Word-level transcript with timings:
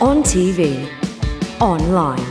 On 0.00 0.22
TV, 0.22 0.90
online, 1.60 2.24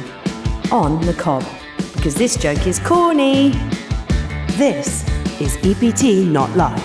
on 0.71 0.99
the 1.01 1.13
cob. 1.13 1.45
Because 1.93 2.15
this 2.15 2.35
joke 2.35 2.65
is 2.65 2.79
corny. 2.79 3.51
This 4.53 5.07
is 5.39 5.55
EPT 5.57 6.25
Not 6.25 6.49
Live. 6.57 6.81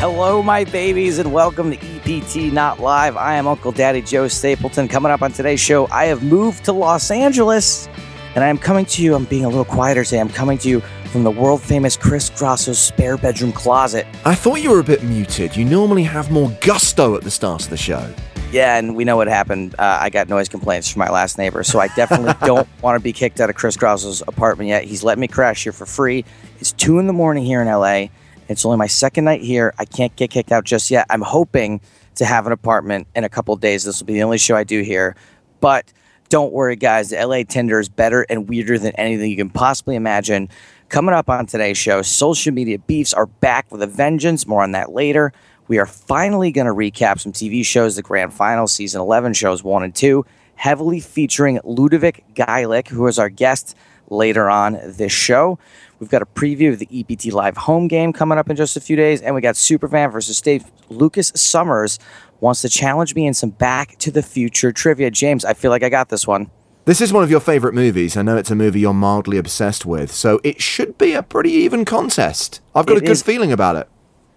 Hello, 0.00 0.42
my 0.42 0.64
babies, 0.64 1.18
and 1.18 1.34
welcome 1.34 1.70
to 1.70 1.76
EPT 1.76 2.50
Not 2.50 2.80
Live. 2.80 3.18
I 3.18 3.34
am 3.34 3.46
Uncle 3.46 3.72
Daddy 3.72 4.00
Joe 4.00 4.26
Stapleton. 4.26 4.88
Coming 4.88 5.12
up 5.12 5.20
on 5.20 5.32
today's 5.32 5.60
show, 5.60 5.86
I 5.90 6.06
have 6.06 6.22
moved 6.22 6.64
to 6.64 6.72
Los 6.72 7.10
Angeles, 7.10 7.90
and 8.34 8.42
I 8.42 8.48
am 8.48 8.56
coming 8.56 8.86
to 8.86 9.02
you. 9.02 9.14
I'm 9.14 9.26
being 9.26 9.44
a 9.44 9.50
little 9.50 9.66
quieter 9.66 10.02
today. 10.02 10.20
I'm 10.20 10.30
coming 10.30 10.56
to 10.56 10.68
you 10.70 10.80
from 11.12 11.24
the 11.24 11.30
world 11.30 11.60
famous 11.60 11.94
Chris 11.94 12.30
Grosso's 12.30 12.78
spare 12.78 13.18
bedroom 13.18 13.52
closet. 13.52 14.06
I 14.24 14.34
thought 14.34 14.62
you 14.62 14.70
were 14.70 14.80
a 14.80 14.84
bit 14.84 15.02
muted. 15.02 15.54
You 15.58 15.66
normally 15.66 16.04
have 16.04 16.30
more 16.30 16.50
gusto 16.62 17.16
at 17.16 17.22
the 17.22 17.30
start 17.30 17.64
of 17.64 17.68
the 17.68 17.76
show. 17.76 18.14
Yeah, 18.50 18.78
and 18.78 18.96
we 18.96 19.04
know 19.04 19.16
what 19.16 19.28
happened. 19.28 19.74
Uh, 19.78 19.98
I 20.00 20.08
got 20.08 20.30
noise 20.30 20.48
complaints 20.48 20.90
from 20.90 21.00
my 21.00 21.10
last 21.10 21.36
neighbor, 21.36 21.62
so 21.62 21.78
I 21.80 21.88
definitely 21.88 22.32
don't 22.46 22.66
want 22.80 22.98
to 22.98 23.04
be 23.04 23.12
kicked 23.12 23.40
out 23.40 23.50
of 23.50 23.56
Chris 23.56 23.76
Grosso's 23.76 24.22
apartment 24.26 24.68
yet. 24.68 24.84
He's 24.84 25.04
let 25.04 25.18
me 25.18 25.28
crash 25.28 25.64
here 25.64 25.72
for 25.72 25.84
free. 25.84 26.24
It's 26.58 26.72
two 26.72 26.98
in 26.98 27.06
the 27.06 27.12
morning 27.12 27.44
here 27.44 27.60
in 27.60 27.68
LA. 27.68 28.06
It's 28.48 28.64
only 28.64 28.78
my 28.78 28.86
second 28.86 29.24
night 29.24 29.42
here. 29.42 29.74
I 29.78 29.84
can't 29.84 30.16
get 30.16 30.30
kicked 30.30 30.50
out 30.50 30.64
just 30.64 30.90
yet. 30.90 31.06
I'm 31.10 31.20
hoping 31.20 31.82
to 32.14 32.24
have 32.24 32.46
an 32.46 32.52
apartment 32.52 33.06
in 33.14 33.22
a 33.22 33.28
couple 33.28 33.54
days. 33.56 33.84
This 33.84 34.00
will 34.00 34.06
be 34.06 34.14
the 34.14 34.22
only 34.22 34.38
show 34.38 34.56
I 34.56 34.64
do 34.64 34.80
here. 34.80 35.14
But 35.60 35.92
don't 36.30 36.50
worry, 36.50 36.76
guys. 36.76 37.10
The 37.10 37.24
LA 37.24 37.42
Tinder 37.42 37.78
is 37.78 37.90
better 37.90 38.22
and 38.30 38.48
weirder 38.48 38.78
than 38.78 38.92
anything 38.96 39.30
you 39.30 39.36
can 39.36 39.50
possibly 39.50 39.94
imagine. 39.94 40.48
Coming 40.88 41.14
up 41.14 41.28
on 41.28 41.44
today's 41.44 41.76
show, 41.76 42.00
social 42.00 42.54
media 42.54 42.78
beefs 42.78 43.12
are 43.12 43.26
back 43.26 43.70
with 43.70 43.82
a 43.82 43.86
vengeance. 43.86 44.46
More 44.46 44.62
on 44.62 44.72
that 44.72 44.90
later. 44.92 45.34
We 45.68 45.78
are 45.78 45.86
finally 45.86 46.50
going 46.50 46.66
to 46.66 46.72
recap 46.72 47.20
some 47.20 47.32
TV 47.32 47.64
shows, 47.64 47.96
the 47.96 48.02
grand 48.02 48.32
final, 48.32 48.66
season 48.66 49.00
11 49.00 49.34
shows 49.34 49.62
one 49.62 49.82
and 49.82 49.94
two, 49.94 50.24
heavily 50.54 50.98
featuring 51.00 51.60
Ludovic 51.62 52.24
Geilich, 52.34 52.88
who 52.88 53.06
is 53.06 53.18
our 53.18 53.28
guest 53.28 53.76
later 54.10 54.48
on 54.48 54.78
this 54.82 55.12
show. 55.12 55.58
We've 56.00 56.08
got 56.08 56.22
a 56.22 56.26
preview 56.26 56.72
of 56.72 56.78
the 56.78 56.88
EPT 56.90 57.26
Live 57.34 57.56
home 57.56 57.86
game 57.86 58.12
coming 58.14 58.38
up 58.38 58.48
in 58.48 58.56
just 58.56 58.76
a 58.76 58.80
few 58.80 58.96
days, 58.96 59.20
and 59.20 59.34
we 59.34 59.40
got 59.42 59.56
Superfan 59.56 60.10
versus 60.10 60.40
Dave 60.40 60.64
Lucas 60.88 61.32
Summers 61.34 61.98
wants 62.40 62.62
to 62.62 62.68
challenge 62.68 63.14
me 63.14 63.26
in 63.26 63.34
some 63.34 63.50
Back 63.50 63.98
to 63.98 64.10
the 64.10 64.22
Future 64.22 64.72
trivia. 64.72 65.10
James, 65.10 65.44
I 65.44 65.52
feel 65.54 65.70
like 65.70 65.82
I 65.82 65.88
got 65.90 66.08
this 66.08 66.26
one. 66.26 66.50
This 66.86 67.02
is 67.02 67.12
one 67.12 67.22
of 67.22 67.30
your 67.30 67.40
favourite 67.40 67.74
movies. 67.74 68.16
I 68.16 68.22
know 68.22 68.38
it's 68.38 68.50
a 68.50 68.54
movie 68.54 68.80
you're 68.80 68.94
mildly 68.94 69.36
obsessed 69.36 69.84
with, 69.84 70.10
so 70.10 70.40
it 70.42 70.62
should 70.62 70.96
be 70.96 71.12
a 71.12 71.22
pretty 71.22 71.50
even 71.50 71.84
contest. 71.84 72.62
I've 72.74 72.86
got 72.86 72.94
It 72.96 73.02
a 73.02 73.06
good 73.06 73.10
is- 73.10 73.22
feeling 73.22 73.52
about 73.52 73.76
it. 73.76 73.88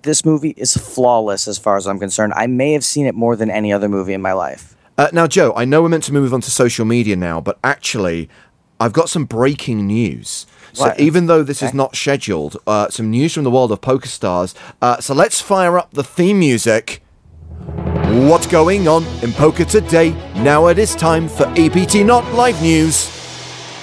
This 0.04 0.26
movie 0.26 0.54
is 0.58 0.76
flawless 0.76 1.48
as 1.48 1.58
far 1.60 1.78
as 1.78 1.88
I'm 1.88 2.00
concerned. 2.00 2.34
I 2.36 2.48
may 2.48 2.74
have 2.74 2.84
seen 2.84 3.06
it 3.06 3.14
more 3.14 3.36
than 3.36 3.52
any 3.52 3.72
other 3.72 3.88
movie 3.88 4.14
in 4.14 4.22
my 4.22 4.34
life. 4.34 4.76
Uh, 4.98 5.10
now, 5.14 5.28
Joe, 5.28 5.54
I 5.56 5.66
know 5.66 5.82
we're 5.84 5.90
meant 5.90 6.04
to 6.06 6.14
move 6.14 6.34
on 6.34 6.42
to 6.42 6.52
social 6.52 6.86
media 6.86 7.16
now, 7.16 7.40
but 7.40 7.60
actually, 7.64 8.30
I've 8.80 8.94
got 8.94 9.10
some 9.10 9.26
breaking 9.26 9.86
news. 9.88 10.46
So, 10.74 10.86
What? 10.86 11.00
even 11.00 11.28
though 11.28 11.44
this 11.44 11.62
is 11.62 11.74
not 11.74 11.96
scheduled, 11.96 12.58
uh, 12.66 12.90
some 12.90 13.12
news 13.12 13.34
from 13.34 13.44
the 13.44 13.52
world 13.52 13.72
of 13.72 13.82
PokerStars. 13.82 14.56
Uh, 14.82 15.00
so, 15.00 15.14
let's 15.14 15.40
fire 15.42 15.78
up 15.78 15.94
the 15.94 16.04
theme 16.04 16.40
music. 16.40 17.04
What's 18.28 18.48
going 18.48 18.88
on 18.88 19.06
in 19.24 19.32
poker 19.34 19.66
today? 19.66 20.12
Now 20.36 20.68
it 20.68 20.78
is 20.78 20.96
time 20.96 21.30
for 21.30 21.46
EPT 21.56 22.04
Not 22.06 22.26
Live 22.34 22.62
News. 22.62 23.10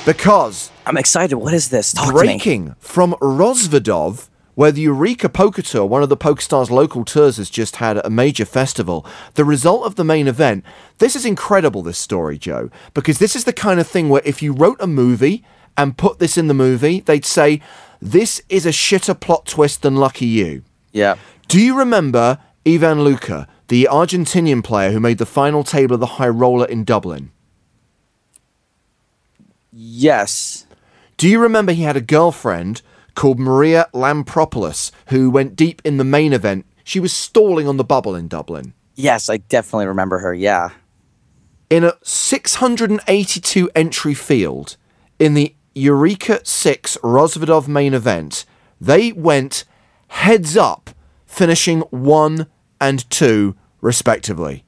Because 0.04 0.70
I'm 0.84 0.96
excited. 0.96 1.36
What 1.36 1.54
is 1.54 1.68
this? 1.70 1.92
Talk 1.92 2.12
breaking 2.12 2.74
from 2.78 3.12
Rozvadov, 3.20 4.28
where 4.58 4.72
the 4.72 4.80
Eureka 4.80 5.28
Poker 5.28 5.62
Tour, 5.62 5.86
one 5.86 6.02
of 6.02 6.08
the 6.08 6.16
PokerStars 6.16 6.68
local 6.68 7.04
tours, 7.04 7.36
has 7.36 7.48
just 7.48 7.76
had 7.76 8.04
a 8.04 8.10
major 8.10 8.44
festival. 8.44 9.06
The 9.34 9.44
result 9.44 9.86
of 9.86 9.94
the 9.94 10.02
main 10.02 10.26
event. 10.26 10.64
This 10.98 11.14
is 11.14 11.24
incredible, 11.24 11.80
this 11.80 11.96
story, 11.96 12.38
Joe, 12.38 12.68
because 12.92 13.20
this 13.20 13.36
is 13.36 13.44
the 13.44 13.52
kind 13.52 13.78
of 13.78 13.86
thing 13.86 14.08
where 14.08 14.20
if 14.24 14.42
you 14.42 14.52
wrote 14.52 14.78
a 14.80 14.88
movie 14.88 15.44
and 15.76 15.96
put 15.96 16.18
this 16.18 16.36
in 16.36 16.48
the 16.48 16.54
movie, 16.54 16.98
they'd 16.98 17.24
say, 17.24 17.62
This 18.02 18.42
is 18.48 18.66
a 18.66 18.70
shitter 18.70 19.14
plot 19.18 19.46
twist 19.46 19.82
than 19.82 19.94
Lucky 19.94 20.26
You. 20.26 20.64
Yeah. 20.90 21.14
Do 21.46 21.60
you 21.60 21.78
remember 21.78 22.40
Ivan 22.66 23.04
Luca, 23.04 23.46
the 23.68 23.86
Argentinian 23.88 24.64
player 24.64 24.90
who 24.90 24.98
made 24.98 25.18
the 25.18 25.24
final 25.24 25.62
table 25.62 25.94
of 25.94 26.00
the 26.00 26.18
High 26.18 26.26
Roller 26.26 26.66
in 26.66 26.82
Dublin? 26.82 27.30
Yes. 29.72 30.66
Do 31.16 31.28
you 31.28 31.38
remember 31.38 31.70
he 31.70 31.84
had 31.84 31.96
a 31.96 32.00
girlfriend 32.00 32.82
called 33.18 33.40
Maria 33.40 33.88
Lampropoulos 33.92 34.92
who 35.06 35.28
went 35.28 35.56
deep 35.56 35.82
in 35.84 35.96
the 35.96 36.04
main 36.04 36.32
event? 36.32 36.64
She 36.84 37.00
was 37.00 37.12
stalling 37.12 37.66
on 37.66 37.76
the 37.76 37.82
bubble 37.82 38.14
in 38.14 38.28
Dublin. 38.28 38.74
Yes, 38.94 39.28
I 39.28 39.38
definitely 39.38 39.86
remember 39.86 40.20
her. 40.20 40.32
Yeah. 40.32 40.70
In 41.68 41.82
a 41.82 41.94
682 42.02 43.70
entry 43.74 44.14
field 44.14 44.76
in 45.18 45.34
the 45.34 45.54
Eureka 45.74 46.40
6 46.44 46.96
Rozvadov 46.98 47.66
main 47.66 47.92
event, 47.92 48.44
they 48.80 49.10
went 49.10 49.64
heads 50.06 50.56
up, 50.56 50.90
finishing 51.26 51.80
1 51.90 52.46
and 52.80 53.10
2 53.10 53.56
respectively. 53.80 54.64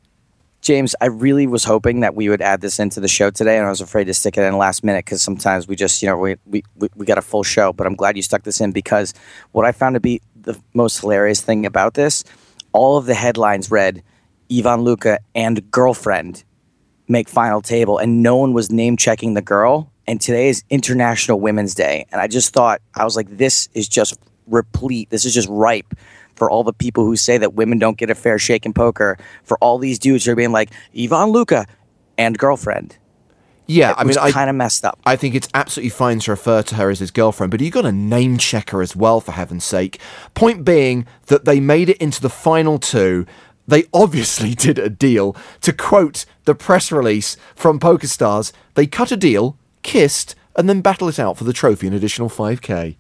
James, 0.71 0.95
I 1.01 1.07
really 1.07 1.49
was 1.49 1.65
hoping 1.65 1.99
that 1.99 2.15
we 2.15 2.29
would 2.29 2.41
add 2.41 2.61
this 2.61 2.79
into 2.79 3.01
the 3.01 3.09
show 3.09 3.29
today, 3.29 3.59
and 3.59 3.67
I 3.67 3.71
was 3.71 3.81
afraid 3.81 4.05
to 4.05 4.15
stick 4.15 4.39
it 4.39 4.45
in 4.45 4.57
last 4.57 4.85
minute 4.85 5.05
because 5.05 5.21
sometimes 5.21 5.67
we 5.67 5.75
just, 5.75 6.01
you 6.01 6.09
know, 6.09 6.17
we, 6.17 6.37
we, 6.47 6.63
we 6.95 7.05
got 7.05 7.19
a 7.19 7.23
full 7.23 7.43
show. 7.43 7.73
But 7.73 7.89
I'm 7.89 7.97
glad 7.97 8.15
you 8.15 8.23
stuck 8.23 8.45
this 8.45 8.61
in 8.61 8.71
because 8.71 9.13
what 9.51 9.67
I 9.67 9.73
found 9.73 9.95
to 9.95 10.01
be 10.01 10.23
the 10.37 10.57
most 10.73 11.01
hilarious 11.01 11.41
thing 11.41 11.67
about 11.67 11.95
this, 11.95 12.23
all 12.73 12.97
of 12.97 13.07
the 13.07 13.15
headlines 13.15 13.69
read 13.69 14.05
Ivan 14.49 14.83
Luca 14.83 15.19
and 15.35 15.69
girlfriend 15.73 16.45
make 17.09 17.29
final 17.29 17.61
table, 17.61 17.99
and 17.99 18.23
no 18.23 18.37
one 18.37 18.53
was 18.53 18.71
name 18.71 18.97
checking 18.97 19.35
the 19.35 19.43
girl. 19.43 19.91
And 20.07 20.21
today 20.21 20.51
is 20.51 20.63
International 20.71 21.41
Women's 21.41 21.75
Day, 21.75 22.07
and 22.13 22.21
I 22.21 22.29
just 22.29 22.53
thought 22.53 22.81
I 22.95 23.03
was 23.03 23.17
like, 23.17 23.27
this 23.29 23.69
is 23.75 23.89
just 23.89 24.17
replete. 24.47 25.11
This 25.11 25.25
is 25.25 25.35
just 25.35 25.49
ripe 25.49 25.97
for 26.41 26.51
all 26.51 26.65
the 26.65 26.73
people 26.73 27.05
who 27.05 27.17
say 27.17 27.37
that 27.37 27.53
women 27.53 27.79
don't 27.79 27.99
get 27.99 28.09
a 28.09 28.15
fair 28.15 28.39
shake 28.39 28.65
in 28.65 28.73
poker. 28.73 29.19
For 29.45 29.59
all 29.59 29.77
these 29.77 29.99
dudes 29.99 30.25
who 30.25 30.33
are 30.33 30.35
being 30.35 30.53
like 30.53 30.71
Ivan 30.99 31.29
Luca 31.29 31.67
and 32.17 32.39
girlfriend. 32.39 32.97
Yeah, 33.67 33.91
I 33.91 34.01
It 34.01 34.05
mean, 34.05 34.07
was 34.09 34.17
I, 34.17 34.33
kind 34.33 34.49
of 34.49 34.57
messed 34.57 34.83
up. 34.87 34.99
I 35.05 35.17
think 35.17 35.35
it's 35.35 35.51
absolutely 35.53 35.91
fine 35.91 36.19
to 36.21 36.31
refer 36.31 36.63
to 36.63 36.77
her 36.77 36.89
as 36.89 37.01
his 37.01 37.11
girlfriend, 37.11 37.51
but 37.51 37.61
you 37.61 37.71
got 37.71 37.83
to 37.83 37.93
name 37.93 38.39
check 38.39 38.71
her 38.71 38.81
as 38.81 38.97
well, 38.97 39.21
for 39.21 39.33
heaven's 39.33 39.65
sake. 39.65 40.01
Point 40.33 40.65
being 40.65 41.07
that 41.27 41.45
they 41.45 41.61
made 41.61 41.91
it 41.91 41.99
into 41.99 42.23
the 42.23 42.31
final 42.31 42.79
two. 42.79 43.27
They 43.69 43.85
obviously 43.93 44.55
did 44.67 44.79
a 44.79 44.89
deal. 44.89 45.37
To 45.61 45.75
quote 45.75 46.25
the 46.47 46.55
press 46.55 46.91
release 46.91 47.37
from 47.55 47.79
PokerStars, 47.79 48.53
they 48.77 48.87
cut 48.87 49.13
a 49.13 49.17
deal, 49.19 49.59
kissed, 49.83 50.35
and 50.57 50.71
then 50.71 50.81
battle 50.81 51.11
it 51.11 51.19
out 51.19 51.37
for 51.37 51.45
the 51.45 51.53
trophy 51.53 51.87
an 51.87 51.93
additional 51.93 52.31
5k. 52.31 52.97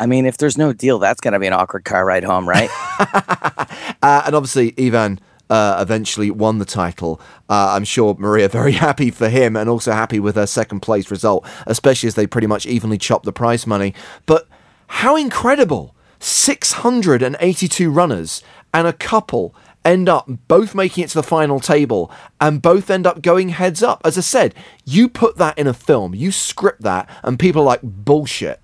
I 0.00 0.06
mean, 0.06 0.26
if 0.26 0.36
there's 0.36 0.56
no 0.56 0.72
deal, 0.72 0.98
that's 0.98 1.20
going 1.20 1.32
to 1.32 1.38
be 1.38 1.46
an 1.46 1.52
awkward 1.52 1.84
car 1.84 2.04
ride 2.04 2.24
home, 2.24 2.48
right? 2.48 2.70
Uh, 4.00 4.22
and 4.26 4.34
obviously, 4.36 4.72
Ivan 4.78 5.18
uh, 5.50 5.78
eventually 5.80 6.30
won 6.30 6.58
the 6.58 6.64
title. 6.64 7.20
Uh, 7.48 7.72
I'm 7.74 7.84
sure 7.84 8.14
Maria 8.16 8.48
very 8.48 8.72
happy 8.86 9.10
for 9.10 9.28
him 9.28 9.56
and 9.56 9.68
also 9.68 9.92
happy 9.92 10.20
with 10.20 10.36
her 10.36 10.46
second 10.46 10.80
place 10.80 11.10
result, 11.10 11.44
especially 11.66 12.06
as 12.06 12.14
they 12.14 12.26
pretty 12.26 12.46
much 12.46 12.64
evenly 12.64 12.96
chopped 12.96 13.24
the 13.24 13.32
prize 13.32 13.66
money. 13.66 13.94
But 14.26 14.46
how 14.86 15.16
incredible! 15.16 15.94
682 16.20 17.90
runners 17.90 18.42
and 18.74 18.86
a 18.86 18.92
couple 18.92 19.54
end 19.84 20.08
up 20.08 20.28
both 20.48 20.74
making 20.74 21.04
it 21.04 21.08
to 21.08 21.14
the 21.14 21.22
final 21.22 21.60
table 21.60 22.10
and 22.40 22.60
both 22.60 22.90
end 22.90 23.06
up 23.06 23.22
going 23.22 23.50
heads 23.50 23.82
up. 23.82 24.00
As 24.04 24.18
I 24.18 24.22
said, 24.22 24.54
you 24.84 25.08
put 25.08 25.36
that 25.36 25.56
in 25.56 25.66
a 25.66 25.74
film, 25.74 26.14
you 26.14 26.32
script 26.32 26.82
that, 26.82 27.08
and 27.22 27.38
people 27.38 27.62
are 27.62 27.66
like, 27.66 27.80
bullshit. 27.82 28.60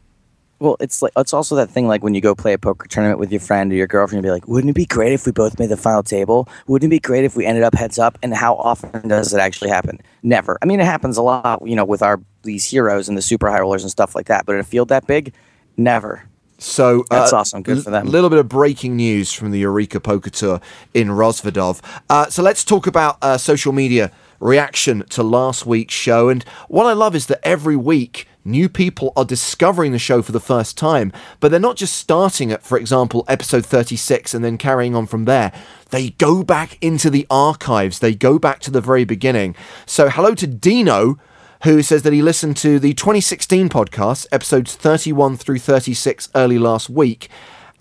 Well, 0.64 0.78
it's 0.80 1.02
like 1.02 1.12
it's 1.18 1.34
also 1.34 1.56
that 1.56 1.68
thing 1.68 1.86
like 1.86 2.02
when 2.02 2.14
you 2.14 2.22
go 2.22 2.34
play 2.34 2.54
a 2.54 2.58
poker 2.58 2.88
tournament 2.88 3.18
with 3.18 3.30
your 3.30 3.42
friend 3.42 3.70
or 3.70 3.74
your 3.74 3.86
girlfriend, 3.86 4.24
you'd 4.24 4.26
be 4.26 4.32
like, 4.32 4.48
"Wouldn't 4.48 4.70
it 4.70 4.74
be 4.74 4.86
great 4.86 5.12
if 5.12 5.26
we 5.26 5.32
both 5.32 5.58
made 5.58 5.68
the 5.68 5.76
final 5.76 6.02
table? 6.02 6.48
Wouldn't 6.66 6.88
it 6.88 6.96
be 6.96 7.00
great 7.00 7.22
if 7.22 7.36
we 7.36 7.44
ended 7.44 7.64
up 7.64 7.74
heads 7.74 7.98
up?" 7.98 8.16
And 8.22 8.32
how 8.32 8.54
often 8.54 9.06
does 9.06 9.34
it 9.34 9.40
actually 9.40 9.68
happen? 9.68 10.00
Never. 10.22 10.56
I 10.62 10.64
mean, 10.64 10.80
it 10.80 10.86
happens 10.86 11.18
a 11.18 11.22
lot, 11.22 11.60
you 11.66 11.76
know, 11.76 11.84
with 11.84 12.00
our 12.00 12.18
these 12.44 12.64
heroes 12.64 13.10
and 13.10 13.18
the 13.18 13.20
super 13.20 13.50
high 13.50 13.60
rollers 13.60 13.82
and 13.82 13.90
stuff 13.90 14.14
like 14.14 14.24
that. 14.28 14.46
But 14.46 14.54
in 14.54 14.60
a 14.60 14.64
field 14.64 14.88
that 14.88 15.06
big, 15.06 15.34
never. 15.76 16.24
So 16.56 17.04
That's 17.10 17.34
uh, 17.34 17.40
awesome. 17.40 17.62
Good 17.62 17.84
for 17.84 17.90
them. 17.90 18.06
A 18.06 18.10
little 18.10 18.30
bit 18.30 18.38
of 18.38 18.48
breaking 18.48 18.96
news 18.96 19.34
from 19.34 19.50
the 19.50 19.58
Eureka 19.58 20.00
Poker 20.00 20.30
Tour 20.30 20.62
in 20.94 21.08
Rozvadov. 21.08 21.82
Uh, 22.08 22.30
so 22.30 22.42
let's 22.42 22.64
talk 22.64 22.86
about 22.86 23.18
uh, 23.20 23.36
social 23.36 23.74
media 23.74 24.10
reaction 24.40 25.04
to 25.10 25.22
last 25.22 25.66
week's 25.66 25.92
show. 25.92 26.30
And 26.30 26.42
what 26.68 26.86
I 26.86 26.94
love 26.94 27.14
is 27.14 27.26
that 27.26 27.40
every 27.46 27.76
week 27.76 28.28
new 28.44 28.68
people 28.68 29.12
are 29.16 29.24
discovering 29.24 29.92
the 29.92 29.98
show 29.98 30.22
for 30.22 30.32
the 30.32 30.40
first 30.40 30.76
time, 30.76 31.12
but 31.40 31.50
they're 31.50 31.60
not 31.60 31.76
just 31.76 31.96
starting 31.96 32.52
at, 32.52 32.62
for 32.62 32.78
example, 32.78 33.24
episode 33.28 33.64
36 33.64 34.34
and 34.34 34.44
then 34.44 34.58
carrying 34.58 34.94
on 34.94 35.06
from 35.06 35.24
there. 35.24 35.52
They 35.90 36.10
go 36.10 36.42
back 36.42 36.78
into 36.82 37.10
the 37.10 37.26
archives, 37.30 37.98
they 37.98 38.14
go 38.14 38.38
back 38.38 38.60
to 38.60 38.70
the 38.70 38.80
very 38.80 39.04
beginning. 39.04 39.54
So, 39.86 40.08
hello 40.08 40.34
to 40.34 40.46
Dino 40.46 41.18
who 41.62 41.80
says 41.80 42.02
that 42.02 42.12
he 42.12 42.20
listened 42.20 42.58
to 42.58 42.78
the 42.78 42.92
2016 42.92 43.70
podcast, 43.70 44.26
episodes 44.30 44.74
31 44.74 45.38
through 45.38 45.58
36, 45.58 46.28
early 46.34 46.58
last 46.58 46.90
week, 46.90 47.30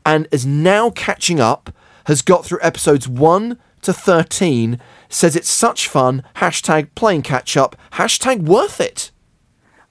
and 0.06 0.25
is 0.31 0.45
now 0.45 0.89
catching 0.89 1.42
up, 1.42 1.69
has 2.06 2.21
got 2.21 2.45
through 2.45 2.60
episodes 2.62 3.10
1 3.10 3.57
to 3.83 3.94
13 3.94 4.80
says 5.10 5.36
it's 5.36 5.50
such 5.50 5.88
fun. 5.88 6.24
Hashtag 6.38 6.89
playing 6.95 7.21
catch 7.21 7.56
up. 7.56 7.75
Hashtag 7.94 8.42
worth 8.44 8.81
it. 8.81 9.12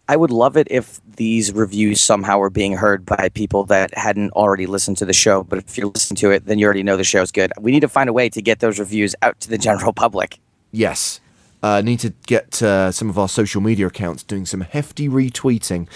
I 0.09 0.17
would 0.17 0.31
love 0.31 0.57
it 0.57 0.67
if 0.71 1.01
these 1.17 1.53
reviews 1.53 2.01
somehow 2.03 2.39
were 2.39 2.51
being 2.51 2.75
heard 2.75 3.07
by 3.07 3.31
people 3.35 3.65
that 3.67 3.97
hadn't 3.97 4.33
already 4.33 4.67
listened 4.67 4.97
to 4.99 5.05
the 5.05 5.13
show. 5.13 5.45
But 5.45 5.61
if 5.61 5.79
you're 5.79 5.89
listening 5.89 6.17
to 6.17 6.31
it, 6.31 6.47
then 6.47 6.59
you 6.59 6.67
already 6.67 6.83
know 6.83 6.97
the 6.97 7.05
show's 7.05 7.31
good. 7.31 7.53
We 7.61 7.71
need 7.71 7.81
to 7.81 7.89
find 7.89 8.11
a 8.11 8.13
way 8.13 8.29
to 8.31 8.43
get 8.43 8.59
those 8.59 8.79
reviews 8.79 9.15
out 9.23 9.39
to 9.41 9.49
the 9.49 9.59
general 9.59 9.93
public. 10.05 10.39
Yes. 10.73 11.21
Uh, 11.63 11.81
need 11.81 12.01
to 12.01 12.13
get 12.27 12.61
uh, 12.61 12.91
some 12.91 13.09
of 13.09 13.17
our 13.17 13.29
social 13.29 13.61
media 13.61 13.87
accounts 13.87 14.25
doing 14.25 14.45
some 14.45 14.63
hefty 14.63 15.09
retweeting. 15.09 15.87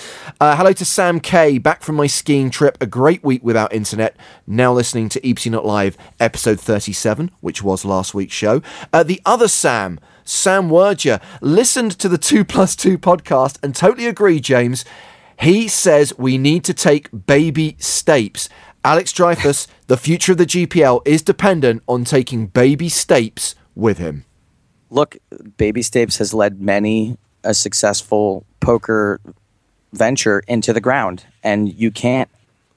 Uh, 0.41 0.57
hello 0.57 0.73
to 0.73 0.85
Sam 0.85 1.19
K, 1.19 1.59
back 1.59 1.83
from 1.83 1.97
my 1.97 2.07
skiing 2.07 2.51
trip. 2.51 2.79
A 2.81 2.87
great 2.87 3.25
week 3.25 3.43
without 3.43 3.73
internet. 3.73 4.17
Now 4.47 4.73
listening 4.73 5.09
to 5.09 5.29
EPT 5.29 5.47
Not 5.47 5.67
Live, 5.67 5.99
episode 6.21 6.61
37, 6.61 7.33
which 7.41 7.65
was 7.65 7.85
last 7.85 8.15
week's 8.15 8.35
show. 8.35 8.63
Uh, 8.93 9.03
the 9.03 9.21
other 9.27 9.49
Sam, 9.49 9.99
Sam 10.29 10.69
Werger, 10.69 11.23
listened 11.41 11.93
to 11.99 12.09
the 12.09 12.19
2 12.19 12.45
plus 12.45 12.77
2 12.77 12.99
podcast 12.99 13.59
and 13.63 13.75
totally 13.75 14.07
agreed, 14.07 14.45
James. 14.45 14.85
He 15.41 15.69
says 15.69 16.17
we 16.19 16.39
need 16.39 16.65
to 16.65 16.75
take 16.75 17.09
baby 17.27 17.77
steps. 17.79 18.49
Alex 18.85 19.13
Dreyfus, 19.13 19.67
the 19.87 19.97
future 19.97 20.33
of 20.33 20.39
the 20.39 20.47
GPL 20.47 21.03
is 21.07 21.23
dependent 21.23 21.83
on 21.87 22.05
taking 22.05 22.47
baby 22.47 22.89
steps 22.89 23.55
with 23.75 23.99
him 23.99 24.25
look, 24.91 25.17
Baby 25.57 25.83
Stapes 25.83 26.19
has 26.19 26.35
led 26.35 26.61
many 26.61 27.17
a 27.45 27.55
successful 27.55 28.45
poker 28.61 29.21
venture 29.93 30.43
into 30.49 30.73
the 30.73 30.81
ground, 30.81 31.25
and 31.43 31.73
you 31.73 31.91
can't 31.91 32.29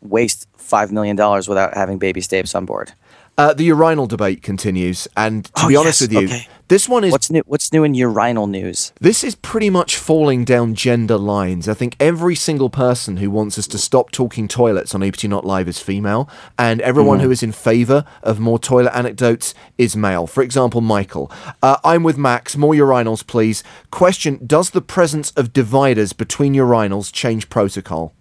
waste 0.01 0.47
five 0.57 0.91
million 0.91 1.15
dollars 1.15 1.47
without 1.47 1.73
having 1.73 1.97
Baby 1.97 2.21
Stapes 2.21 2.55
on 2.55 2.65
board. 2.65 2.93
Uh, 3.39 3.53
the 3.53 3.63
urinal 3.63 4.05
debate 4.05 4.43
continues, 4.43 5.07
and 5.15 5.45
to 5.45 5.51
Oh, 5.63 5.67
be 5.69 5.75
honest 5.77 6.01
yes, 6.01 6.09
with 6.09 6.11
you, 6.11 6.27
okay. 6.27 6.47
this 6.67 6.89
one 6.89 7.05
is 7.05 7.13
What's 7.13 7.29
new? 7.29 7.41
What's 7.45 7.71
new 7.71 7.85
in 7.85 7.93
urinal 7.93 8.47
news? 8.47 8.91
This 8.99 9.23
is 9.23 9.35
pretty 9.35 9.69
much 9.69 9.95
falling 9.95 10.43
down 10.43 10.75
gender 10.75 11.17
lines. 11.17 11.69
I 11.69 11.73
think 11.73 11.95
every 12.01 12.35
single 12.35 12.69
person 12.69 13.15
who 13.15 13.31
wants 13.31 13.57
us 13.57 13.65
to 13.67 13.77
stop 13.77 14.11
talking 14.11 14.49
toilets 14.49 14.93
on 14.93 15.01
EPT 15.01 15.29
Not 15.29 15.45
Live 15.45 15.69
is 15.69 15.79
female, 15.79 16.29
and 16.57 16.81
everyone 16.81 17.21
who 17.21 17.31
is 17.31 17.41
in 17.41 17.53
favour 17.53 18.03
of 18.23 18.41
more 18.41 18.59
toilet 18.59 18.93
anecdotes 18.93 19.53
is 19.77 19.95
male. 19.95 20.27
For 20.27 20.43
example, 20.43 20.81
Michael. 20.81 21.31
Uh, 21.63 21.77
I'm 21.85 22.03
with 22.03 22.17
Max. 22.17 22.57
More 22.57 22.73
urinals, 22.73 23.25
please. 23.25 23.63
Question 23.89 24.45
Does 24.45 24.71
the 24.71 24.81
presence 24.81 25.31
of 25.37 25.53
dividers 25.53 26.11
between 26.11 26.55
urinals 26.55 27.09
change 27.09 27.47
protocol? 27.49 28.13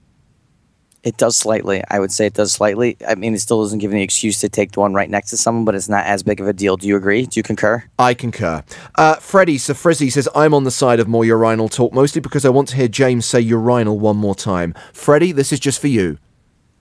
It 1.04 1.16
does 1.16 1.36
slightly. 1.36 1.82
I 1.88 2.00
would 2.00 2.10
say 2.10 2.26
it 2.26 2.34
does 2.34 2.52
slightly. 2.52 2.96
I 3.06 3.14
mean, 3.14 3.32
it 3.34 3.38
still 3.40 3.62
doesn't 3.62 3.78
give 3.78 3.92
any 3.92 4.02
excuse 4.02 4.40
to 4.40 4.48
take 4.48 4.72
the 4.72 4.80
one 4.80 4.94
right 4.94 5.08
next 5.08 5.30
to 5.30 5.36
someone, 5.36 5.64
but 5.64 5.74
it's 5.74 5.88
not 5.88 6.04
as 6.06 6.22
big 6.22 6.40
of 6.40 6.48
a 6.48 6.52
deal. 6.52 6.76
Do 6.76 6.88
you 6.88 6.96
agree? 6.96 7.24
Do 7.24 7.38
you 7.38 7.42
concur? 7.44 7.84
I 7.98 8.14
concur. 8.14 8.64
Uh, 8.96 9.14
Freddie 9.16 9.58
Sir 9.58 9.74
Frizzy 9.74 10.10
says, 10.10 10.28
I'm 10.34 10.52
on 10.54 10.64
the 10.64 10.72
side 10.72 10.98
of 10.98 11.06
more 11.06 11.24
urinal 11.24 11.68
talk, 11.68 11.92
mostly 11.92 12.20
because 12.20 12.44
I 12.44 12.48
want 12.48 12.68
to 12.68 12.76
hear 12.76 12.88
James 12.88 13.26
say 13.26 13.40
urinal 13.40 13.98
one 13.98 14.16
more 14.16 14.34
time. 14.34 14.74
Freddie, 14.92 15.32
this 15.32 15.52
is 15.52 15.60
just 15.60 15.80
for 15.80 15.88
you. 15.88 16.18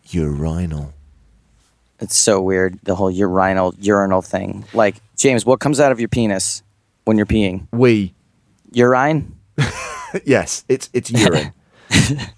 Urinal. 0.10 0.94
It's 2.00 2.16
so 2.16 2.42
weird, 2.42 2.80
the 2.84 2.96
whole 2.96 3.12
urinal 3.12 3.74
urinal 3.80 4.22
thing. 4.22 4.66
Like, 4.74 4.96
James, 5.16 5.46
what 5.46 5.60
comes 5.60 5.80
out 5.80 5.92
of 5.92 6.00
your 6.00 6.10
penis 6.10 6.64
when 7.06 7.18
you're 7.18 7.26
peeing? 7.26 7.68
We. 7.72 8.14
Urine? 8.72 9.36
yes, 10.26 10.64
it's 10.70 10.90
it's 10.94 11.10
urine. 11.10 11.54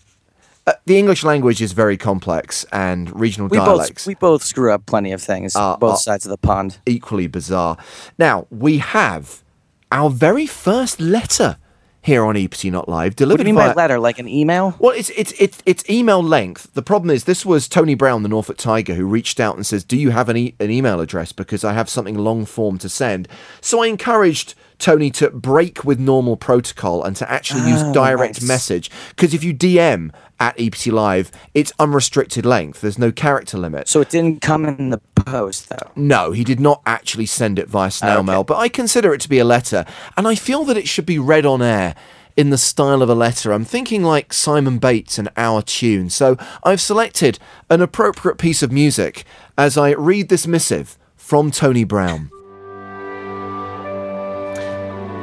uh, 0.69 0.74
the 0.86 0.98
English 0.98 1.24
language 1.24 1.62
is 1.62 1.71
very 1.74 1.98
complex, 1.98 2.66
and 2.71 3.18
regional 3.19 3.50
We 3.50 3.57
dialects 3.57 4.04
both 4.06 4.07
we 4.07 4.16
both 4.16 4.44
screw 4.44 4.71
up 4.74 4.86
plenty 4.86 5.12
of 5.12 5.21
things, 5.21 5.56
Uh, 5.56 5.77
both 5.77 5.94
uh, 5.94 5.98
sides 5.98 6.25
of 6.25 6.30
the 6.31 6.38
pond. 6.38 6.77
equally 6.86 7.27
bizarre. 7.27 7.77
Now 8.18 8.45
we 8.50 8.77
have 8.80 9.44
our 9.92 10.10
very 10.10 10.45
first 10.48 11.00
letter 11.00 11.57
here 12.01 12.24
on 12.24 12.38
EPT 12.38 12.66
Not 12.71 12.88
Live 12.88 13.12
What 13.12 13.18
do 13.18 13.25
delivered 13.25 13.48
you 13.48 13.54
mean 13.54 13.62
via. 13.63 13.74
by 13.75 13.81
letter? 13.81 14.00
Like 14.00 14.19
an 14.19 14.27
email? 14.27 14.74
Well, 14.80 14.94
it's 14.95 15.10
it's 15.21 15.33
it's 15.38 15.57
it's 15.66 15.83
email 15.89 16.21
length. 16.24 16.74
The 16.74 16.81
problem 16.81 17.10
is 17.10 17.24
this 17.25 17.45
was 17.45 17.68
Tony 17.68 17.95
Brown, 17.95 18.24
the 18.24 18.30
Norfolk 18.30 18.57
Tiger, 18.57 18.94
who 18.95 19.06
reached 19.06 19.39
out 19.39 19.56
and 19.57 19.66
says, 19.66 19.83
"Do 19.83 19.98
you 19.98 20.12
have 20.12 20.30
an, 20.30 20.38
e- 20.38 20.56
an 20.60 20.71
email 20.71 21.00
address? 21.01 21.31
Because 21.33 21.63
I 21.66 21.74
have 21.74 21.89
something 21.89 22.18
long 22.18 22.45
form 22.45 22.77
to 22.80 22.89
send." 22.89 23.27
So 23.62 23.83
I 23.83 23.88
encouraged 23.88 24.56
Tony 24.79 25.11
to 25.11 25.29
break 25.29 25.83
with 25.83 25.99
normal 25.99 26.37
protocol 26.37 27.03
and 27.03 27.15
to 27.17 27.29
actually 27.29 27.69
use 27.69 27.83
Oh, 27.83 27.93
direct 27.93 28.41
nice. 28.41 28.47
message. 28.47 28.89
Because 29.09 29.33
if 29.33 29.43
you 29.43 29.53
DM 29.53 30.11
at 30.39 30.59
EPT 30.59 30.87
Live, 30.87 31.31
it's 31.53 31.71
unrestricted 31.79 32.45
length. 32.45 32.81
There's 32.81 32.97
no 32.97 33.11
character 33.11 33.57
limit. 33.57 33.89
So 33.89 33.99
it 34.01 34.09
didn't 34.09 34.41
come 34.41 34.65
in 34.65 34.89
the 34.89 34.99
post, 35.15 35.67
though. 35.69 35.91
No, 35.97 36.31
he 36.31 36.43
did 36.45 36.59
not 36.61 36.81
actually 36.85 37.25
send 37.25 37.59
it 37.59 37.67
via 37.67 37.91
snail 37.91 38.19
Okay. 38.19 38.25
mail, 38.27 38.43
but 38.45 38.57
I 38.57 38.69
consider 38.69 39.13
it 39.13 39.19
to 39.21 39.29
be 39.29 39.37
a 39.37 39.45
letter, 39.45 39.85
and 40.15 40.27
I 40.27 40.35
feel 40.35 40.63
that 40.63 40.77
it 40.77 40.87
should 40.87 41.05
be 41.05 41.19
read 41.19 41.45
on 41.45 41.61
air 41.61 41.93
in 42.37 42.49
the 42.51 42.57
style 42.57 43.01
of 43.01 43.09
a 43.09 43.15
letter. 43.15 43.51
I'm 43.51 43.65
thinking 43.65 44.01
like 44.01 44.31
Simon 44.31 44.77
Bates 44.77 45.17
and 45.19 45.27
Our 45.35 45.61
Tune, 45.61 46.09
so 46.09 46.37
I've 46.63 46.79
selected 46.79 47.37
an 47.69 47.81
appropriate 47.81 48.37
piece 48.37 48.63
of 48.63 48.71
music 48.71 49.25
as 49.57 49.77
I 49.77 49.89
read 49.91 50.29
this 50.29 50.47
missive 50.47 50.97
from 51.17 51.51
Tony 51.51 51.83
Brown. 51.83 52.31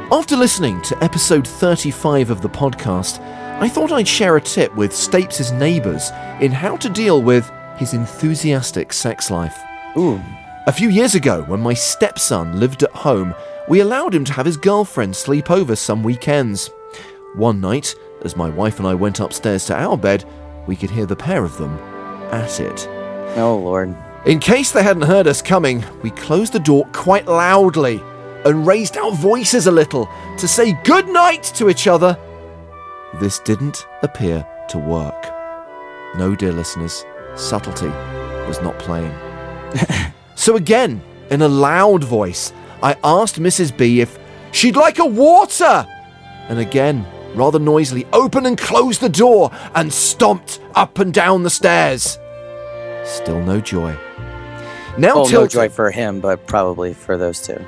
After 0.09 0.37
listening 0.37 0.81
to 0.83 1.03
episode 1.03 1.45
35 1.45 2.29
of 2.29 2.41
the 2.41 2.47
podcast, 2.47 3.19
I 3.59 3.67
thought 3.67 3.91
I'd 3.91 4.07
share 4.07 4.37
a 4.37 4.41
tip 4.41 4.73
with 4.73 4.93
Stapes' 4.93 5.51
neighbours 5.51 6.11
in 6.39 6.49
how 6.49 6.77
to 6.77 6.87
deal 6.87 7.21
with 7.21 7.51
his 7.75 7.93
enthusiastic 7.93 8.93
sex 8.93 9.29
life. 9.29 9.61
Ooh. 9.97 10.21
A 10.65 10.71
few 10.71 10.87
years 10.87 11.13
ago, 11.13 11.43
when 11.47 11.59
my 11.59 11.73
stepson 11.73 12.57
lived 12.57 12.83
at 12.83 12.91
home, 12.91 13.35
we 13.67 13.81
allowed 13.81 14.15
him 14.15 14.23
to 14.23 14.31
have 14.31 14.45
his 14.45 14.55
girlfriend 14.55 15.13
sleep 15.13 15.51
over 15.51 15.75
some 15.75 16.03
weekends. 16.03 16.69
One 17.35 17.59
night, 17.59 17.93
as 18.23 18.37
my 18.37 18.49
wife 18.49 18.79
and 18.79 18.87
I 18.87 18.93
went 18.93 19.19
upstairs 19.19 19.65
to 19.65 19.75
our 19.75 19.97
bed, 19.97 20.23
we 20.67 20.77
could 20.77 20.89
hear 20.89 21.05
the 21.05 21.17
pair 21.17 21.43
of 21.43 21.57
them 21.57 21.77
at 22.31 22.61
it. 22.61 22.87
Oh, 23.35 23.59
Lord. 23.61 23.93
In 24.25 24.39
case 24.39 24.71
they 24.71 24.83
hadn't 24.83 25.03
heard 25.03 25.27
us 25.27 25.41
coming, 25.41 25.83
we 26.01 26.11
closed 26.11 26.53
the 26.53 26.59
door 26.59 26.87
quite 26.93 27.27
loudly 27.27 28.01
and 28.45 28.65
raised 28.67 28.97
our 28.97 29.11
voices 29.11 29.67
a 29.67 29.71
little 29.71 30.09
to 30.37 30.47
say 30.47 30.73
good 30.83 31.07
night 31.07 31.43
to 31.55 31.69
each 31.69 31.87
other. 31.87 32.17
This 33.19 33.39
didn't 33.39 33.85
appear 34.03 34.45
to 34.69 34.77
work. 34.77 35.25
No, 36.17 36.35
dear 36.35 36.51
listeners, 36.53 37.05
subtlety 37.35 37.87
was 38.47 38.61
not 38.61 38.77
playing. 38.79 39.13
so 40.35 40.55
again, 40.55 41.01
in 41.29 41.41
a 41.41 41.47
loud 41.47 42.03
voice, 42.03 42.53
I 42.81 42.95
asked 43.03 43.39
Mrs. 43.39 43.75
B 43.75 44.01
if 44.01 44.17
she'd 44.51 44.75
like 44.75 44.99
a 44.99 45.05
water. 45.05 45.85
And 46.49 46.59
again, 46.59 47.05
rather 47.35 47.59
noisily, 47.59 48.05
opened 48.13 48.47
and 48.47 48.57
closed 48.57 49.01
the 49.01 49.09
door 49.09 49.51
and 49.75 49.91
stomped 49.91 50.59
up 50.75 50.99
and 50.99 51.13
down 51.13 51.43
the 51.43 51.49
stairs. 51.49 52.17
Still 53.03 53.41
no 53.43 53.59
joy. 53.59 53.97
Now 54.97 55.23
Oh, 55.23 55.27
no 55.27 55.47
joy 55.47 55.69
for 55.69 55.91
him, 55.91 56.19
but 56.21 56.47
probably 56.47 56.93
for 56.93 57.17
those 57.17 57.41
two. 57.41 57.63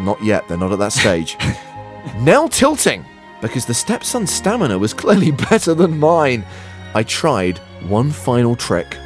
Not 0.00 0.22
yet, 0.22 0.48
they're 0.48 0.58
not 0.58 0.72
at 0.72 0.78
that 0.78 0.92
stage. 0.92 1.36
now 2.20 2.48
tilting, 2.48 3.04
because 3.40 3.66
the 3.66 3.74
stepson's 3.74 4.32
stamina 4.32 4.78
was 4.78 4.94
clearly 4.94 5.30
better 5.50 5.74
than 5.74 5.98
mine. 5.98 6.44
I 6.94 7.02
tried 7.02 7.58
one 7.88 8.10
final 8.10 8.56
trick. 8.56 8.96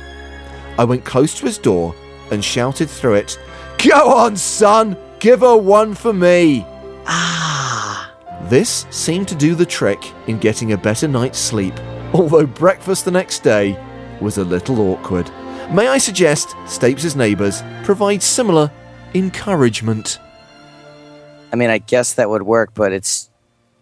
I 0.78 0.84
went 0.84 1.04
close 1.04 1.34
to 1.38 1.46
his 1.46 1.58
door 1.58 1.94
and 2.30 2.44
shouted 2.44 2.88
through 2.88 3.14
it, 3.14 3.38
Go 3.78 4.08
on, 4.12 4.36
son! 4.36 4.96
Give 5.18 5.40
her 5.40 5.56
one 5.56 5.94
for 5.94 6.12
me! 6.12 6.64
Ah. 7.06 8.12
This 8.44 8.86
seemed 8.90 9.28
to 9.28 9.34
do 9.34 9.54
the 9.54 9.66
trick 9.66 10.04
in 10.26 10.38
getting 10.38 10.72
a 10.72 10.78
better 10.78 11.08
night's 11.08 11.38
sleep, 11.38 11.74
although 12.12 12.46
breakfast 12.46 13.04
the 13.04 13.10
next 13.10 13.40
day 13.40 13.78
was 14.20 14.38
a 14.38 14.44
little 14.44 14.80
awkward. 14.80 15.30
May 15.72 15.88
I 15.88 15.98
suggest 15.98 16.50
Stapes' 16.66 17.16
neighbours 17.16 17.62
provide 17.82 18.22
similar 18.22 18.70
encouragement? 19.14 20.18
I 21.54 21.56
mean, 21.56 21.70
I 21.70 21.78
guess 21.78 22.14
that 22.14 22.28
would 22.28 22.42
work, 22.42 22.75
but 22.75 22.92
it's 22.92 23.30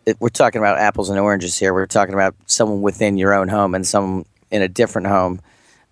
it, 0.05 0.19
we're 0.21 0.29
talking 0.29 0.59
about 0.59 0.77
apples 0.77 1.09
and 1.09 1.19
oranges 1.19 1.59
here. 1.59 1.73
We're 1.73 1.87
talking 1.87 2.13
about 2.13 2.35
someone 2.45 2.83
within 2.83 3.17
your 3.17 3.33
own 3.33 3.49
home 3.49 3.75
and 3.75 3.87
someone 3.87 4.27
in 4.51 4.61
a 4.61 4.69
different 4.69 5.07
home. 5.07 5.41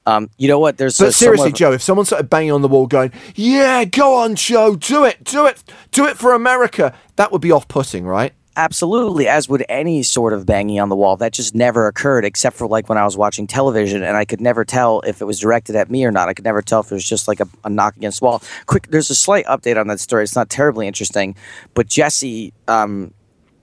Um, 0.04 0.28
you 0.36 0.46
know 0.46 0.58
what? 0.58 0.76
There's 0.76 0.98
But 0.98 1.14
seriously, 1.14 1.52
Joe, 1.52 1.72
if 1.72 1.80
someone 1.80 2.04
started 2.04 2.28
banging 2.28 2.52
on 2.52 2.60
the 2.60 2.68
wall 2.68 2.86
going, 2.86 3.12
Yeah, 3.34 3.86
go 3.86 4.16
on, 4.16 4.34
Joe, 4.34 4.76
do 4.76 5.06
it, 5.06 5.24
do 5.24 5.46
it, 5.46 5.64
do 5.90 6.06
it 6.06 6.18
for 6.18 6.34
America, 6.34 6.94
that 7.16 7.32
would 7.32 7.40
be 7.40 7.50
off 7.50 7.66
putting, 7.66 8.04
right? 8.04 8.34
Absolutely, 8.60 9.26
as 9.26 9.48
would 9.48 9.64
any 9.70 10.02
sort 10.02 10.34
of 10.34 10.44
banging 10.44 10.80
on 10.80 10.90
the 10.90 10.94
wall. 10.94 11.16
That 11.16 11.32
just 11.32 11.54
never 11.54 11.86
occurred, 11.86 12.26
except 12.26 12.56
for 12.56 12.66
like 12.66 12.90
when 12.90 12.98
I 12.98 13.06
was 13.06 13.16
watching 13.16 13.46
television, 13.46 14.02
and 14.02 14.18
I 14.18 14.26
could 14.26 14.42
never 14.42 14.66
tell 14.66 15.00
if 15.00 15.22
it 15.22 15.24
was 15.24 15.40
directed 15.40 15.76
at 15.76 15.90
me 15.90 16.04
or 16.04 16.10
not. 16.10 16.28
I 16.28 16.34
could 16.34 16.44
never 16.44 16.60
tell 16.60 16.80
if 16.80 16.92
it 16.92 16.94
was 16.94 17.08
just 17.08 17.26
like 17.26 17.40
a, 17.40 17.48
a 17.64 17.70
knock 17.70 17.96
against 17.96 18.20
wall. 18.20 18.42
Quick, 18.66 18.88
there's 18.88 19.08
a 19.08 19.14
slight 19.14 19.46
update 19.46 19.80
on 19.80 19.86
that 19.86 19.98
story. 19.98 20.24
It's 20.24 20.36
not 20.36 20.50
terribly 20.50 20.86
interesting, 20.86 21.36
but 21.72 21.88
Jesse 21.88 22.52
um, 22.68 23.14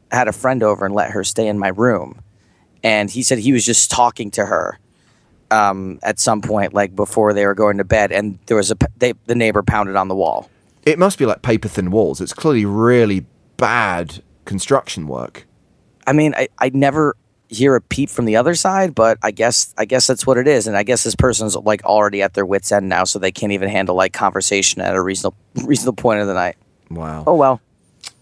had 0.10 0.28
a 0.28 0.32
friend 0.32 0.64
over 0.64 0.84
and 0.84 0.96
let 0.96 1.12
her 1.12 1.24
stay 1.24 1.48
in 1.48 1.60
my 1.60 1.68
room, 1.68 2.20
and 2.82 3.12
he 3.12 3.22
said 3.22 3.38
he 3.38 3.52
was 3.52 3.64
just 3.64 3.92
talking 3.92 4.32
to 4.32 4.48
her 4.48 4.80
um, 5.52 6.00
at 6.02 6.18
some 6.20 6.42
point, 6.42 6.74
like 6.74 6.96
before 6.96 7.34
they 7.34 7.46
were 7.46 7.54
going 7.54 7.78
to 7.78 7.84
bed, 7.84 8.12
and 8.12 8.40
there 8.48 8.58
was 8.58 8.72
a 8.72 8.78
they, 8.98 9.14
the 9.28 9.36
neighbor 9.36 9.62
pounded 9.62 9.96
on 9.96 10.08
the 10.08 10.16
wall. 10.16 10.50
It 10.88 10.98
must 10.98 11.20
be 11.20 11.28
like 11.28 11.44
paper 11.44 11.68
thin 11.68 11.92
walls. 11.92 12.20
It's 12.20 12.34
clearly 12.34 12.66
really 12.66 13.28
bad 13.58 14.24
construction 14.48 15.08
work. 15.08 15.46
I 16.08 16.14
mean, 16.14 16.34
I, 16.36 16.48
I 16.58 16.72
never 16.74 17.16
hear 17.50 17.76
a 17.76 17.82
peep 17.82 18.10
from 18.10 18.26
the 18.26 18.36
other 18.36 18.56
side, 18.56 18.96
but 18.96 19.18
I 19.22 19.32
guess 19.32 19.74
I 19.78 19.86
guess 19.86 20.08
that's 20.08 20.26
what 20.26 20.38
it 20.38 20.48
is. 20.48 20.68
And 20.68 20.76
I 20.76 20.84
guess 20.84 21.04
this 21.04 21.16
person's 21.16 21.56
like 21.56 21.84
already 21.84 22.22
at 22.22 22.34
their 22.34 22.46
wits 22.46 22.72
end 22.72 22.90
now, 22.90 23.04
so 23.04 23.20
they 23.20 23.32
can't 23.32 23.52
even 23.52 23.70
handle 23.70 23.96
like 23.96 24.14
conversation 24.14 24.82
at 24.82 24.96
a 24.96 25.02
reasonable 25.02 25.38
reasonable 25.64 26.02
point 26.02 26.22
of 26.22 26.28
the 26.28 26.34
night. 26.34 26.58
Wow. 26.90 27.24
Oh 27.28 27.36
well. 27.36 27.62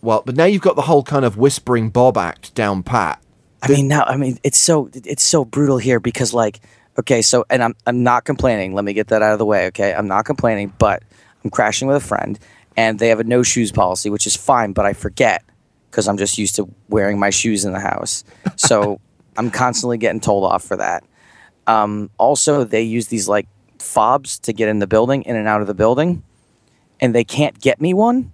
Well, 0.01 0.24
but 0.25 0.36
now 0.36 0.46
you've 0.46 0.62
got 0.62 0.75
the 0.75 0.84
whole 0.84 1.03
kind 1.03 1.25
of 1.25 1.38
whispering 1.38 1.89
Bob 1.89 2.17
act 2.17 2.53
down 2.55 2.84
pat. 2.84 3.22
I 3.62 3.70
mean 3.70 3.88
now 3.88 4.03
I 4.03 4.17
mean 4.17 4.38
it's 4.44 4.60
so 4.60 4.89
it's 4.94 5.24
so 5.24 5.46
brutal 5.46 5.77
here 5.77 6.00
because 6.00 6.34
like 6.34 6.60
okay, 7.00 7.22
so 7.22 7.46
and 7.50 7.63
I'm 7.63 7.75
I'm 7.86 8.03
not 8.03 8.25
complaining. 8.25 8.74
Let 8.74 8.86
me 8.86 8.94
get 8.94 9.08
that 9.08 9.22
out 9.22 9.34
of 9.34 9.39
the 9.39 9.46
way, 9.46 9.67
okay? 9.67 9.94
I'm 9.94 10.08
not 10.08 10.25
complaining, 10.25 10.74
but 10.77 11.03
I'm 11.44 11.50
crashing 11.50 11.88
with 11.88 11.98
a 11.98 12.05
friend 12.05 12.39
and 12.77 13.00
they 13.00 13.10
have 13.10 13.20
a 13.20 13.24
no 13.24 13.44
shoes 13.44 13.72
policy, 13.72 14.10
which 14.10 14.27
is 14.27 14.36
fine, 14.36 14.74
but 14.74 14.86
I 14.86 14.94
forget 14.94 15.44
because 15.96 16.10
I'm 16.10 16.18
just 16.18 16.38
used 16.38 16.58
to 16.58 16.70
wearing 16.90 17.18
my 17.18 17.30
shoes 17.30 17.64
in 17.64 17.72
the 17.72 17.80
house. 17.80 18.25
So 18.58 19.00
I'm 19.38 19.50
constantly 19.50 19.98
getting 19.98 20.20
told 20.20 20.44
off 20.44 20.62
for 20.62 20.75
that. 20.75 21.06
Um, 21.68 22.10
also, 22.18 22.66
they 22.66 22.82
use 22.82 23.08
these 23.08 23.30
like 23.30 23.48
fobs 23.80 24.38
to 24.40 24.52
get 24.52 24.68
in 24.68 24.80
the 24.80 24.88
building, 24.88 25.22
in 25.22 25.38
and 25.38 25.48
out 25.48 25.62
of 25.62 25.68
the 25.68 25.74
building, 25.74 26.22
and 27.00 27.16
they 27.16 27.24
can't 27.24 27.58
get 27.62 27.80
me 27.80 27.94
one. 27.94 28.34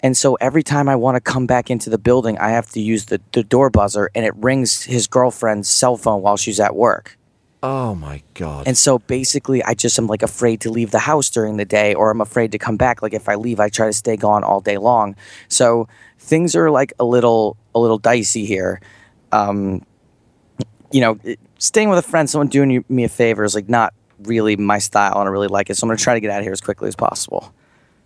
And 0.00 0.16
so 0.16 0.36
every 0.36 0.62
time 0.62 0.88
I 0.88 0.94
want 0.94 1.16
to 1.16 1.20
come 1.20 1.48
back 1.48 1.70
into 1.70 1.90
the 1.90 1.98
building, 1.98 2.38
I 2.38 2.50
have 2.50 2.70
to 2.70 2.80
use 2.80 3.06
the, 3.06 3.20
the 3.32 3.42
door 3.42 3.68
buzzer, 3.68 4.08
and 4.14 4.24
it 4.24 4.36
rings 4.36 4.84
his 4.84 5.08
girlfriend's 5.08 5.68
cell 5.68 5.96
phone 5.96 6.22
while 6.22 6.36
she's 6.36 6.60
at 6.60 6.76
work. 6.76 7.18
Oh 7.68 7.96
my 7.96 8.22
god. 8.34 8.68
And 8.68 8.78
so 8.78 9.00
basically, 9.00 9.60
I 9.60 9.74
just 9.74 9.98
am 9.98 10.06
like 10.06 10.22
afraid 10.22 10.60
to 10.60 10.70
leave 10.70 10.92
the 10.92 11.00
house 11.00 11.28
during 11.28 11.56
the 11.56 11.64
day, 11.64 11.94
or 11.94 12.12
I'm 12.12 12.20
afraid 12.20 12.52
to 12.52 12.58
come 12.58 12.76
back. 12.76 13.02
Like 13.02 13.12
if 13.12 13.28
I 13.28 13.34
leave, 13.34 13.58
I 13.58 13.68
try 13.70 13.86
to 13.86 13.92
stay 13.92 14.16
gone 14.16 14.44
all 14.44 14.60
day 14.60 14.78
long. 14.78 15.16
So 15.48 15.88
things 16.20 16.54
are 16.54 16.70
like 16.70 16.92
a 17.00 17.04
little 17.04 17.56
a 17.74 17.80
little 17.80 17.98
dicey 17.98 18.44
here. 18.44 18.80
Um, 19.32 19.84
you 20.92 21.00
know, 21.00 21.18
staying 21.58 21.88
with 21.88 21.98
a 21.98 22.02
friend, 22.08 22.30
someone 22.30 22.46
doing 22.46 22.70
you, 22.70 22.84
me 22.88 23.02
a 23.02 23.08
favor 23.08 23.42
is 23.42 23.56
like 23.56 23.68
not 23.68 23.92
really 24.20 24.54
my 24.54 24.78
style, 24.78 25.18
and 25.18 25.28
I 25.28 25.32
really 25.32 25.48
like 25.48 25.68
it. 25.68 25.76
So 25.76 25.86
I'm 25.86 25.88
gonna 25.88 25.98
try 25.98 26.14
to 26.14 26.20
get 26.20 26.30
out 26.30 26.38
of 26.38 26.44
here 26.44 26.52
as 26.52 26.60
quickly 26.60 26.86
as 26.86 26.94
possible. 26.94 27.52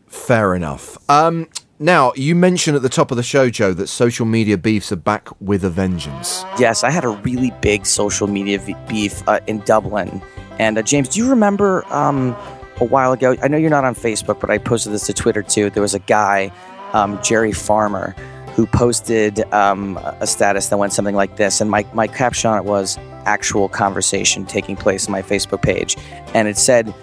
Fair 0.06 0.54
enough. 0.54 0.96
Um, 1.10 1.48
now 1.80 2.12
you 2.14 2.34
mentioned 2.34 2.76
at 2.76 2.82
the 2.82 2.88
top 2.88 3.10
of 3.10 3.16
the 3.16 3.22
show, 3.22 3.48
Joe, 3.48 3.72
that 3.72 3.88
social 3.88 4.26
media 4.26 4.58
beefs 4.58 4.92
are 4.92 4.96
back 4.96 5.28
with 5.40 5.64
a 5.64 5.70
vengeance. 5.70 6.44
Yes, 6.58 6.84
I 6.84 6.90
had 6.90 7.04
a 7.04 7.08
really 7.08 7.52
big 7.62 7.86
social 7.86 8.26
media 8.26 8.62
beef 8.86 9.26
uh, 9.26 9.40
in 9.46 9.60
Dublin. 9.60 10.22
And 10.58 10.76
uh, 10.76 10.82
James, 10.82 11.08
do 11.08 11.18
you 11.18 11.28
remember 11.30 11.84
um, 11.92 12.36
a 12.80 12.84
while 12.84 13.12
ago? 13.12 13.34
I 13.42 13.48
know 13.48 13.56
you're 13.56 13.70
not 13.70 13.84
on 13.84 13.94
Facebook, 13.94 14.40
but 14.40 14.50
I 14.50 14.58
posted 14.58 14.92
this 14.92 15.06
to 15.06 15.14
Twitter 15.14 15.42
too. 15.42 15.70
There 15.70 15.82
was 15.82 15.94
a 15.94 16.00
guy, 16.00 16.52
um, 16.92 17.18
Jerry 17.22 17.52
Farmer, 17.52 18.14
who 18.54 18.66
posted 18.66 19.40
um, 19.54 19.96
a 20.20 20.26
status 20.26 20.68
that 20.68 20.76
went 20.76 20.92
something 20.92 21.14
like 21.14 21.36
this. 21.36 21.62
And 21.62 21.70
my, 21.70 21.86
my 21.94 22.06
caption 22.06 22.50
on 22.50 22.58
it 22.58 22.64
was 22.64 22.98
actual 23.24 23.70
conversation 23.70 24.44
taking 24.44 24.76
place 24.76 25.06
on 25.06 25.12
my 25.12 25.22
Facebook 25.22 25.62
page. 25.62 25.96
And 26.34 26.46
it 26.46 26.58
said, 26.58 26.94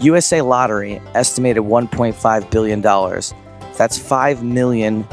USA 0.00 0.40
Lottery 0.40 1.00
estimated 1.14 1.62
$1.5 1.62 2.50
billion. 2.50 2.82
That's 3.76 3.98
5 3.98 4.42
million. 4.42 5.06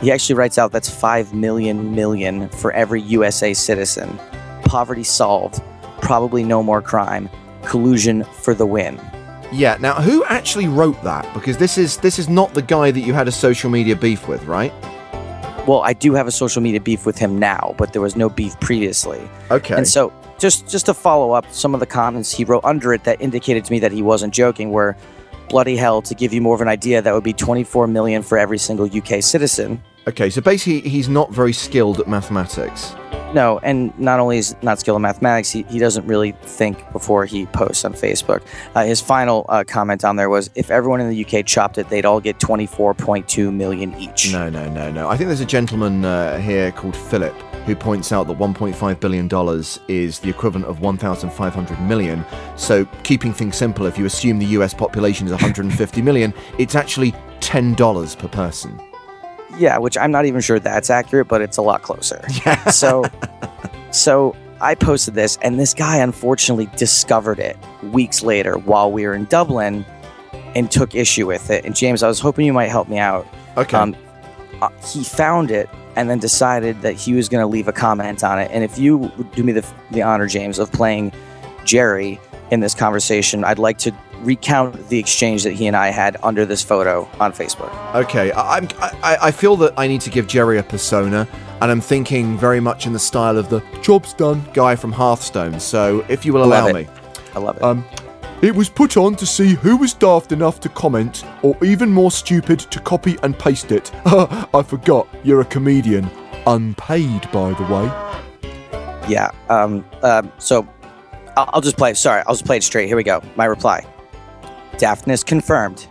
He 0.00 0.12
actually 0.12 0.34
writes 0.34 0.58
out 0.58 0.72
that's 0.72 0.90
5 0.90 1.34
million 1.34 1.94
million 1.94 2.48
for 2.48 2.72
every 2.72 3.02
USA 3.02 3.54
citizen. 3.54 4.18
Poverty 4.64 5.04
solved. 5.04 5.62
Probably 6.00 6.42
no 6.42 6.62
more 6.62 6.82
crime. 6.82 7.28
Collusion 7.64 8.24
for 8.24 8.54
the 8.54 8.66
win. 8.66 9.00
Yeah. 9.52 9.76
Now, 9.80 9.94
who 9.94 10.24
actually 10.24 10.68
wrote 10.68 11.02
that? 11.04 11.32
Because 11.34 11.56
this 11.56 11.78
is 11.78 11.98
this 11.98 12.18
is 12.18 12.28
not 12.28 12.54
the 12.54 12.62
guy 12.62 12.90
that 12.90 13.00
you 13.00 13.14
had 13.14 13.28
a 13.28 13.32
social 13.32 13.70
media 13.70 13.96
beef 13.96 14.28
with, 14.28 14.44
right? 14.44 14.72
Well, 15.66 15.82
I 15.82 15.94
do 15.94 16.14
have 16.14 16.28
a 16.28 16.30
social 16.30 16.62
media 16.62 16.80
beef 16.80 17.06
with 17.06 17.18
him 17.18 17.38
now, 17.38 17.74
but 17.76 17.92
there 17.92 18.02
was 18.02 18.14
no 18.14 18.28
beef 18.28 18.58
previously. 18.60 19.20
Okay. 19.50 19.74
And 19.74 19.86
so, 19.86 20.12
just 20.38 20.68
just 20.68 20.86
to 20.86 20.94
follow 20.94 21.32
up 21.32 21.44
some 21.52 21.74
of 21.74 21.80
the 21.80 21.86
comments 21.86 22.32
he 22.32 22.44
wrote 22.44 22.64
under 22.64 22.92
it 22.92 23.04
that 23.04 23.20
indicated 23.20 23.64
to 23.64 23.72
me 23.72 23.80
that 23.80 23.92
he 23.92 24.02
wasn't 24.02 24.32
joking 24.32 24.70
were 24.70 24.96
bloody 25.48 25.76
hell 25.76 26.02
to 26.02 26.14
give 26.14 26.32
you 26.32 26.40
more 26.40 26.54
of 26.54 26.60
an 26.60 26.68
idea 26.68 27.02
that 27.02 27.14
would 27.14 27.24
be 27.24 27.32
24 27.32 27.86
million 27.86 28.22
for 28.22 28.38
every 28.38 28.58
single 28.58 28.86
UK 28.86 29.22
citizen. 29.22 29.82
Okay. 30.06 30.30
So 30.30 30.40
basically, 30.40 30.88
he's 30.88 31.08
not 31.08 31.32
very 31.32 31.52
skilled 31.52 32.00
at 32.00 32.08
mathematics. 32.08 32.94
No, 33.34 33.58
and 33.62 33.96
not 33.98 34.20
only 34.20 34.38
is 34.38 34.54
not 34.62 34.78
skilled 34.78 34.96
in 34.96 35.02
mathematics, 35.02 35.50
he, 35.50 35.62
he 35.64 35.78
doesn't 35.78 36.06
really 36.06 36.32
think 36.42 36.90
before 36.92 37.26
he 37.26 37.46
posts 37.46 37.84
on 37.84 37.92
Facebook. 37.92 38.42
Uh, 38.74 38.84
his 38.84 39.00
final 39.00 39.44
uh, 39.48 39.64
comment 39.64 40.04
on 40.04 40.16
there 40.16 40.30
was 40.30 40.48
if 40.54 40.70
everyone 40.70 41.00
in 41.00 41.10
the 41.10 41.24
UK 41.24 41.44
chopped 41.44 41.76
it, 41.76 41.88
they'd 41.88 42.06
all 42.06 42.20
get 42.20 42.38
24.2 42.38 43.52
million 43.52 43.94
each. 43.96 44.32
No, 44.32 44.48
no, 44.48 44.68
no, 44.70 44.90
no. 44.90 45.08
I 45.08 45.16
think 45.16 45.28
there's 45.28 45.40
a 45.40 45.44
gentleman 45.46 46.04
uh, 46.04 46.38
here 46.38 46.70
called 46.72 46.96
Philip 46.96 47.34
who 47.66 47.74
points 47.74 48.12
out 48.12 48.28
that 48.28 48.38
1.5 48.38 49.00
billion 49.00 49.26
dollars 49.26 49.80
is 49.88 50.20
the 50.20 50.30
equivalent 50.30 50.66
of 50.66 50.80
1,500 50.80 51.80
million. 51.80 52.24
So, 52.56 52.84
keeping 53.02 53.32
things 53.32 53.56
simple, 53.56 53.86
if 53.86 53.98
you 53.98 54.06
assume 54.06 54.38
the 54.38 54.46
U.S. 54.46 54.72
population 54.72 55.26
is 55.26 55.32
150 55.32 56.00
million, 56.00 56.32
it's 56.58 56.76
actually 56.76 57.12
ten 57.40 57.74
dollars 57.74 58.14
per 58.14 58.28
person. 58.28 58.80
Yeah, 59.58 59.78
which 59.78 59.96
I'm 59.96 60.10
not 60.10 60.26
even 60.26 60.40
sure 60.40 60.58
that's 60.58 60.90
accurate, 60.90 61.28
but 61.28 61.40
it's 61.40 61.56
a 61.56 61.62
lot 61.62 61.82
closer. 61.82 62.24
Yeah. 62.44 62.70
So, 62.70 63.04
so 63.90 64.36
I 64.60 64.74
posted 64.74 65.14
this, 65.14 65.38
and 65.42 65.58
this 65.58 65.74
guy 65.74 65.98
unfortunately 65.98 66.66
discovered 66.76 67.38
it 67.38 67.56
weeks 67.82 68.22
later 68.22 68.58
while 68.58 68.90
we 68.90 69.06
were 69.06 69.14
in 69.14 69.24
Dublin, 69.26 69.84
and 70.56 70.70
took 70.70 70.94
issue 70.94 71.26
with 71.26 71.50
it. 71.50 71.66
And 71.66 71.76
James, 71.76 72.02
I 72.02 72.08
was 72.08 72.18
hoping 72.18 72.46
you 72.46 72.52
might 72.52 72.68
help 72.68 72.88
me 72.88 72.98
out. 72.98 73.26
Okay. 73.58 73.76
Um, 73.76 73.94
uh, 74.62 74.70
he 74.86 75.04
found 75.04 75.50
it 75.50 75.68
and 75.96 76.08
then 76.08 76.18
decided 76.18 76.80
that 76.80 76.94
he 76.94 77.12
was 77.12 77.28
going 77.28 77.42
to 77.42 77.46
leave 77.46 77.68
a 77.68 77.72
comment 77.72 78.24
on 78.24 78.38
it. 78.38 78.50
And 78.50 78.64
if 78.64 78.78
you 78.78 79.10
do 79.34 79.44
me 79.44 79.52
the, 79.52 79.66
the 79.90 80.02
honor, 80.02 80.26
James, 80.26 80.58
of 80.58 80.72
playing 80.72 81.12
Jerry 81.64 82.18
in 82.50 82.60
this 82.60 82.74
conversation, 82.74 83.44
I'd 83.44 83.58
like 83.58 83.76
to 83.78 83.92
recount 84.26 84.88
the 84.88 84.98
exchange 84.98 85.44
that 85.44 85.52
he 85.52 85.66
and 85.66 85.76
I 85.76 85.88
had 85.88 86.16
under 86.22 86.44
this 86.44 86.62
photo 86.62 87.08
on 87.20 87.32
Facebook. 87.32 87.72
Okay, 87.94 88.32
I, 88.32 88.58
I'm, 88.58 88.68
I, 88.78 89.18
I 89.22 89.30
feel 89.30 89.56
that 89.56 89.72
I 89.76 89.86
need 89.86 90.00
to 90.02 90.10
give 90.10 90.26
Jerry 90.26 90.58
a 90.58 90.62
persona, 90.62 91.26
and 91.62 91.70
I'm 91.70 91.80
thinking 91.80 92.36
very 92.36 92.60
much 92.60 92.86
in 92.86 92.92
the 92.92 92.98
style 92.98 93.38
of 93.38 93.48
the 93.48 93.60
job's 93.80 94.12
done 94.12 94.44
guy 94.52 94.76
from 94.76 94.92
Hearthstone. 94.92 95.60
So, 95.60 96.04
if 96.08 96.26
you 96.26 96.32
will 96.32 96.44
allow 96.44 96.70
me. 96.70 96.86
I 97.34 97.38
love 97.38 97.56
it. 97.56 97.62
Um, 97.62 97.84
it 98.42 98.54
was 98.54 98.68
put 98.68 98.98
on 98.98 99.16
to 99.16 99.24
see 99.24 99.54
who 99.54 99.78
was 99.78 99.94
daft 99.94 100.32
enough 100.32 100.60
to 100.60 100.68
comment, 100.68 101.24
or 101.42 101.56
even 101.64 101.90
more 101.90 102.10
stupid 102.10 102.58
to 102.58 102.80
copy 102.80 103.16
and 103.22 103.38
paste 103.38 103.72
it. 103.72 103.90
I 104.04 104.62
forgot, 104.66 105.08
you're 105.24 105.40
a 105.40 105.46
comedian. 105.46 106.10
Unpaid, 106.46 107.30
by 107.32 107.52
the 107.54 107.64
way. 107.64 108.06
Yeah. 109.08 109.30
Um, 109.48 109.84
um, 110.02 110.30
so 110.38 110.68
I'll, 111.36 111.50
I'll 111.54 111.60
just 111.60 111.76
play. 111.76 111.94
Sorry, 111.94 112.22
I'll 112.26 112.34
just 112.34 112.44
play 112.44 112.58
it 112.58 112.62
straight. 112.62 112.88
Here 112.88 112.96
we 112.96 113.04
go. 113.04 113.22
My 113.36 113.46
reply. 113.46 113.86
Daftness 114.78 115.24
confirmed. 115.24 115.86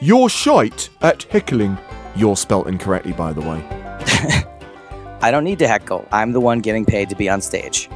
You're 0.00 0.28
shite 0.28 0.90
at 1.02 1.24
heckling. 1.24 1.78
You're 2.14 2.36
spelt 2.36 2.68
incorrectly, 2.68 3.12
by 3.12 3.32
the 3.32 3.40
way. 3.40 3.64
I 5.22 5.30
don't 5.30 5.44
need 5.44 5.58
to 5.60 5.66
heckle. 5.66 6.06
I'm 6.12 6.32
the 6.32 6.40
one 6.40 6.60
getting 6.60 6.84
paid 6.84 7.08
to 7.08 7.16
be 7.16 7.28
on 7.28 7.40
stage. 7.40 7.88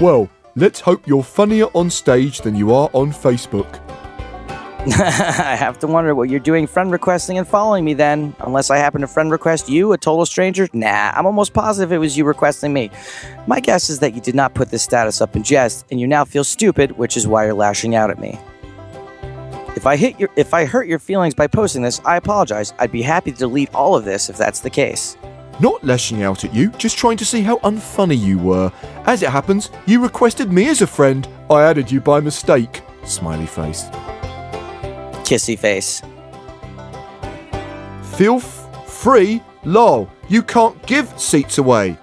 Well, 0.00 0.28
let's 0.56 0.80
hope 0.80 1.06
you're 1.06 1.22
funnier 1.22 1.66
on 1.74 1.90
stage 1.90 2.40
than 2.40 2.56
you 2.56 2.74
are 2.74 2.90
on 2.92 3.12
Facebook. 3.12 3.80
I 4.86 5.54
have 5.54 5.78
to 5.80 5.86
wonder 5.86 6.12
what 6.12 6.28
you're 6.28 6.40
doing 6.40 6.66
friend 6.66 6.90
requesting 6.90 7.38
and 7.38 7.46
following 7.46 7.84
me 7.84 7.94
then. 7.94 8.34
Unless 8.40 8.70
I 8.70 8.78
happen 8.78 9.02
to 9.02 9.06
friend 9.06 9.30
request 9.30 9.68
you, 9.68 9.92
a 9.92 9.98
total 9.98 10.26
stranger? 10.26 10.68
Nah, 10.72 11.12
I'm 11.14 11.26
almost 11.26 11.52
positive 11.52 11.92
it 11.92 11.98
was 11.98 12.16
you 12.16 12.24
requesting 12.24 12.72
me. 12.72 12.90
My 13.46 13.60
guess 13.60 13.88
is 13.88 14.00
that 14.00 14.14
you 14.14 14.20
did 14.20 14.34
not 14.34 14.54
put 14.54 14.70
this 14.70 14.82
status 14.82 15.20
up 15.20 15.36
in 15.36 15.44
jest, 15.44 15.86
and 15.92 16.00
you 16.00 16.08
now 16.08 16.24
feel 16.24 16.42
stupid, 16.42 16.98
which 16.98 17.16
is 17.16 17.28
why 17.28 17.44
you're 17.44 17.54
lashing 17.54 17.94
out 17.94 18.10
at 18.10 18.18
me. 18.18 18.40
If 19.74 19.86
I 19.86 19.96
hit 19.96 20.20
your 20.20 20.28
if 20.36 20.52
I 20.52 20.64
hurt 20.64 20.86
your 20.86 20.98
feelings 20.98 21.34
by 21.34 21.46
posting 21.46 21.82
this, 21.82 22.00
I 22.04 22.16
apologize. 22.16 22.74
I'd 22.78 22.92
be 22.92 23.02
happy 23.02 23.32
to 23.32 23.38
delete 23.38 23.74
all 23.74 23.96
of 23.96 24.04
this 24.04 24.28
if 24.28 24.36
that's 24.36 24.60
the 24.60 24.70
case. 24.70 25.16
Not 25.60 25.82
lashing 25.84 26.22
out 26.22 26.44
at 26.44 26.54
you, 26.54 26.70
just 26.72 26.98
trying 26.98 27.16
to 27.18 27.24
see 27.24 27.42
how 27.42 27.58
unfunny 27.58 28.18
you 28.18 28.38
were. 28.38 28.72
As 29.06 29.22
it 29.22 29.28
happens, 29.30 29.70
you 29.86 30.02
requested 30.02 30.52
me 30.52 30.68
as 30.68 30.82
a 30.82 30.86
friend. 30.86 31.26
I 31.50 31.62
added 31.62 31.90
you 31.90 32.00
by 32.00 32.20
mistake. 32.20 32.82
Smiley 33.04 33.46
face. 33.46 33.84
Kissy 35.24 35.58
face. 35.58 36.02
Feel 38.16 38.36
f- 38.36 38.88
free? 38.88 39.42
Lol. 39.64 40.10
You 40.28 40.42
can't 40.42 40.80
give 40.86 41.18
seats 41.18 41.58
away. 41.58 41.96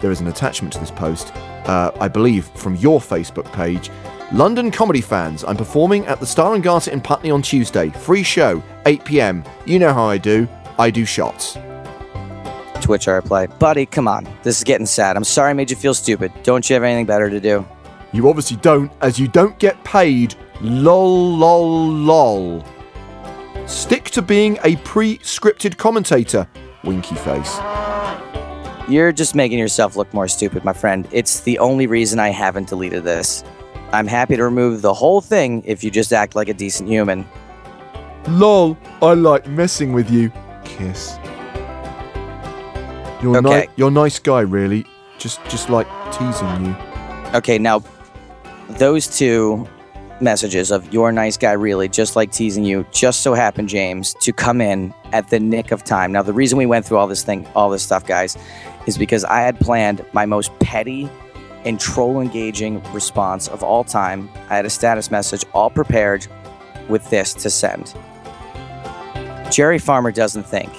There 0.00 0.10
is 0.10 0.20
an 0.20 0.26
attachment 0.28 0.72
to 0.74 0.80
this 0.80 0.90
post, 0.90 1.34
uh, 1.66 1.90
I 2.00 2.08
believe, 2.08 2.46
from 2.56 2.76
your 2.76 3.00
Facebook 3.00 3.50
page. 3.52 3.90
London 4.32 4.70
comedy 4.70 5.02
fans, 5.02 5.44
I'm 5.44 5.56
performing 5.56 6.06
at 6.06 6.18
the 6.18 6.26
Star 6.26 6.54
and 6.54 6.64
Garter 6.64 6.90
in 6.90 7.00
Putney 7.00 7.30
on 7.30 7.42
Tuesday. 7.42 7.90
Free 7.90 8.22
show, 8.22 8.62
8 8.86 9.04
pm. 9.04 9.44
You 9.66 9.78
know 9.78 9.92
how 9.92 10.06
I 10.06 10.18
do. 10.18 10.48
I 10.78 10.90
do 10.90 11.04
shots. 11.04 11.56
I 11.56 13.10
reply, 13.12 13.46
Buddy, 13.46 13.86
come 13.86 14.08
on. 14.08 14.28
This 14.42 14.58
is 14.58 14.64
getting 14.64 14.86
sad. 14.86 15.16
I'm 15.16 15.24
sorry 15.24 15.50
I 15.50 15.52
made 15.54 15.70
you 15.70 15.76
feel 15.76 15.94
stupid. 15.94 16.32
Don't 16.42 16.68
you 16.68 16.74
have 16.74 16.82
anything 16.82 17.06
better 17.06 17.30
to 17.30 17.40
do? 17.40 17.66
You 18.12 18.28
obviously 18.28 18.58
don't, 18.58 18.92
as 19.00 19.18
you 19.18 19.26
don't 19.26 19.58
get 19.58 19.82
paid. 19.84 20.34
Lol, 20.60 21.36
lol, 21.36 21.88
lol. 21.88 22.64
Stick 23.66 24.04
to 24.10 24.22
being 24.22 24.58
a 24.64 24.76
pre 24.76 25.18
scripted 25.18 25.78
commentator. 25.78 26.46
Winky 26.82 27.14
face. 27.14 27.58
You're 28.86 29.12
just 29.12 29.34
making 29.34 29.58
yourself 29.58 29.96
look 29.96 30.12
more 30.12 30.28
stupid, 30.28 30.62
my 30.62 30.74
friend. 30.74 31.08
It's 31.10 31.40
the 31.40 31.58
only 31.58 31.86
reason 31.86 32.18
I 32.18 32.28
haven't 32.28 32.68
deleted 32.68 33.04
this. 33.04 33.42
I'm 33.92 34.06
happy 34.06 34.36
to 34.36 34.42
remove 34.44 34.82
the 34.82 34.94
whole 34.94 35.20
thing 35.20 35.62
if 35.66 35.84
you 35.84 35.90
just 35.90 36.12
act 36.12 36.34
like 36.34 36.48
a 36.48 36.54
decent 36.54 36.88
human. 36.88 37.26
Lol, 38.28 38.76
I 39.02 39.14
like 39.14 39.46
messing 39.46 39.92
with 39.92 40.10
you. 40.10 40.32
Kiss. 40.64 41.18
You're, 43.22 43.36
Okay. 43.38 43.60
ni- 43.60 43.68
you're 43.76 43.88
a 43.88 43.92
nice 43.92 44.18
guy, 44.18 44.40
really. 44.40 44.84
Just, 45.18 45.42
just 45.48 45.70
like 45.70 45.86
teasing 46.12 46.66
you. 46.66 46.76
Okay, 47.34 47.58
now 47.58 47.82
those 48.78 49.06
two 49.06 49.66
messages 50.20 50.70
of 50.70 50.92
you're 50.92 51.08
a 51.08 51.12
nice 51.12 51.36
guy 51.36 51.52
really 51.52 51.88
just 51.88 52.14
like 52.16 52.30
teasing 52.30 52.64
you 52.64 52.86
just 52.92 53.20
so 53.22 53.34
happened 53.34 53.68
james 53.68 54.14
to 54.20 54.32
come 54.32 54.60
in 54.60 54.94
at 55.12 55.28
the 55.28 55.40
nick 55.40 55.72
of 55.72 55.82
time 55.82 56.12
now 56.12 56.22
the 56.22 56.32
reason 56.32 56.56
we 56.56 56.64
went 56.66 56.86
through 56.86 56.96
all 56.96 57.08
this 57.08 57.24
thing 57.24 57.44
all 57.56 57.68
this 57.68 57.82
stuff 57.82 58.06
guys 58.06 58.38
is 58.86 58.96
because 58.96 59.24
i 59.24 59.40
had 59.40 59.58
planned 59.58 60.02
my 60.12 60.24
most 60.24 60.56
petty 60.60 61.10
and 61.64 61.80
troll 61.80 62.20
engaging 62.20 62.82
response 62.92 63.48
of 63.48 63.62
all 63.62 63.84
time 63.84 64.28
i 64.50 64.56
had 64.56 64.64
a 64.64 64.70
status 64.70 65.10
message 65.10 65.44
all 65.52 65.70
prepared 65.70 66.26
with 66.88 67.08
this 67.10 67.34
to 67.34 67.50
send 67.50 67.94
jerry 69.50 69.78
farmer 69.78 70.10
doesn't 70.10 70.44
think 70.44 70.70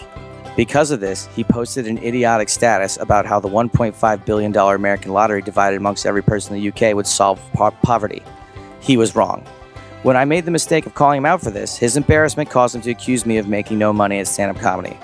because 0.55 0.91
of 0.91 1.01
this, 1.01 1.27
he 1.35 1.43
posted 1.43 1.85
an 1.85 1.97
idiotic 1.97 2.47
status 2.47 2.97
about 2.97 3.25
how 3.25 3.41
the 3.41 3.49
$1.5 3.49 4.25
billion 4.25 4.55
American 4.55 5.11
lottery 5.11 5.41
divided 5.41 5.75
amongst 5.75 6.05
every 6.05 6.23
person 6.23 6.55
in 6.55 6.61
the 6.61 6.69
UK 6.69 6.95
would 6.95 7.07
solve 7.07 7.41
po- 7.53 7.71
poverty. 7.71 8.23
He 8.79 8.95
was 8.95 9.15
wrong. 9.15 9.45
When 10.03 10.15
I 10.15 10.23
made 10.23 10.45
the 10.45 10.51
mistake 10.51 10.85
of 10.85 10.93
calling 10.93 11.17
him 11.17 11.25
out 11.25 11.41
for 11.41 11.51
this, 11.51 11.75
his 11.75 11.97
embarrassment 11.97 12.49
caused 12.49 12.75
him 12.75 12.81
to 12.83 12.91
accuse 12.91 13.25
me 13.25 13.37
of 13.37 13.49
making 13.49 13.79
no 13.79 13.91
money 13.91 14.19
at 14.19 14.27
stand 14.27 14.55
up 14.55 14.61
comedy. 14.61 14.97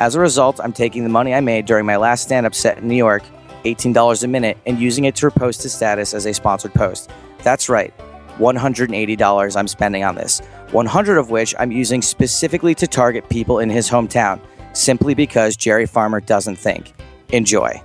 As 0.00 0.16
a 0.16 0.20
result, 0.20 0.58
I'm 0.62 0.72
taking 0.72 1.04
the 1.04 1.10
money 1.10 1.32
I 1.32 1.40
made 1.40 1.66
during 1.66 1.86
my 1.86 1.96
last 1.96 2.22
stand 2.22 2.46
up 2.46 2.54
set 2.54 2.78
in 2.78 2.88
New 2.88 2.96
York, 2.96 3.22
$18 3.64 4.22
a 4.22 4.26
minute, 4.26 4.58
and 4.66 4.78
using 4.78 5.04
it 5.04 5.14
to 5.16 5.30
repost 5.30 5.62
his 5.62 5.74
status 5.74 6.14
as 6.14 6.26
a 6.26 6.34
sponsored 6.34 6.74
post. 6.74 7.10
That's 7.42 7.68
right, 7.68 7.94
$180 8.38 9.56
I'm 9.56 9.68
spending 9.68 10.04
on 10.04 10.14
this, 10.14 10.40
100 10.72 11.18
of 11.18 11.30
which 11.30 11.54
I'm 11.58 11.72
using 11.72 12.02
specifically 12.02 12.74
to 12.76 12.86
target 12.86 13.28
people 13.28 13.58
in 13.58 13.70
his 13.70 13.88
hometown, 13.88 14.40
simply 14.72 15.14
because 15.14 15.56
Jerry 15.56 15.86
Farmer 15.86 16.20
doesn't 16.20 16.56
think. 16.56 16.94
Enjoy. 17.30 17.82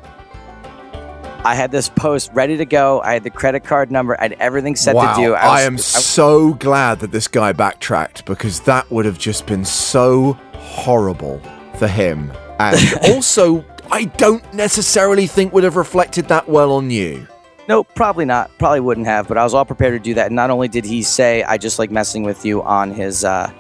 I 1.46 1.56
had 1.56 1.72
this 1.72 1.90
post 1.90 2.32
ready 2.34 2.56
to 2.56 2.66
go. 2.66 3.02
I 3.02 3.14
had 3.14 3.24
the 3.26 3.30
credit 3.30 3.66
card 3.66 3.92
number. 3.92 4.18
I 4.18 4.24
had 4.24 4.34
everything 4.40 4.78
set 4.78 4.96
wow, 4.96 5.14
to 5.14 5.22
do. 5.22 5.34
I, 5.34 5.56
was- 5.56 5.66
am 5.66 5.78
so 5.78 6.54
glad 6.54 7.00
that 7.00 7.12
this 7.12 7.28
guy 7.28 7.52
backtracked 7.52 8.26
because 8.26 8.62
that 8.62 8.90
would 8.90 9.04
have 9.06 9.20
just 9.20 9.46
been 9.46 9.66
so 9.66 10.34
horrible 10.54 11.42
for 11.78 11.88
him. 11.88 12.32
And 12.60 12.80
also, 13.10 13.66
I 13.94 14.06
don't 14.06 14.54
necessarily 14.56 15.28
think 15.28 15.54
would 15.54 15.64
have 15.64 15.76
reflected 15.76 16.28
that 16.30 16.50
well 16.50 16.72
on 16.72 16.90
you. 16.90 17.28
No, 17.70 17.84
probably 17.84 18.26
not. 18.26 18.50
Probably 18.58 18.80
wouldn't 18.80 19.06
have. 19.06 19.28
But 19.28 19.38
I 19.38 19.44
was 19.44 19.54
all 19.54 19.66
prepared 19.66 19.94
to 19.94 20.00
do 20.00 20.16
that. 20.16 20.26
And 20.28 20.36
not 20.36 20.50
only 20.50 20.68
did 20.68 20.84
he 20.84 21.04
say, 21.04 21.44
"I 21.44 21.58
just 21.58 21.78
like 21.78 21.92
messing 21.92 22.24
with 22.24 22.44
you" 22.44 22.64
on 22.64 22.92
his 22.92 23.24
uh, 23.24 23.52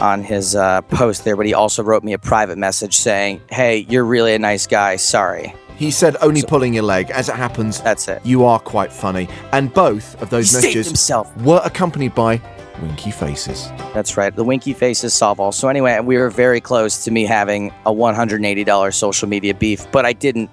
on 0.00 0.24
his 0.24 0.56
uh, 0.56 0.80
post 0.82 1.24
there, 1.24 1.36
but 1.36 1.44
he 1.44 1.52
also 1.52 1.82
wrote 1.82 2.02
me 2.02 2.14
a 2.14 2.18
private 2.18 2.56
message 2.56 2.96
saying, 2.96 3.42
"Hey, 3.50 3.86
you're 3.88 4.04
really 4.04 4.34
a 4.34 4.38
nice 4.38 4.66
guy. 4.66 4.96
Sorry." 4.96 5.54
He 5.76 5.92
said 5.92 6.16
only 6.22 6.42
pulling 6.42 6.74
your 6.74 6.82
leg. 6.82 7.10
As 7.12 7.28
it 7.28 7.36
happens, 7.36 7.80
That's 7.80 8.08
it. 8.08 8.20
you 8.24 8.44
are 8.44 8.58
quite 8.58 8.92
funny. 8.92 9.28
And 9.52 9.72
both 9.72 10.20
of 10.20 10.30
those 10.30 10.50
He 10.50 10.56
messages 10.56 11.12
were 11.36 11.60
accompanied 11.64 12.16
by 12.16 12.38
winky 12.82 13.10
faces. 13.10 13.68
That's 13.94 14.16
right. 14.16 14.34
The 14.34 14.44
winky 14.44 14.72
faces 14.72 15.14
solve 15.14 15.40
all. 15.40 15.52
So 15.52 15.68
anyway, 15.68 15.98
we 16.00 16.16
were 16.16 16.30
very 16.30 16.60
close 16.60 17.04
to 17.04 17.10
me 17.10 17.24
having 17.24 17.72
a 17.86 17.92
$180 17.92 18.94
social 18.94 19.28
media 19.28 19.54
beef, 19.54 19.86
but 19.92 20.04
I 20.04 20.12
didn't 20.12 20.50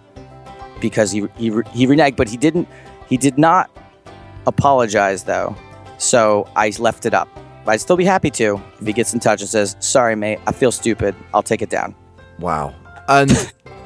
because 0.79 1.11
he 1.11 1.27
he 1.37 1.49
he 1.73 1.87
reneged. 1.87 2.15
But 2.15 2.29
he 2.29 2.37
didn't. 2.37 2.67
He 3.07 3.17
did 3.17 3.37
not 3.37 3.69
apologize 4.47 5.23
though. 5.23 5.55
So 5.97 6.47
I 6.55 6.71
left 6.79 7.05
it 7.05 7.13
up. 7.13 7.27
I'd 7.67 7.81
still 7.81 7.97
be 7.97 8.05
happy 8.05 8.29
to 8.31 8.61
if 8.79 8.85
he 8.85 8.93
gets 8.93 9.13
in 9.13 9.19
touch 9.19 9.41
and 9.41 9.49
says, 9.49 9.75
"Sorry, 9.79 10.15
mate. 10.15 10.39
I 10.47 10.51
feel 10.51 10.71
stupid. 10.71 11.15
I'll 11.33 11.43
take 11.43 11.61
it 11.61 11.69
down." 11.69 11.95
Wow. 12.39 12.75
And 13.07 13.31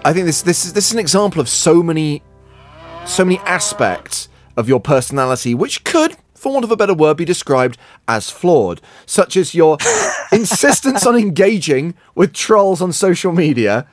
I 0.05 0.13
think 0.13 0.25
this 0.25 0.41
this 0.41 0.65
is 0.65 0.73
this 0.73 0.87
is 0.87 0.93
an 0.93 0.99
example 0.99 1.41
of 1.41 1.49
so 1.49 1.81
many 1.83 2.21
so 3.05 3.23
many 3.25 3.39
aspects 3.39 4.29
of 4.57 4.67
your 4.67 4.79
personality 4.79 5.55
which 5.55 5.83
could 5.83 6.15
for 6.39 6.53
want 6.53 6.63
of 6.63 6.71
a 6.71 6.77
better 6.77 6.93
word 6.93 7.17
be 7.17 7.25
described 7.25 7.77
as 8.07 8.29
flawed 8.29 8.81
such 9.05 9.35
as 9.35 9.53
your 9.53 9.77
insistence 10.31 11.05
on 11.05 11.15
engaging 11.15 11.93
with 12.15 12.33
trolls 12.33 12.81
on 12.81 12.91
social 12.91 13.31
media 13.31 13.85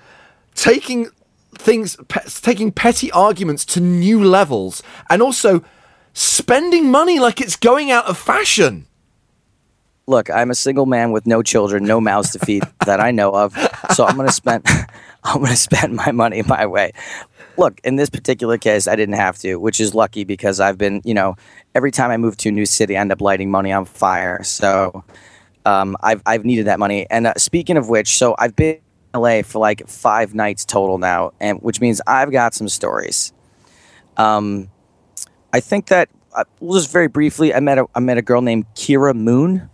taking 0.55 1.09
things 1.55 1.97
pe- 2.09 2.25
taking 2.25 2.71
petty 2.71 3.11
arguments 3.13 3.65
to 3.65 3.81
new 3.81 4.23
levels 4.23 4.83
and 5.11 5.21
also 5.21 5.63
spending 6.13 6.91
money 6.91 7.19
like 7.19 7.41
it's 7.41 7.57
going 7.57 7.91
out 7.91 8.07
of 8.07 8.17
fashion 8.17 8.87
Look, 10.09 10.31
I'm 10.31 10.53
a 10.53 10.55
single 10.55 10.87
man 10.87 11.11
with 11.11 11.27
no 11.27 11.43
children, 11.43 11.83
no 11.83 12.01
mouths 12.01 12.31
to 12.31 12.39
feed 12.39 12.63
that 12.87 13.01
I 13.01 13.11
know 13.11 13.33
of. 13.33 13.57
So 13.93 14.07
I'm 14.07 14.17
gonna 14.17 14.31
spend 14.31 14.65
I'm 15.25 15.43
gonna 15.43 15.57
spend 15.57 15.97
my 15.97 16.13
money 16.13 16.43
my 16.43 16.65
way. 16.67 16.93
Look, 17.59 17.81
in 17.85 17.97
this 17.97 18.11
particular 18.11 18.59
case, 18.59 18.87
I 18.87 18.97
didn't 18.97 19.15
have 19.15 19.39
to, 19.39 19.57
which 19.57 19.81
is 19.81 19.95
lucky 19.95 20.25
because 20.25 20.61
I've 20.61 20.77
been, 20.77 21.01
you 21.05 21.15
know, 21.15 21.37
every 21.75 21.91
time 21.91 22.11
I 22.11 22.17
move 22.17 22.37
to 22.39 22.51
a 22.51 22.53
new 22.53 22.67
city, 22.67 22.97
I 22.97 23.01
end 23.01 23.13
up 23.13 23.21
lighting 23.21 23.51
money 23.51 23.73
on 23.73 23.87
fire. 23.87 24.43
So 24.43 25.05
um, 25.65 25.97
I've 26.03 26.23
I've 26.27 26.45
needed 26.45 26.67
that 26.67 26.79
money. 26.79 27.07
And 27.11 27.27
uh, 27.27 27.35
speaking 27.37 27.77
of 27.77 27.89
which, 27.89 28.17
so 28.17 28.35
I've 28.39 28.55
been 28.55 28.79
in 29.15 29.21
LA 29.21 29.43
for 29.43 29.59
like 29.59 29.89
five 29.89 30.35
nights 30.35 30.65
total 30.65 30.99
now, 30.99 31.33
and 31.41 31.59
which 31.61 31.81
means 31.81 32.01
I've 32.07 32.31
got 32.31 32.55
some 32.55 32.69
stories. 32.69 33.33
Um, 34.17 34.71
I 35.53 35.61
think 35.61 35.87
that 35.87 36.09
uh, 36.35 36.45
well, 36.61 36.79
just 36.79 36.93
very 36.93 37.09
briefly, 37.09 37.55
I 37.55 37.61
met 37.61 37.79
a 37.79 37.87
I 37.95 38.01
met 38.01 38.19
a 38.19 38.23
girl 38.23 38.43
named 38.43 38.67
Kira 38.75 39.15
Moon 39.15 39.69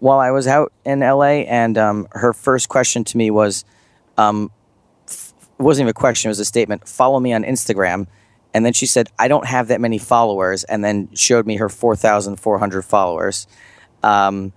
while 0.00 0.18
I 0.18 0.30
was 0.30 0.46
out 0.46 0.72
in 0.84 1.00
LA, 1.00 1.44
and 1.46 1.76
um, 1.76 2.08
her 2.12 2.32
first 2.32 2.68
question 2.68 3.04
to 3.04 3.16
me 3.16 3.30
was, 3.30 3.64
um, 4.16 4.50
it 5.58 5.62
wasn't 5.62 5.84
even 5.84 5.90
a 5.90 5.94
question; 5.94 6.28
it 6.28 6.32
was 6.32 6.40
a 6.40 6.44
statement. 6.44 6.86
Follow 6.88 7.20
me 7.20 7.32
on 7.32 7.44
Instagram, 7.44 8.06
and 8.54 8.64
then 8.64 8.72
she 8.72 8.86
said, 8.86 9.08
"I 9.18 9.28
don't 9.28 9.46
have 9.46 9.68
that 9.68 9.80
many 9.80 9.98
followers," 9.98 10.64
and 10.64 10.84
then 10.84 11.08
showed 11.14 11.46
me 11.46 11.56
her 11.56 11.68
four 11.68 11.96
thousand 11.96 12.36
four 12.36 12.58
hundred 12.58 12.82
followers, 12.82 13.46
um, 14.02 14.52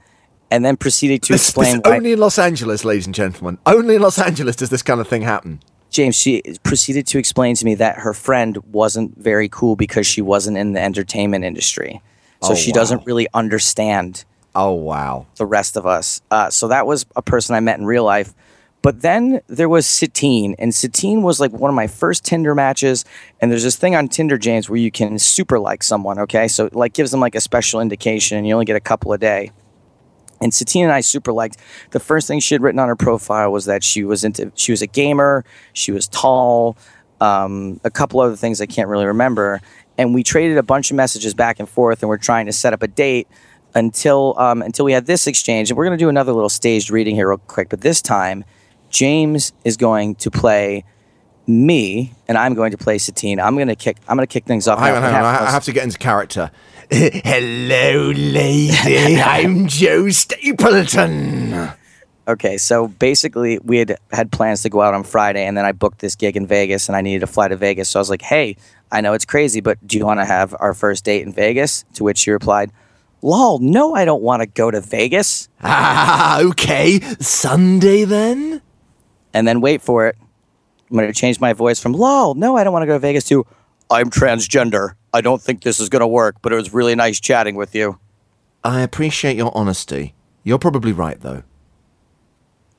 and 0.50 0.64
then 0.66 0.78
proceeded 0.78 1.22
to 1.24 1.34
this, 1.34 1.48
explain 1.50 1.78
this 1.78 1.82
why. 1.90 1.98
only 1.98 2.14
in 2.14 2.20
Los 2.20 2.38
Angeles 2.38 2.84
ladies 2.86 3.06
and 3.06 3.16
gentlemen 3.16 3.58
only 3.66 3.96
in 3.96 4.02
Los 4.02 4.20
Angeles 4.20 4.56
does 4.56 4.70
this 4.70 4.82
kind 4.84 5.00
of 5.00 5.08
thing 5.08 5.22
happen 5.22 5.62
James, 5.90 6.16
she 6.16 6.42
proceeded 6.64 7.06
to 7.08 7.18
explain 7.18 7.54
to 7.56 7.66
me 7.66 7.76
that 7.76 7.98
her 8.00 8.14
friend 8.14 8.58
wasn't 8.72 9.18
very 9.18 9.50
cool 9.50 9.76
because 9.76 10.08
she 10.08 10.22
wasn't 10.22 10.58
in 10.58 10.72
the 10.72 10.80
entertainment 10.80 11.44
industry. 11.44 12.02
So 12.42 12.54
Oh, 12.54 12.56
she 12.56 12.72
wow. 12.72 12.76
doesn't 12.76 13.06
really 13.06 13.28
understand 13.34 14.24
oh 14.56 14.72
wow 14.72 15.26
the 15.36 15.46
rest 15.46 15.76
of 15.78 15.86
us. 15.86 16.22
Uh, 16.32 16.50
so 16.50 16.68
that 16.70 16.86
was 16.88 17.06
a 17.16 17.22
person 17.22 17.56
I 17.56 17.60
met 17.60 17.78
in 17.78 17.86
real 17.86 18.04
life. 18.06 18.34
But 18.82 19.02
then 19.02 19.42
there 19.48 19.70
was 19.70 19.86
Satine, 19.86 20.56
and 20.58 20.74
Satine 20.74 21.22
was 21.22 21.40
like 21.40 21.52
one 21.52 21.70
of 21.70 21.76
my 21.76 21.88
first 21.88 22.26
Tinder 22.26 22.56
matches. 22.56 23.06
And 23.40 23.52
there's 23.52 23.64
this 23.64 23.76
thing 23.76 23.96
on 23.96 24.08
Tinder, 24.08 24.38
James, 24.38 24.70
where 24.70 24.80
you 24.80 24.92
can 24.92 25.20
super 25.20 25.60
like 25.60 25.84
someone. 25.84 26.18
Okay, 26.20 26.48
so 26.48 26.66
it, 26.66 26.76
like 26.76 26.94
gives 26.94 27.12
them 27.12 27.20
like 27.20 27.36
a 27.36 27.42
special 27.42 27.80
indication, 27.80 28.38
and 28.38 28.48
you 28.48 28.54
only 28.54 28.66
get 28.66 28.76
a 28.76 28.82
couple 28.82 29.14
a 29.14 29.18
day. 29.18 29.52
And 30.42 30.52
Satine 30.52 30.86
and 30.86 30.92
I 30.92 31.02
super 31.02 31.32
liked. 31.32 31.58
The 31.92 32.00
first 32.00 32.28
thing 32.28 32.40
she 32.40 32.56
had 32.56 32.64
written 32.64 32.80
on 32.80 32.88
her 32.88 32.96
profile 32.96 33.52
was 33.52 33.66
that 33.66 33.84
she 33.84 34.04
was 34.04 34.24
into. 34.24 34.52
She 34.56 34.72
was 34.72 34.82
a 34.82 34.88
gamer. 34.88 35.46
She 35.74 35.92
was 35.92 36.08
tall. 36.08 36.76
Um, 37.20 37.80
a 37.84 37.92
couple 37.92 38.20
other 38.20 38.36
things 38.36 38.60
I 38.60 38.66
can't 38.66 38.90
really 38.90 39.06
remember. 39.06 39.62
And 40.00 40.16
we 40.16 40.24
traded 40.24 40.58
a 40.58 40.64
bunch 40.64 40.90
of 40.90 40.98
messages 40.98 41.36
back 41.36 41.60
and 41.60 41.70
forth, 41.70 42.02
and 42.02 42.10
we're 42.10 42.18
trying 42.18 42.48
to 42.48 42.52
set 42.52 42.74
up 42.74 42.82
a 42.82 42.88
date 42.88 43.28
until 43.76 44.34
um, 44.40 44.64
until 44.64 44.86
we 44.86 44.94
had 44.94 45.06
this 45.06 45.28
exchange. 45.28 45.70
And 45.70 45.78
we're 45.78 45.86
going 45.86 45.98
to 45.98 46.04
do 46.04 46.10
another 46.10 46.34
little 46.34 46.50
staged 46.50 46.90
reading 46.90 47.14
here 47.14 47.30
real 47.30 47.38
quick. 47.38 47.70
But 47.70 47.82
this 47.82 48.02
time, 48.02 48.44
James 48.92 49.54
is 49.64 49.78
going 49.78 50.16
to 50.16 50.30
play 50.30 50.84
me, 51.48 52.14
and 52.28 52.38
I'm 52.38 52.54
going 52.54 52.72
to 52.72 52.78
play 52.78 52.98
Satine. 52.98 53.40
I'm 53.40 53.56
going 53.56 53.68
to 53.68 53.76
kick. 53.76 53.98
I'm 54.08 54.16
going 54.18 54.28
to 54.28 54.32
kick 54.32 54.46
things 54.46 54.68
off. 54.68 54.80
Hang 54.80 54.96
on, 54.96 55.02
hang 55.02 55.16
on. 55.16 55.26
I 55.26 55.50
have 55.52 55.64
to 55.66 55.74
get 55.74 55.84
into 55.84 55.98
character. 55.98 56.52
Hello, 56.92 58.12
lady. 58.12 59.22
I'm 59.22 59.68
Joe 59.68 60.10
Stapleton. 60.10 61.72
Okay, 62.28 62.58
so 62.58 62.88
basically, 62.88 63.60
we 63.60 63.78
had 63.78 63.98
had 64.12 64.32
plans 64.32 64.62
to 64.64 64.70
go 64.70 64.82
out 64.82 64.94
on 64.94 65.04
Friday, 65.04 65.46
and 65.46 65.58
then 65.58 65.66
I 65.66 65.72
booked 65.72 66.00
this 66.00 66.16
gig 66.16 66.38
in 66.38 66.46
Vegas, 66.46 66.88
and 66.88 66.96
I 66.96 67.02
needed 67.02 67.22
to 67.22 67.28
fly 67.28 67.48
to 67.48 67.56
Vegas. 67.56 67.90
So 67.90 68.00
I 68.00 68.02
was 68.02 68.10
like, 68.10 68.22
"Hey, 68.22 68.58
I 68.92 69.02
know 69.02 69.14
it's 69.14 69.26
crazy, 69.26 69.62
but 69.62 69.86
do 69.86 69.98
you 69.98 70.06
want 70.06 70.20
to 70.20 70.26
have 70.26 70.56
our 70.60 70.74
first 70.74 71.04
date 71.04 71.26
in 71.26 71.34
Vegas?" 71.34 71.84
To 71.96 72.04
which 72.04 72.20
she 72.20 72.32
replied, 72.32 72.72
"Lol, 73.22 73.60
no, 73.60 73.96
I 73.96 74.06
don't 74.06 74.22
want 74.22 74.42
to 74.42 74.46
go 74.46 74.70
to 74.70 74.82
Vegas." 74.82 75.50
Ah, 75.64 76.40
okay. 76.52 77.00
Sunday 77.20 78.06
then? 78.06 78.62
And 79.34 79.48
then 79.48 79.62
wait 79.62 79.82
for 79.82 80.08
it. 80.08 80.18
I'm 80.90 80.98
going 80.98 81.08
to 81.08 81.14
change 81.14 81.40
my 81.40 81.54
voice 81.54 81.80
from 81.80 81.94
"Lol, 81.94 82.36
no, 82.36 82.58
I 82.58 82.64
don't 82.64 82.74
want 82.74 82.84
to 82.84 82.88
go 82.88 82.94
to 82.94 83.00
Vegas" 83.00 83.24
to 83.26 83.46
"I'm 83.90 84.10
transgender. 84.10 84.96
I 85.14 85.22
don't 85.22 85.42
think 85.42 85.64
this 85.64 85.80
is 85.80 85.90
going 85.90 86.02
to 86.02 86.08
work, 86.08 86.38
but 86.42 86.52
it 86.52 86.56
was 86.56 86.74
really 86.74 86.96
nice 86.96 87.20
chatting 87.20 87.56
with 87.56 87.74
you." 87.74 87.98
I 88.64 88.82
appreciate 88.82 89.38
your 89.38 89.56
honesty. 89.56 90.14
You're 90.44 90.60
probably 90.60 90.92
right, 90.92 91.20
though. 91.20 91.44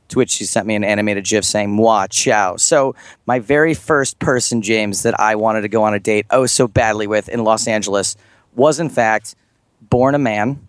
To 0.09 0.19
which 0.19 0.31
she 0.31 0.45
sent 0.45 0.67
me 0.67 0.75
an 0.75 0.85
animated 0.85 1.25
GIF 1.25 1.45
saying 1.45 1.71
"moi 1.71 2.07
ciao." 2.09 2.57
So 2.57 2.95
my 3.25 3.39
very 3.39 3.73
first 3.73 4.19
person, 4.19 4.61
James, 4.61 5.03
that 5.05 5.19
I 5.19 5.37
wanted 5.37 5.63
to 5.63 5.69
go 5.69 5.83
on 5.83 5.95
a 5.95 5.99
date 5.99 6.27
oh 6.31 6.45
so 6.45 6.69
badly 6.69 7.07
with 7.07 7.31
in 7.31 7.45
Los 7.45 7.67
Angeles 7.67 8.15
was 8.55 8.79
in 8.79 8.91
fact 8.91 9.35
born 9.81 10.15
a 10.15 10.19
man. 10.19 10.69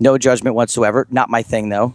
No 0.00 0.18
judgment 0.18 0.56
whatsoever. 0.56 1.06
Not 1.10 1.30
my 1.30 1.42
thing 1.42 1.68
though. 1.68 1.94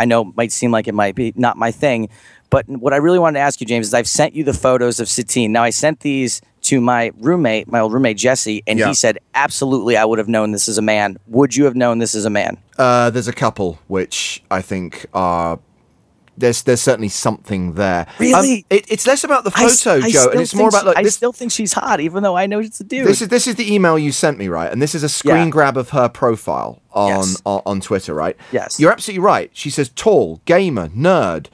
I 0.00 0.06
know 0.06 0.22
it 0.22 0.36
might 0.36 0.50
seem 0.50 0.70
like 0.72 0.88
it 0.88 0.94
might 0.94 1.14
be 1.14 1.32
not 1.36 1.58
my 1.58 1.70
thing, 1.70 2.08
but 2.48 2.66
what 2.68 2.92
I 2.94 2.96
really 2.96 3.18
wanted 3.18 3.38
to 3.38 3.42
ask 3.44 3.60
you, 3.60 3.66
James, 3.66 3.88
is 3.88 3.94
I've 3.94 4.08
sent 4.08 4.34
you 4.34 4.42
the 4.44 4.54
photos 4.54 4.98
of 4.98 5.08
Satine. 5.08 5.52
Now 5.52 5.62
I 5.62 5.70
sent 5.70 6.00
these 6.00 6.40
to 6.62 6.80
my 6.80 7.12
roommate, 7.20 7.68
my 7.68 7.80
old 7.80 7.92
roommate 7.92 8.16
Jesse, 8.16 8.62
and 8.66 8.78
Yeah. 8.78 8.88
he 8.88 8.94
said 8.94 9.18
absolutely 9.34 9.96
I 9.98 10.04
would 10.06 10.18
have 10.18 10.28
known 10.28 10.52
this 10.52 10.68
is 10.68 10.78
a 10.78 10.82
man. 10.82 11.18
Would 11.28 11.54
you 11.54 11.64
have 11.66 11.76
known 11.76 11.98
this 11.98 12.14
is 12.14 12.24
a 12.24 12.30
man? 12.30 12.56
Uh, 12.78 13.10
there's 13.10 13.28
a 13.28 13.32
couple 13.32 13.78
which 13.88 14.42
I 14.50 14.62
think 14.62 15.04
are. 15.12 15.58
There's 16.40 16.62
there's 16.62 16.80
certainly 16.80 17.08
something 17.08 17.74
there. 17.74 18.06
Really? 18.18 18.58
Um, 18.58 18.64
it, 18.70 18.86
it's 18.90 19.06
less 19.06 19.22
about 19.24 19.44
the 19.44 19.50
photo, 19.50 20.04
I 20.04 20.10
Joe, 20.10 20.30
and 20.30 20.40
it's 20.40 20.54
more 20.54 20.68
about 20.68 20.86
like 20.86 20.96
she- 20.96 21.00
I 21.00 21.02
this. 21.04 21.14
still 21.14 21.32
think 21.32 21.52
she's 21.52 21.72
hot, 21.72 22.00
even 22.00 22.22
though 22.22 22.36
I 22.36 22.46
know 22.46 22.58
it's 22.58 22.80
a 22.80 22.84
dude. 22.84 23.06
This 23.06 23.22
is 23.22 23.28
this 23.28 23.46
is 23.46 23.54
the 23.54 23.72
email 23.72 23.98
you 23.98 24.12
sent 24.12 24.38
me, 24.38 24.48
right? 24.48 24.70
And 24.72 24.82
this 24.82 24.94
is 24.94 25.02
a 25.02 25.08
screen 25.08 25.46
Yeah. 25.46 25.50
grab 25.50 25.76
of 25.76 25.90
her 25.90 26.08
profile 26.08 26.80
on, 26.92 27.08
Yes. 27.10 27.42
on 27.46 27.62
on 27.66 27.80
Twitter, 27.80 28.14
right? 28.14 28.36
Yes. 28.52 28.80
You're 28.80 28.92
absolutely 28.92 29.22
right. 29.24 29.50
She 29.54 29.70
says 29.70 29.88
tall, 29.90 30.40
gamer, 30.44 30.88
nerd. 30.88 31.46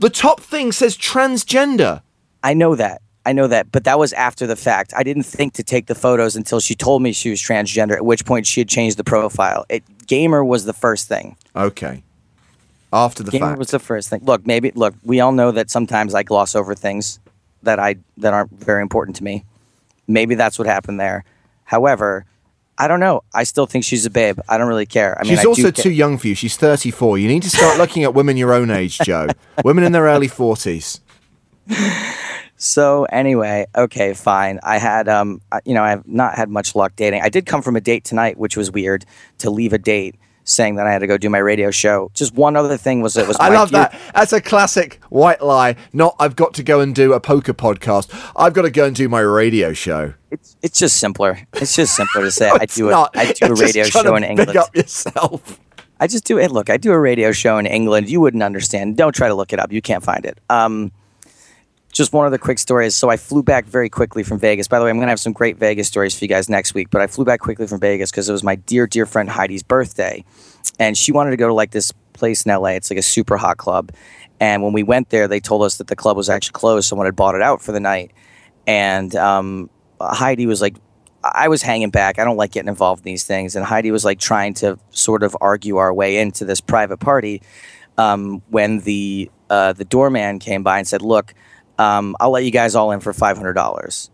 The 0.00 0.10
top 0.10 0.40
thing 0.40 0.70
says 0.72 0.96
transgender. 0.96 2.02
I 2.42 2.54
know 2.54 2.74
that. 2.76 3.02
I 3.26 3.32
know 3.32 3.46
that, 3.48 3.70
but 3.72 3.84
that 3.84 3.98
was 3.98 4.14
after 4.14 4.46
the 4.46 4.56
fact. 4.56 4.94
I 4.96 5.02
didn't 5.02 5.24
think 5.24 5.52
to 5.54 5.62
take 5.62 5.86
the 5.86 5.94
photos 5.94 6.34
until 6.34 6.60
she 6.60 6.74
told 6.74 7.02
me 7.02 7.12
she 7.12 7.28
was 7.28 7.42
transgender. 7.42 7.92
At 7.94 8.04
which 8.04 8.24
point 8.24 8.46
she 8.46 8.60
had 8.60 8.68
changed 8.68 8.96
the 8.96 9.04
profile. 9.04 9.66
It 9.68 9.82
gamer 10.06 10.42
was 10.42 10.64
the 10.64 10.72
first 10.72 11.08
thing. 11.08 11.36
Okay. 11.54 12.02
After 12.92 13.22
the 13.22 13.30
Gamer 13.30 13.48
fact. 13.48 13.58
was 13.58 13.68
the 13.68 13.78
first 13.78 14.08
thing. 14.08 14.20
Look, 14.24 14.46
maybe 14.46 14.70
look. 14.74 14.94
We 15.04 15.20
all 15.20 15.32
know 15.32 15.50
that 15.50 15.70
sometimes 15.70 16.14
I 16.14 16.22
gloss 16.22 16.54
over 16.54 16.74
things 16.74 17.20
that 17.62 17.78
I 17.78 17.96
that 18.16 18.32
aren't 18.32 18.50
very 18.52 18.82
important 18.82 19.16
to 19.16 19.24
me. 19.24 19.44
Maybe 20.06 20.34
that's 20.34 20.58
what 20.58 20.66
happened 20.66 20.98
there. 20.98 21.24
However, 21.64 22.24
I 22.78 22.88
don't 22.88 23.00
know. 23.00 23.22
I 23.34 23.44
still 23.44 23.66
think 23.66 23.84
she's 23.84 24.06
a 24.06 24.10
babe. 24.10 24.38
I 24.48 24.56
don't 24.56 24.68
really 24.68 24.86
care. 24.86 25.18
I 25.18 25.24
mean, 25.24 25.30
She's 25.32 25.40
I 25.40 25.44
also 25.48 25.70
too 25.70 25.90
young 25.90 26.16
for 26.16 26.28
you. 26.28 26.34
She's 26.34 26.56
34. 26.56 27.18
You 27.18 27.28
need 27.28 27.42
to 27.42 27.50
start 27.50 27.76
looking 27.76 28.04
at 28.04 28.14
women 28.14 28.36
your 28.36 28.54
own 28.54 28.70
age, 28.70 28.98
Joe. 28.98 29.26
women 29.64 29.84
in 29.84 29.92
their 29.92 30.04
early 30.04 30.28
40s. 30.28 31.00
So 32.56 33.04
anyway, 33.04 33.66
okay, 33.76 34.14
fine. 34.14 34.58
I 34.62 34.78
had, 34.78 35.08
um, 35.08 35.40
I- 35.52 35.60
you 35.64 35.74
know, 35.74 35.82
I 35.82 35.90
have 35.90 36.06
not 36.08 36.34
had 36.36 36.48
much 36.48 36.74
luck 36.74 36.92
dating. 36.96 37.20
I 37.22 37.28
did 37.28 37.46
come 37.46 37.62
from 37.62 37.76
a 37.76 37.80
date 37.80 38.04
tonight, 38.04 38.36
which 38.38 38.56
was 38.56 38.70
weird 38.70 39.04
to 39.38 39.50
leave 39.50 39.72
a 39.72 39.78
date 39.78 40.16
saying 40.48 40.76
that 40.76 40.86
I 40.86 40.92
had 40.92 41.00
to 41.00 41.06
go 41.06 41.18
do 41.18 41.28
my 41.30 41.38
radio 41.38 41.70
show. 41.70 42.10
Just 42.14 42.34
one 42.34 42.56
other 42.56 42.76
thing 42.76 43.00
was 43.00 43.16
it 43.16 43.28
was. 43.28 43.36
I 43.40 43.50
love 43.50 43.70
that. 43.72 43.98
That's 44.14 44.32
a 44.32 44.40
classic 44.40 45.00
white 45.10 45.42
lie. 45.42 45.76
Not 45.92 46.16
I've 46.18 46.36
got 46.36 46.54
to 46.54 46.62
go 46.62 46.80
and 46.80 46.94
do 46.94 47.12
a 47.12 47.20
poker 47.20 47.54
podcast. 47.54 48.08
I've 48.36 48.54
got 48.54 48.62
to 48.62 48.70
go 48.70 48.84
and 48.86 48.96
do 48.96 49.08
my 49.08 49.20
radio 49.20 49.72
show. 49.72 50.14
It's 50.30 50.56
it's 50.62 50.78
just 50.78 50.96
simpler. 50.98 51.38
It's 51.54 51.76
just 51.76 51.94
simpler 51.96 52.22
to 52.22 52.30
say 52.40 52.48
No, 52.48 52.56
I 52.60 52.66
do 52.66 52.88
a, 52.88 52.90
not. 52.90 53.16
I 53.16 53.32
do 53.32 53.46
You're 53.46 53.54
a 53.54 53.60
radio 53.60 53.84
show 53.84 54.14
in 54.16 54.22
Big 54.22 54.30
England. 54.30 54.56
up 54.56 54.74
yourself. 54.74 55.60
I 56.00 56.06
just 56.06 56.24
do 56.24 56.38
it. 56.38 56.50
Look, 56.52 56.70
I 56.70 56.76
do 56.76 56.92
a 56.92 56.98
radio 56.98 57.32
show 57.32 57.58
in 57.58 57.66
England. 57.66 58.08
You 58.08 58.20
wouldn't 58.20 58.42
understand. 58.42 58.96
Don't 58.96 59.14
try 59.14 59.26
to 59.28 59.34
look 59.34 59.52
it 59.52 59.58
up. 59.58 59.72
You 59.72 59.82
can't 59.82 60.04
find 60.04 60.24
it. 60.24 60.38
Um, 60.48 60.92
just 61.92 62.12
one 62.12 62.26
other 62.26 62.38
quick 62.38 62.58
story 62.58 62.86
is 62.86 62.94
so 62.94 63.08
I 63.08 63.16
flew 63.16 63.42
back 63.42 63.64
very 63.64 63.88
quickly 63.88 64.22
from 64.22 64.38
Vegas. 64.38 64.68
By 64.68 64.78
the 64.78 64.84
way, 64.84 64.90
I'm 64.90 64.96
going 64.96 65.06
to 65.06 65.10
have 65.10 65.20
some 65.20 65.32
great 65.32 65.56
Vegas 65.56 65.88
stories 65.88 66.16
for 66.16 66.24
you 66.24 66.28
guys 66.28 66.48
next 66.48 66.74
week. 66.74 66.90
But 66.90 67.00
I 67.00 67.06
flew 67.06 67.24
back 67.24 67.40
quickly 67.40 67.66
from 67.66 67.80
Vegas 67.80 68.10
because 68.10 68.28
it 68.28 68.32
was 68.32 68.42
my 68.42 68.56
dear, 68.56 68.86
dear 68.86 69.06
friend 69.06 69.28
Heidi's 69.28 69.62
birthday, 69.62 70.24
and 70.78 70.96
she 70.96 71.12
wanted 71.12 71.30
to 71.30 71.36
go 71.36 71.48
to 71.48 71.54
like 71.54 71.70
this 71.70 71.92
place 72.12 72.44
in 72.44 72.52
LA. 72.52 72.70
It's 72.70 72.90
like 72.90 72.98
a 72.98 73.02
super 73.02 73.36
hot 73.36 73.56
club. 73.56 73.92
And 74.40 74.62
when 74.62 74.72
we 74.72 74.82
went 74.82 75.10
there, 75.10 75.26
they 75.26 75.40
told 75.40 75.62
us 75.62 75.78
that 75.78 75.88
the 75.88 75.96
club 75.96 76.16
was 76.16 76.28
actually 76.28 76.52
closed. 76.52 76.88
Someone 76.88 77.06
had 77.06 77.16
bought 77.16 77.34
it 77.34 77.42
out 77.42 77.62
for 77.62 77.72
the 77.72 77.80
night, 77.80 78.12
and 78.66 79.14
um, 79.16 79.70
Heidi 80.00 80.46
was 80.46 80.60
like, 80.60 80.76
I 81.24 81.48
was 81.48 81.62
hanging 81.62 81.90
back. 81.90 82.18
I 82.18 82.24
don't 82.24 82.36
like 82.36 82.52
getting 82.52 82.68
involved 82.68 83.00
in 83.00 83.10
these 83.10 83.24
things. 83.24 83.56
And 83.56 83.64
Heidi 83.64 83.90
was 83.90 84.04
like 84.04 84.20
trying 84.20 84.54
to 84.54 84.78
sort 84.90 85.22
of 85.22 85.36
argue 85.40 85.78
our 85.78 85.92
way 85.92 86.18
into 86.18 86.44
this 86.44 86.60
private 86.60 86.98
party 86.98 87.42
um, 87.96 88.42
when 88.48 88.80
the 88.80 89.30
uh, 89.50 89.72
the 89.72 89.84
doorman 89.84 90.38
came 90.38 90.62
by 90.62 90.78
and 90.78 90.86
said, 90.86 91.02
"Look, 91.02 91.34
um, 91.78 92.16
I'll 92.20 92.30
let 92.30 92.44
you 92.44 92.50
guys 92.50 92.74
all 92.74 92.90
in 92.92 93.00
for 93.00 93.12
five 93.12 93.36
hundred 93.36 93.54
dollars." 93.54 94.10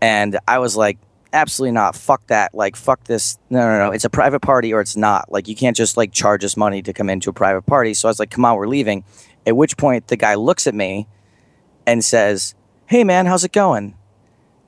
And 0.00 0.38
I 0.48 0.58
was 0.58 0.76
like, 0.76 0.98
"Absolutely 1.32 1.72
not! 1.72 1.94
Fuck 1.94 2.26
that! 2.28 2.54
Like, 2.54 2.76
fuck 2.76 3.04
this! 3.04 3.38
No, 3.50 3.60
no, 3.60 3.86
no! 3.86 3.90
It's 3.92 4.04
a 4.04 4.10
private 4.10 4.40
party 4.40 4.72
or 4.72 4.80
it's 4.80 4.96
not. 4.96 5.30
Like, 5.30 5.48
you 5.48 5.56
can't 5.56 5.76
just 5.76 5.96
like 5.96 6.12
charge 6.12 6.44
us 6.44 6.56
money 6.56 6.82
to 6.82 6.92
come 6.92 7.10
into 7.10 7.30
a 7.30 7.34
private 7.34 7.62
party." 7.62 7.94
So 7.94 8.08
I 8.08 8.10
was 8.10 8.18
like, 8.18 8.30
"Come 8.30 8.44
on, 8.44 8.56
we're 8.56 8.68
leaving." 8.68 9.04
At 9.46 9.56
which 9.56 9.76
point, 9.76 10.06
the 10.06 10.16
guy 10.16 10.34
looks 10.34 10.66
at 10.66 10.74
me 10.74 11.08
and 11.86 12.04
says, 12.04 12.54
"Hey, 12.86 13.04
man, 13.04 13.26
how's 13.26 13.44
it 13.44 13.52
going?" 13.52 13.96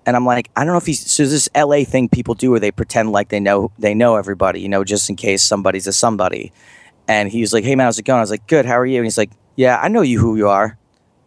and 0.07 0.16
I'm 0.16 0.27
like, 0.27 0.51
I 0.55 0.64
don't 0.64 0.73
know 0.73 0.79
if 0.79 0.87
he's 0.87 1.11
so 1.11 1.27
this 1.27 1.49
LA 1.57 1.85
thing 1.85 2.09
people 2.09 2.35
do 2.35 2.51
where 2.51 2.61
they 2.61 2.70
pretend 2.70 3.12
like 3.12 3.29
they 3.29 3.40
know 3.40 3.73
they 3.79 3.94
know 3.94 4.16
everybody, 4.16 4.61
you 4.61 4.68
know, 4.68 4.85
just 4.85 5.09
in 5.09 5.16
case 5.16 5.42
somebody's 5.42 5.87
a 5.87 5.92
somebody. 5.92 6.53
And 7.09 7.31
he 7.31 7.40
was 7.40 7.53
like, 7.53 7.64
Hey 7.64 7.75
man, 7.75 7.87
how's 7.87 7.99
it 7.99 8.05
going? 8.05 8.18
I 8.18 8.23
was 8.23 8.31
like, 8.31 8.47
Good, 8.47 8.66
how 8.66 8.79
are 8.79 8.87
you? 8.87 8.99
And 8.99 9.07
he's 9.07 9.18
like, 9.18 9.31
Yeah, 9.57 9.79
I 9.81 9.88
know 9.88 10.03
you 10.03 10.18
who 10.18 10.37
you 10.37 10.49
are. 10.49 10.79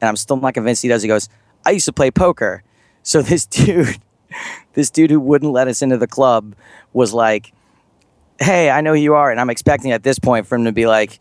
And 0.02 0.10
I'm 0.10 0.16
still 0.16 0.38
not 0.38 0.54
convinced 0.54 0.82
he 0.82 0.88
does. 0.88 1.02
He 1.02 1.08
goes, 1.08 1.30
I 1.66 1.72
used 1.72 1.86
to 1.86 1.94
play 1.94 2.12
poker. 2.12 2.64
So 3.04 3.22
this 3.22 3.46
dude, 3.46 4.00
this 4.74 4.90
dude 4.90 5.12
who 5.12 5.22
wouldn't 5.22 5.54
let 5.54 5.70
us 5.70 5.82
into 5.82 5.96
the 5.96 6.08
club 6.08 6.56
was 6.92 7.14
like, 7.14 7.54
Hey, 8.38 8.70
I 8.70 8.82
know 8.82 8.96
who 8.96 9.00
you 9.00 9.14
are. 9.14 9.32
And 9.32 9.40
I'm 9.40 9.50
expecting 9.50 9.94
at 9.94 10.04
this 10.04 10.20
point 10.20 10.46
for 10.46 10.56
him 10.56 10.66
to 10.66 10.74
be 10.74 10.88
like, 10.88 11.18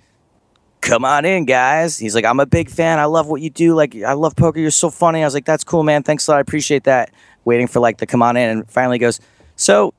come 0.80 1.04
on 1.04 1.24
in, 1.24 1.44
guys. 1.44 1.98
He's 1.98 2.14
like, 2.14 2.24
I'm 2.24 2.40
a 2.40 2.46
big 2.46 2.70
fan. 2.70 2.98
I 2.98 3.04
love 3.04 3.28
what 3.28 3.40
you 3.40 3.50
do. 3.50 3.74
Like, 3.74 3.94
I 3.96 4.12
love 4.14 4.36
poker. 4.36 4.58
You're 4.58 4.70
so 4.70 4.90
funny. 4.90 5.22
I 5.22 5.26
was 5.26 5.34
like, 5.34 5.44
that's 5.44 5.64
cool, 5.64 5.82
man. 5.82 6.02
Thanks 6.02 6.26
a 6.28 6.32
lot. 6.32 6.38
I 6.38 6.40
appreciate 6.40 6.84
that. 6.84 7.12
Waiting 7.44 7.66
for 7.66 7.80
like 7.80 7.98
the 7.98 8.06
come 8.06 8.22
on 8.22 8.36
in, 8.36 8.48
and 8.48 8.70
finally 8.70 8.98
goes, 8.98 9.20
so 9.54 9.94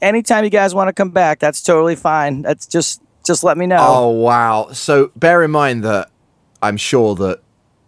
anytime 0.00 0.44
you 0.44 0.50
guys 0.50 0.74
want 0.74 0.88
to 0.88 0.92
come 0.92 1.10
back, 1.10 1.40
that's 1.40 1.60
totally 1.60 1.96
fine. 1.96 2.42
That's 2.42 2.66
just 2.66 3.02
just 3.26 3.42
let 3.42 3.58
me 3.58 3.66
know. 3.66 3.78
Oh 3.80 4.08
wow! 4.10 4.68
So 4.72 5.10
bear 5.16 5.42
in 5.42 5.50
mind 5.50 5.82
that 5.82 6.10
I'm 6.62 6.76
sure 6.76 7.16
that 7.16 7.40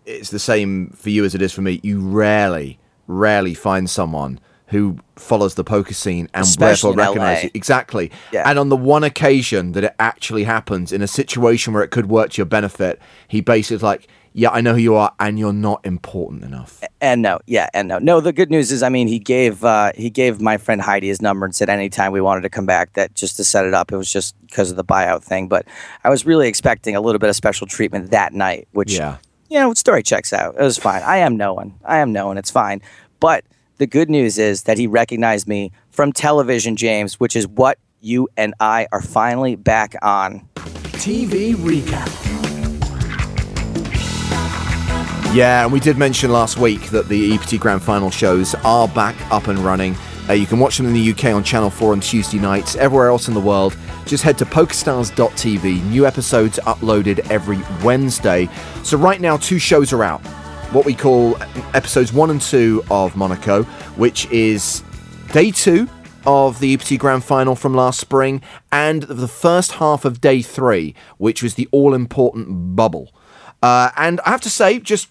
it's 0.06 0.30
the 0.30 0.38
same 0.38 0.90
for 0.90 1.10
you 1.10 1.24
as 1.24 1.34
it 1.34 1.42
is 1.42 1.52
for 1.52 1.62
me. 1.62 1.80
You 1.82 2.00
rarely, 2.00 2.78
rarely 3.06 3.54
find 3.54 3.88
someone 3.90 4.40
who 4.68 4.98
follows 5.14 5.54
the 5.54 5.62
poker 5.62 5.94
scene 5.94 6.28
and 6.34 6.42
Especially 6.44 6.66
therefore 6.66 6.92
in 6.92 6.98
recognize 6.98 7.42
LA. 7.44 7.46
it 7.46 7.50
exactly. 7.54 8.10
Yeah. 8.32 8.48
And 8.48 8.58
on 8.58 8.68
the 8.68 8.76
one 8.76 9.04
occasion 9.04 9.72
that 9.72 9.84
it 9.84 9.94
actually 10.00 10.42
happens 10.44 10.90
in 10.92 11.02
a 11.02 11.06
situation 11.06 11.72
where 11.72 11.84
it 11.84 11.90
could 11.92 12.06
work 12.06 12.30
to 12.30 12.38
your 12.38 12.46
benefit, 12.46 13.00
he 13.28 13.40
basically 13.40 13.76
is 13.76 13.82
like, 13.84 14.08
"Yeah, 14.32 14.50
I 14.50 14.60
know 14.60 14.72
who 14.74 14.80
you 14.80 14.96
are, 14.96 15.12
and 15.20 15.38
you're 15.38 15.52
not 15.52 15.86
important 15.86 16.42
enough." 16.42 16.82
And 17.00 17.22
no, 17.22 17.38
yeah, 17.46 17.68
and 17.74 17.86
no, 17.86 17.98
no. 18.00 18.20
The 18.20 18.32
good 18.32 18.50
news 18.50 18.72
is, 18.72 18.82
I 18.82 18.88
mean, 18.88 19.06
he 19.06 19.20
gave 19.20 19.62
uh, 19.64 19.92
he 19.94 20.10
gave 20.10 20.40
my 20.40 20.56
friend 20.56 20.82
Heidi 20.82 21.06
his 21.06 21.22
number 21.22 21.46
and 21.46 21.54
said 21.54 21.68
anytime 21.68 22.10
we 22.10 22.20
wanted 22.20 22.40
to 22.40 22.50
come 22.50 22.66
back, 22.66 22.94
that 22.94 23.14
just 23.14 23.36
to 23.36 23.44
set 23.44 23.66
it 23.66 23.72
up. 23.74 23.92
It 23.92 23.96
was 23.96 24.12
just 24.12 24.34
because 24.48 24.72
of 24.72 24.76
the 24.76 24.84
buyout 24.84 25.22
thing, 25.22 25.46
but 25.46 25.64
I 26.02 26.10
was 26.10 26.26
really 26.26 26.48
expecting 26.48 26.96
a 26.96 27.00
little 27.00 27.20
bit 27.20 27.30
of 27.30 27.36
special 27.36 27.68
treatment 27.68 28.10
that 28.10 28.32
night, 28.32 28.66
which 28.72 28.94
Yeah. 28.94 29.18
You 29.48 29.58
know, 29.58 29.72
story 29.74 30.02
checks 30.02 30.32
out. 30.32 30.54
It 30.56 30.62
was 30.62 30.78
fine. 30.78 31.02
I 31.02 31.18
am 31.18 31.36
known. 31.36 31.74
I 31.84 31.98
am 31.98 32.12
known. 32.12 32.38
It's 32.38 32.50
fine. 32.50 32.82
But 33.20 33.44
the 33.78 33.86
good 33.86 34.10
news 34.10 34.38
is 34.38 34.64
that 34.64 34.78
he 34.78 34.86
recognized 34.86 35.46
me 35.46 35.72
from 35.90 36.12
television, 36.12 36.76
James, 36.76 37.20
which 37.20 37.36
is 37.36 37.46
what 37.46 37.78
you 38.00 38.28
and 38.36 38.54
I 38.60 38.86
are 38.92 39.02
finally 39.02 39.56
back 39.56 39.94
on. 40.02 40.48
TV 40.54 41.54
recap. 41.54 42.12
Yeah, 45.34 45.64
and 45.64 45.72
we 45.72 45.80
did 45.80 45.98
mention 45.98 46.32
last 46.32 46.56
week 46.56 46.80
that 46.90 47.08
the 47.08 47.34
EPT 47.34 47.60
Grand 47.60 47.82
Final 47.82 48.10
shows 48.10 48.54
are 48.64 48.88
back 48.88 49.14
up 49.30 49.48
and 49.48 49.58
running. 49.58 49.94
Uh, 50.28 50.32
you 50.32 50.46
can 50.46 50.58
watch 50.58 50.76
them 50.76 50.86
in 50.86 50.92
the 50.92 51.10
UK 51.10 51.26
on 51.26 51.44
Channel 51.44 51.70
4 51.70 51.92
on 51.92 52.00
Tuesday 52.00 52.38
nights. 52.38 52.74
Everywhere 52.76 53.08
else 53.08 53.28
in 53.28 53.34
the 53.34 53.40
world, 53.40 53.76
just 54.06 54.24
head 54.24 54.36
to 54.38 54.44
pokerstars.tv. 54.44 55.84
New 55.84 56.06
episodes 56.06 56.58
uploaded 56.64 57.30
every 57.30 57.60
Wednesday. 57.84 58.48
So, 58.82 58.96
right 58.98 59.20
now, 59.20 59.36
two 59.36 59.58
shows 59.58 59.92
are 59.92 60.02
out. 60.02 60.20
What 60.72 60.84
we 60.84 60.94
call 60.94 61.36
episodes 61.74 62.12
one 62.12 62.30
and 62.30 62.40
two 62.40 62.82
of 62.90 63.14
Monaco, 63.16 63.62
which 63.94 64.26
is 64.32 64.82
day 65.32 65.52
two 65.52 65.88
of 66.26 66.58
the 66.58 66.74
EPT 66.74 66.98
Grand 66.98 67.22
Final 67.22 67.54
from 67.54 67.74
last 67.74 68.00
spring, 68.00 68.42
and 68.72 69.04
the 69.04 69.28
first 69.28 69.72
half 69.72 70.04
of 70.04 70.20
day 70.20 70.42
three, 70.42 70.94
which 71.18 71.40
was 71.40 71.54
the 71.54 71.68
all 71.70 71.94
important 71.94 72.74
bubble. 72.74 73.14
Uh, 73.62 73.90
and 73.96 74.20
I 74.20 74.30
have 74.30 74.40
to 74.42 74.50
say, 74.50 74.80
just 74.80 75.08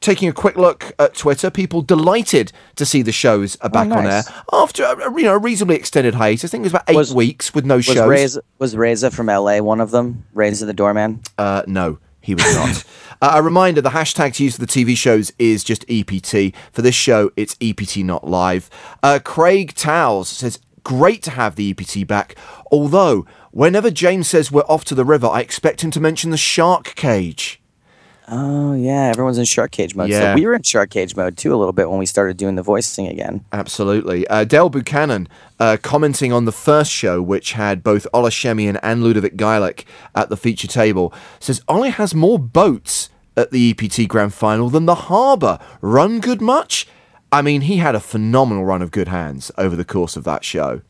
taking 0.00 0.28
a 0.28 0.32
quick 0.32 0.56
look 0.56 0.92
at 0.98 1.14
Twitter, 1.14 1.50
people 1.50 1.82
delighted 1.82 2.52
to 2.76 2.86
see 2.86 3.02
the 3.02 3.12
shows 3.12 3.56
are 3.60 3.68
back 3.68 3.90
on 3.90 4.06
air 4.06 4.22
nice. 4.22 4.32
after 4.52 4.84
a, 4.84 5.12
you 5.16 5.24
know 5.24 5.34
a 5.34 5.38
reasonably 5.38 5.76
extended 5.76 6.14
hiatus. 6.14 6.44
I 6.44 6.48
think 6.48 6.62
it 6.62 6.66
was 6.66 6.72
about 6.72 6.90
eight 6.90 6.96
Was- 6.96 7.14
weeks 7.14 7.54
with 7.54 7.64
no 7.64 7.76
Was 7.76 7.84
shows. 7.84 8.08
Reza, 8.08 8.42
was 8.58 8.76
Reza 8.76 9.10
from 9.10 9.26
LA 9.26 9.60
one 9.60 9.80
of 9.80 9.90
them? 9.90 10.24
Reza 10.32 10.66
the 10.66 10.72
doorman? 10.72 11.20
Uh, 11.38 11.62
no, 11.66 11.98
he 12.20 12.34
was 12.34 12.54
not. 12.54 12.84
uh, 13.22 13.32
a 13.34 13.42
reminder: 13.42 13.80
the 13.80 13.90
hashtag 13.90 14.34
to 14.34 14.44
use 14.44 14.56
for 14.56 14.64
the 14.64 14.66
TV 14.66 14.96
shows 14.96 15.32
is 15.38 15.62
just 15.64 15.84
EPT. 15.88 16.54
For 16.72 16.82
this 16.82 16.94
show, 16.94 17.30
it's 17.36 17.56
EPT 17.60 17.98
not 17.98 18.28
live. 18.28 18.70
Uh, 19.02 19.18
Craig 19.22 19.74
Towles 19.74 20.28
says, 20.28 20.58
"Great 20.82 21.22
to 21.24 21.30
have 21.30 21.56
the 21.56 21.70
EPT 21.70 22.06
back. 22.06 22.36
Although, 22.72 23.26
whenever 23.50 23.90
James 23.90 24.28
says 24.28 24.50
we're 24.50 24.62
off 24.62 24.84
to 24.86 24.94
the 24.94 25.04
river, 25.04 25.26
I 25.26 25.40
expect 25.40 25.84
him 25.84 25.90
to 25.92 26.00
mention 26.00 26.30
the 26.30 26.36
shark 26.36 26.94
cage." 26.94 27.60
Oh 28.26 28.72
yeah, 28.72 29.08
everyone's 29.08 29.36
in 29.36 29.44
shark 29.44 29.70
cage 29.70 29.94
mode. 29.94 30.08
Yeah. 30.08 30.32
So 30.32 30.34
we 30.36 30.46
were 30.46 30.54
in 30.54 30.62
shark 30.62 30.90
cage 30.90 31.14
mode 31.14 31.36
too 31.36 31.54
a 31.54 31.56
little 31.56 31.72
bit 31.72 31.90
when 31.90 31.98
we 31.98 32.06
started 32.06 32.36
doing 32.36 32.54
the 32.54 32.62
voicing 32.62 33.06
again. 33.06 33.44
Absolutely. 33.52 34.26
Uh, 34.28 34.44
Dale 34.44 34.70
Buchanan 34.70 35.28
uh, 35.60 35.76
commenting 35.82 36.32
on 36.32 36.46
the 36.46 36.52
first 36.52 36.90
show, 36.90 37.20
which 37.20 37.52
had 37.52 37.82
both 37.82 38.06
Ole 38.14 38.30
Schemion 38.30 38.78
and 38.82 39.02
Ludovic 39.02 39.36
Geilich 39.36 39.84
at 40.14 40.30
the 40.30 40.36
feature 40.36 40.68
table, 40.68 41.12
says 41.38 41.60
Ole 41.68 41.90
has 41.90 42.14
more 42.14 42.38
boats 42.38 43.10
at 43.36 43.50
the 43.50 43.70
EPT 43.70 44.08
Grand 44.08 44.32
Final 44.32 44.70
than 44.70 44.86
the 44.86 44.94
Harbour. 44.94 45.58
Run 45.80 46.20
good 46.20 46.40
much? 46.40 46.86
I 47.30 47.42
mean, 47.42 47.62
he 47.62 47.76
had 47.78 47.94
a 47.94 48.00
phenomenal 48.00 48.64
run 48.64 48.80
of 48.80 48.90
good 48.90 49.08
hands 49.08 49.50
over 49.58 49.76
the 49.76 49.84
course 49.84 50.16
of 50.16 50.24
that 50.24 50.44
show. 50.44 50.82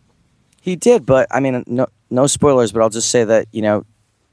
He 0.61 0.77
did, 0.77 1.05
but 1.05 1.27
I 1.31 1.41
mean, 1.41 1.65
no, 1.67 1.87
no 2.11 2.27
spoilers. 2.27 2.71
But 2.71 2.83
I'll 2.83 2.91
just 2.91 3.11
say 3.11 3.25
that 3.25 3.49
you 3.51 3.63
know, 3.63 3.85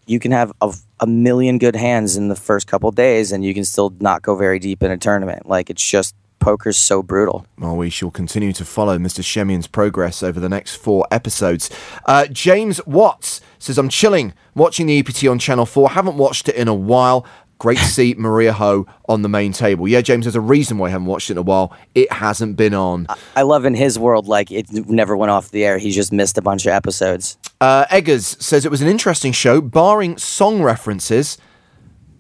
you 0.06 0.20
can 0.20 0.32
have 0.32 0.52
a, 0.62 0.74
a 1.00 1.08
million 1.08 1.58
good 1.58 1.76
hands 1.76 2.18
in 2.18 2.28
the 2.28 2.36
first 2.36 2.68
couple 2.68 2.92
days, 2.92 3.32
and 3.32 3.46
you 3.46 3.54
can 3.54 3.66
still 3.66 3.94
not 4.00 4.22
go 4.22 4.36
very 4.36 4.60
deep 4.60 4.84
in 4.84 4.92
a 4.92 4.98
tournament. 4.98 5.48
Like 5.48 5.70
it's 5.70 5.84
just 5.84 6.16
poker's 6.42 6.78
so 6.78 7.02
brutal. 7.02 7.46
Well, 7.58 7.78
we 7.78 7.90
shall 7.90 8.12
continue 8.12 8.52
to 8.54 8.66
follow 8.66 8.98
Mr. 8.98 9.24
Schemion's 9.24 9.68
progress 9.68 10.22
over 10.22 10.40
the 10.40 10.50
next 10.50 10.76
four 10.76 11.08
episodes. 11.12 11.70
Uh, 12.06 12.26
James 12.28 12.86
Watts 12.86 13.40
says, 13.60 13.78
I'm 13.78 13.88
chilling 13.88 14.34
watching 14.56 14.88
the 14.88 15.00
EPT 15.00 15.28
on 15.28 15.40
Channel 15.40 15.66
4. 15.66 15.92
Haven't 15.92 16.18
watched 16.18 16.50
it 16.50 16.56
in 16.56 16.68
a 16.68 16.74
while. 16.74 17.26
Great 17.60 17.78
to 17.78 17.86
see 17.86 18.16
Maria 18.18 18.54
Ho 18.54 18.88
on 19.08 19.22
the 19.22 19.30
main 19.30 19.54
table. 19.54 19.88
Yeah, 19.88 20.02
James, 20.02 20.26
there's 20.26 20.36
a 20.36 20.42
reason 20.42 20.78
why 20.80 20.88
I 20.88 20.90
haven't 20.90 21.08
watched 21.08 21.30
it 21.30 21.34
in 21.34 21.38
a 21.38 21.44
while. 21.44 21.78
It 21.94 22.12
hasn't 22.12 22.58
been 22.58 22.74
on. 22.74 23.08
I 23.36 23.44
love 23.44 23.64
in 23.66 23.76
his 23.76 23.98
world, 23.98 24.28
like 24.28 24.52
it 24.52 24.72
never 24.72 25.16
went 25.16 25.30
off 25.30 25.52
the 25.52 25.64
air. 25.64 25.78
He 25.78 25.92
just 25.92 26.12
missed 26.12 26.38
a 26.38 26.42
bunch 26.42 26.66
of 26.66 26.72
episodes. 26.74 27.38
Uh, 27.62 27.86
Eggers 27.92 28.44
says 28.44 28.66
it 28.66 28.72
was 28.72 28.82
an 28.82 28.88
interesting 28.88 29.32
show, 29.32 29.62
barring 29.62 30.18
song 30.18 30.64
references. 30.64 31.38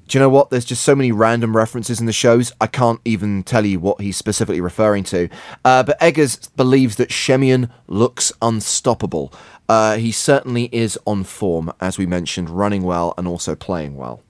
Do 0.07 0.17
you 0.17 0.19
know 0.19 0.29
what? 0.29 0.51
There's 0.51 0.65
just 0.65 0.83
so 0.83 0.95
many 0.95 1.11
random 1.11 1.57
references 1.57 1.99
in 1.99 2.05
the 2.05 2.13
shows, 2.13 2.51
I 2.61 2.67
can't 2.67 3.01
even 3.05 3.41
tell 3.41 3.65
you 3.65 3.79
what 3.79 4.01
he's 4.01 4.17
specifically 4.17 4.61
referring 4.61 5.03
to. 5.05 5.29
Uh, 5.65 5.81
but 5.81 5.97
Eggers 5.99 6.49
believes 6.55 6.97
that 6.97 7.09
Schemion 7.09 7.71
looks 7.87 8.31
unstoppable. 8.39 9.33
Uh, 9.67 9.97
he 9.97 10.11
certainly 10.11 10.69
is 10.71 10.99
on 11.07 11.23
form, 11.23 11.73
as 11.79 11.97
we 11.97 12.05
mentioned, 12.05 12.49
running 12.49 12.83
well 12.83 13.15
and 13.17 13.27
also 13.27 13.55
playing 13.55 13.95
well. 13.95 14.21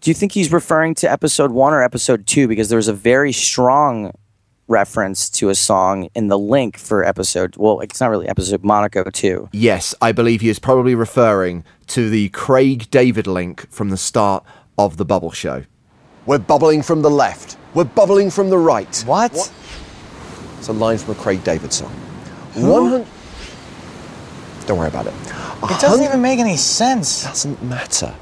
Do 0.00 0.10
you 0.10 0.14
think 0.14 0.32
he's 0.32 0.50
referring 0.50 0.94
to 0.96 1.10
episode 1.10 1.52
one 1.52 1.72
or 1.72 1.84
episode 1.84 2.26
two? 2.26 2.48
Because 2.48 2.68
there 2.68 2.78
was 2.78 2.88
a 2.88 2.92
very 2.92 3.32
strong 3.32 4.12
reference 4.68 5.28
to 5.30 5.48
a 5.48 5.54
song 5.54 6.08
in 6.14 6.28
the 6.28 6.38
link 6.38 6.78
for 6.78 7.04
episode. 7.04 7.56
Well, 7.56 7.80
it's 7.80 8.00
not 8.00 8.10
really 8.10 8.28
episode 8.28 8.62
Monaco 8.62 9.04
two. 9.10 9.48
Yes, 9.52 9.94
I 10.00 10.12
believe 10.12 10.40
he 10.40 10.48
is 10.48 10.58
probably 10.58 10.94
referring 10.94 11.64
to 11.88 12.08
the 12.08 12.28
Craig 12.28 12.90
David 12.90 13.26
link 13.26 13.68
from 13.70 13.88
the 13.90 13.96
start 13.96 14.44
of 14.78 14.96
the 14.96 15.04
Bubble 15.04 15.32
Show. 15.32 15.64
We're 16.26 16.38
bubbling 16.38 16.82
from 16.82 17.02
the 17.02 17.10
left. 17.10 17.56
We're 17.74 17.84
bubbling 17.84 18.30
from 18.30 18.50
the 18.50 18.58
right. 18.58 19.02
What? 19.06 19.52
It's 20.58 20.68
a 20.68 20.72
line 20.72 20.98
from 20.98 21.16
a 21.16 21.18
Craig 21.18 21.42
David 21.42 21.72
song. 21.72 21.90
One 22.54 22.90
hundred. 22.90 23.06
Don't 24.66 24.78
worry 24.78 24.88
about 24.88 25.06
it. 25.06 25.14
It 25.62 25.80
doesn't 25.80 26.04
even 26.04 26.20
make 26.20 26.38
any 26.38 26.56
sense. 26.56 27.24
Doesn't 27.24 27.62
matter. 27.62 28.14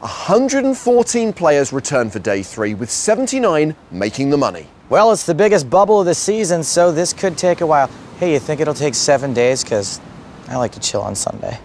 114 0.00 1.32
players 1.34 1.72
return 1.72 2.10
for 2.10 2.18
day 2.18 2.42
three, 2.42 2.74
with 2.74 2.90
79 2.90 3.76
making 3.90 4.30
the 4.30 4.38
money. 4.38 4.66
Well, 4.90 5.12
it's 5.12 5.24
the 5.24 5.36
biggest 5.36 5.70
bubble 5.70 6.00
of 6.00 6.06
the 6.06 6.16
season, 6.16 6.64
so 6.64 6.90
this 6.90 7.12
could 7.12 7.38
take 7.38 7.60
a 7.60 7.66
while. 7.66 7.88
Hey, 8.18 8.32
you 8.32 8.40
think 8.40 8.60
it'll 8.60 8.74
take 8.74 8.96
seven 8.96 9.32
days? 9.32 9.62
Because 9.62 10.00
I 10.48 10.56
like 10.56 10.72
to 10.72 10.80
chill 10.80 11.00
on 11.00 11.14
Sunday. 11.14 11.60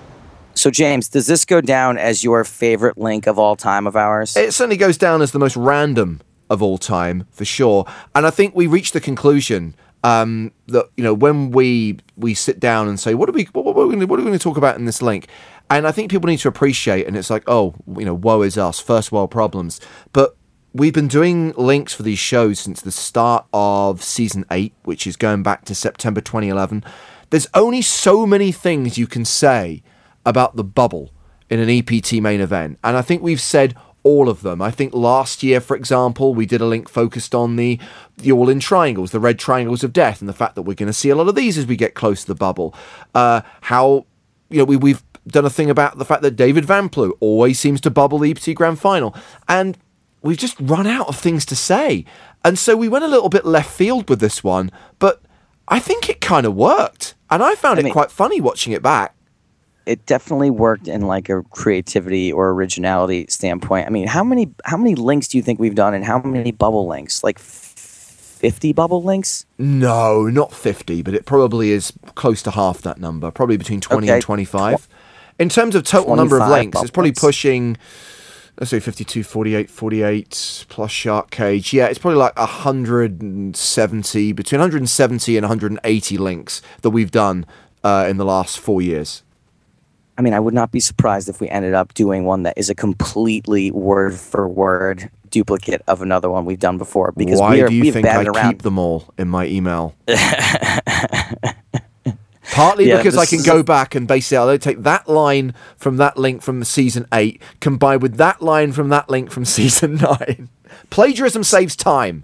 So 0.54 0.70
James, 0.70 1.10
does 1.10 1.26
this 1.26 1.44
go 1.44 1.60
down 1.60 1.98
as 1.98 2.24
your 2.24 2.44
favorite 2.44 3.00
link 3.00 3.26
of 3.26 3.40
all 3.40 3.56
time 3.56 3.88
of 3.88 3.96
ours? 3.96 4.38
It 4.38 4.54
certainly 4.54 4.78
goes 4.78 5.00
down 5.00 5.24
as 5.24 5.32
the 5.32 5.40
most 5.40 5.58
random 5.58 6.22
of 6.52 6.62
all 6.62 6.78
time, 6.78 7.26
for 7.32 7.46
sure. 7.46 7.88
And 8.14 8.28
I 8.28 8.30
think 8.30 8.56
we 8.56 8.68
reached 8.68 8.94
the 8.94 9.02
conclusion 9.02 9.76
um, 10.04 10.52
that 10.68 10.92
you 10.96 11.04
know 11.04 11.16
when 11.16 11.50
we 11.50 11.98
we 12.16 12.36
sit 12.36 12.60
down 12.60 12.88
and 12.88 13.00
say, 13.00 13.16
what 13.16 13.28
are 13.28 13.32
we 13.32 13.46
what, 13.54 13.66
what, 13.66 13.76
are 13.76 13.88
we 13.88 13.96
gonna, 13.96 14.06
what 14.06 14.20
are 14.20 14.22
we 14.22 14.28
going 14.28 14.38
to 14.38 14.44
talk 14.44 14.56
about 14.56 14.78
in 14.78 14.86
this 14.86 15.02
link? 15.02 15.28
And 15.72 15.88
I 15.88 15.92
think 15.92 16.12
people 16.12 16.28
need 16.28 16.38
to 16.38 16.48
appreciate, 16.48 17.08
and 17.08 17.18
it's 17.18 17.32
like, 17.32 17.44
oh, 17.48 17.74
you 17.98 18.06
know, 18.06 18.14
woe 18.14 18.44
is 18.44 18.56
us, 18.56 18.80
first 18.80 19.12
world 19.12 19.32
problems. 19.32 19.82
But 20.14 20.38
we've 20.76 20.94
been 20.94 21.08
doing 21.08 21.54
links 21.54 21.94
for 21.94 22.04
these 22.04 22.20
shows 22.20 22.60
since 22.60 22.82
the 22.82 22.92
start 22.92 23.46
of 23.54 24.04
season 24.04 24.44
eight, 24.52 24.74
which 24.84 25.08
is 25.08 25.16
going 25.16 25.42
back 25.42 25.64
to 25.64 25.74
September 25.74 26.20
2011. 26.20 26.84
There's 27.30 27.48
only 27.54 27.82
so 27.82 28.26
many 28.26 28.52
things 28.52 28.98
you 28.98 29.08
can 29.08 29.24
say 29.24 29.82
about 30.26 30.58
the 30.58 30.66
bubble 30.66 31.14
in 31.50 31.62
an 31.62 31.70
EPT 31.70 32.14
main 32.22 32.42
event, 32.42 32.78
and 32.84 32.98
I 32.98 33.02
think 33.02 33.22
we've 33.22 33.40
said 33.40 33.74
all 34.04 34.28
of 34.28 34.42
them. 34.42 34.62
I 34.62 34.70
think 34.70 34.94
last 34.94 35.44
year, 35.44 35.62
for 35.62 35.78
example, 35.78 36.34
we 36.34 36.46
did 36.46 36.60
a 36.60 36.66
link 36.66 36.90
focused 36.90 37.34
on 37.34 37.56
the 37.56 37.80
the 38.18 38.34
all 38.34 38.50
in 38.50 38.60
triangles, 38.60 39.12
the 39.12 39.20
red 39.22 39.40
triangles 39.40 39.84
of 39.84 39.94
death, 39.94 40.20
and 40.20 40.28
the 40.28 40.34
fact 40.34 40.56
that 40.56 40.64
we're 40.64 40.74
going 40.74 40.88
to 40.88 40.94
see 40.94 41.10
a 41.10 41.16
lot 41.16 41.30
of 41.30 41.36
these 41.36 41.58
as 41.58 41.66
we 41.66 41.78
get 41.78 41.94
close 41.94 42.22
to 42.22 42.28
the 42.28 42.36
bubble. 42.36 42.76
Uh, 43.14 43.42
how 43.62 44.06
you 44.50 44.58
know 44.58 44.66
we 44.66 44.76
we've 44.76 45.04
done 45.28 45.46
a 45.46 45.50
thing 45.50 45.70
about 45.70 45.98
the 45.98 46.06
fact 46.06 46.22
that 46.22 46.36
David 46.36 46.66
Vamplew 46.66 47.14
always 47.22 47.60
seems 47.60 47.80
to 47.82 47.90
bubble 47.90 48.20
the 48.20 48.30
EPT 48.32 48.56
Grand 48.56 48.78
Final, 48.78 49.16
and 49.48 49.78
we've 50.26 50.38
just 50.38 50.58
run 50.60 50.88
out 50.88 51.08
of 51.08 51.16
things 51.18 51.46
to 51.46 51.56
say, 51.56 52.04
and 52.44 52.58
so 52.60 52.76
we 52.76 52.90
went 52.90 53.06
a 53.06 53.08
little 53.08 53.30
bit 53.30 53.46
left 53.46 53.72
field 53.72 54.10
with 54.10 54.20
this 54.20 54.44
one, 54.44 54.72
but 55.00 55.22
I 55.68 55.80
think 55.80 56.10
it 56.10 56.20
kind 56.22 56.46
of 56.46 56.54
worked, 56.56 57.16
and 57.30 57.42
I 57.44 57.56
found 57.56 57.78
I 57.78 57.82
it 57.82 57.84
mean- 57.86 57.94
quite 57.94 58.12
funny 58.12 58.42
watching 58.42 58.74
it 58.74 58.82
back. 58.82 59.14
it 59.86 60.04
definitely 60.08 60.50
worked 60.50 60.88
in 60.88 61.02
like 61.02 61.30
a 61.30 61.44
creativity 61.52 62.34
or 62.34 62.50
originality 62.50 63.28
standpoint. 63.30 63.86
I 63.86 63.92
mean, 63.92 64.08
how 64.08 64.24
many 64.24 64.52
how 64.66 64.78
many 64.78 64.96
links 64.96 65.28
do 65.28 65.38
you 65.38 65.44
think 65.44 65.60
we've 65.60 65.76
done, 65.76 65.94
and 65.94 66.04
how 66.04 66.20
many 66.20 66.52
bubble 66.52 66.88
links? 66.88 67.24
Like 67.24 67.38
fifty 67.38 68.74
bubble 68.74 69.04
links? 69.04 69.46
No, 69.58 70.24
not 70.24 70.52
50, 70.54 71.02
but 71.04 71.14
it 71.14 71.26
probably 71.26 71.72
is 71.72 71.94
close 72.16 72.42
to 72.44 72.52
half 72.52 72.82
that 72.82 73.00
number, 73.00 73.32
probably 73.32 73.58
between 73.58 73.80
20 73.82 74.08
and 74.08 74.16
Okay. 74.18 74.22
25. 74.22 74.88
In 75.40 75.50
terms 75.50 75.76
of 75.76 75.84
total 75.84 76.16
number 76.16 76.40
of 76.40 76.50
links, 76.50 76.82
it's 76.82 76.92
probably 76.92 77.12
pushing, 77.12 77.78
let's 78.60 78.72
say 78.72 78.80
52, 78.80 79.24
48, 79.24 79.70
48 79.70 80.66
plus 80.70 80.92
Shark 80.92 81.32
Cage. 81.32 81.74
Yeah, 81.74 81.88
it's 81.88 82.00
probably 82.00 82.20
like 82.20 82.38
170, 82.38 84.32
between 84.34 84.60
170 84.60 85.38
and 85.38 85.44
180 85.44 86.18
links 86.18 86.62
that 86.82 86.90
we've 86.92 87.12
done 87.12 87.46
uh, 87.84 88.06
in 88.10 88.18
the 88.18 88.26
last 88.26 88.60
four 88.60 88.82
years. 88.82 89.24
I 90.18 90.22
mean, 90.22 90.34
I 90.34 90.40
would 90.40 90.54
not 90.54 90.72
be 90.72 90.80
surprised 90.80 91.28
if 91.28 91.42
we 91.42 91.50
ended 91.50 91.74
up 91.74 91.94
doing 91.94 92.24
one 92.24 92.44
that 92.44 92.58
is 92.58 92.70
a 92.70 92.76
completely 92.76 93.72
word 93.72 94.16
for 94.16 94.48
word 94.48 95.10
duplicate 95.30 95.82
of 95.88 96.02
another 96.02 96.30
one 96.30 96.46
we've 96.46 96.60
done 96.60 96.78
before. 96.78 97.12
Because 97.18 97.40
Why 97.42 97.52
we 97.52 97.62
are, 97.64 97.68
do 97.68 97.76
you 97.76 97.82
we've 97.84 97.94
think 97.94 98.08
I 98.08 98.24
around. 98.24 98.52
keep 98.52 98.62
them 98.62 98.80
all 98.80 99.14
in 99.18 99.28
my 99.28 99.46
email? 99.46 99.94
Partly 102.56 102.88
Yeah, 102.88 102.98
because 102.98 103.18
I 103.18 103.26
can 103.26 103.44
go 103.44 103.64
back 103.64 103.96
and 103.96 104.08
basically 104.08 104.38
I'll 104.38 104.58
take 104.58 104.84
that 104.84 105.10
line 105.10 105.54
from 105.76 105.98
that 105.98 106.18
link 106.18 106.42
from 106.42 106.64
season 106.64 107.06
eight, 107.14 107.42
combined 107.60 108.02
with 108.02 108.16
that 108.16 108.42
line 108.42 108.72
from 108.72 108.88
that 108.90 109.10
link 109.10 109.30
from 109.30 109.44
season 109.58 109.96
nine. 109.96 110.50
Plagiarism 110.90 111.44
saves 111.44 111.76
time. 111.76 112.24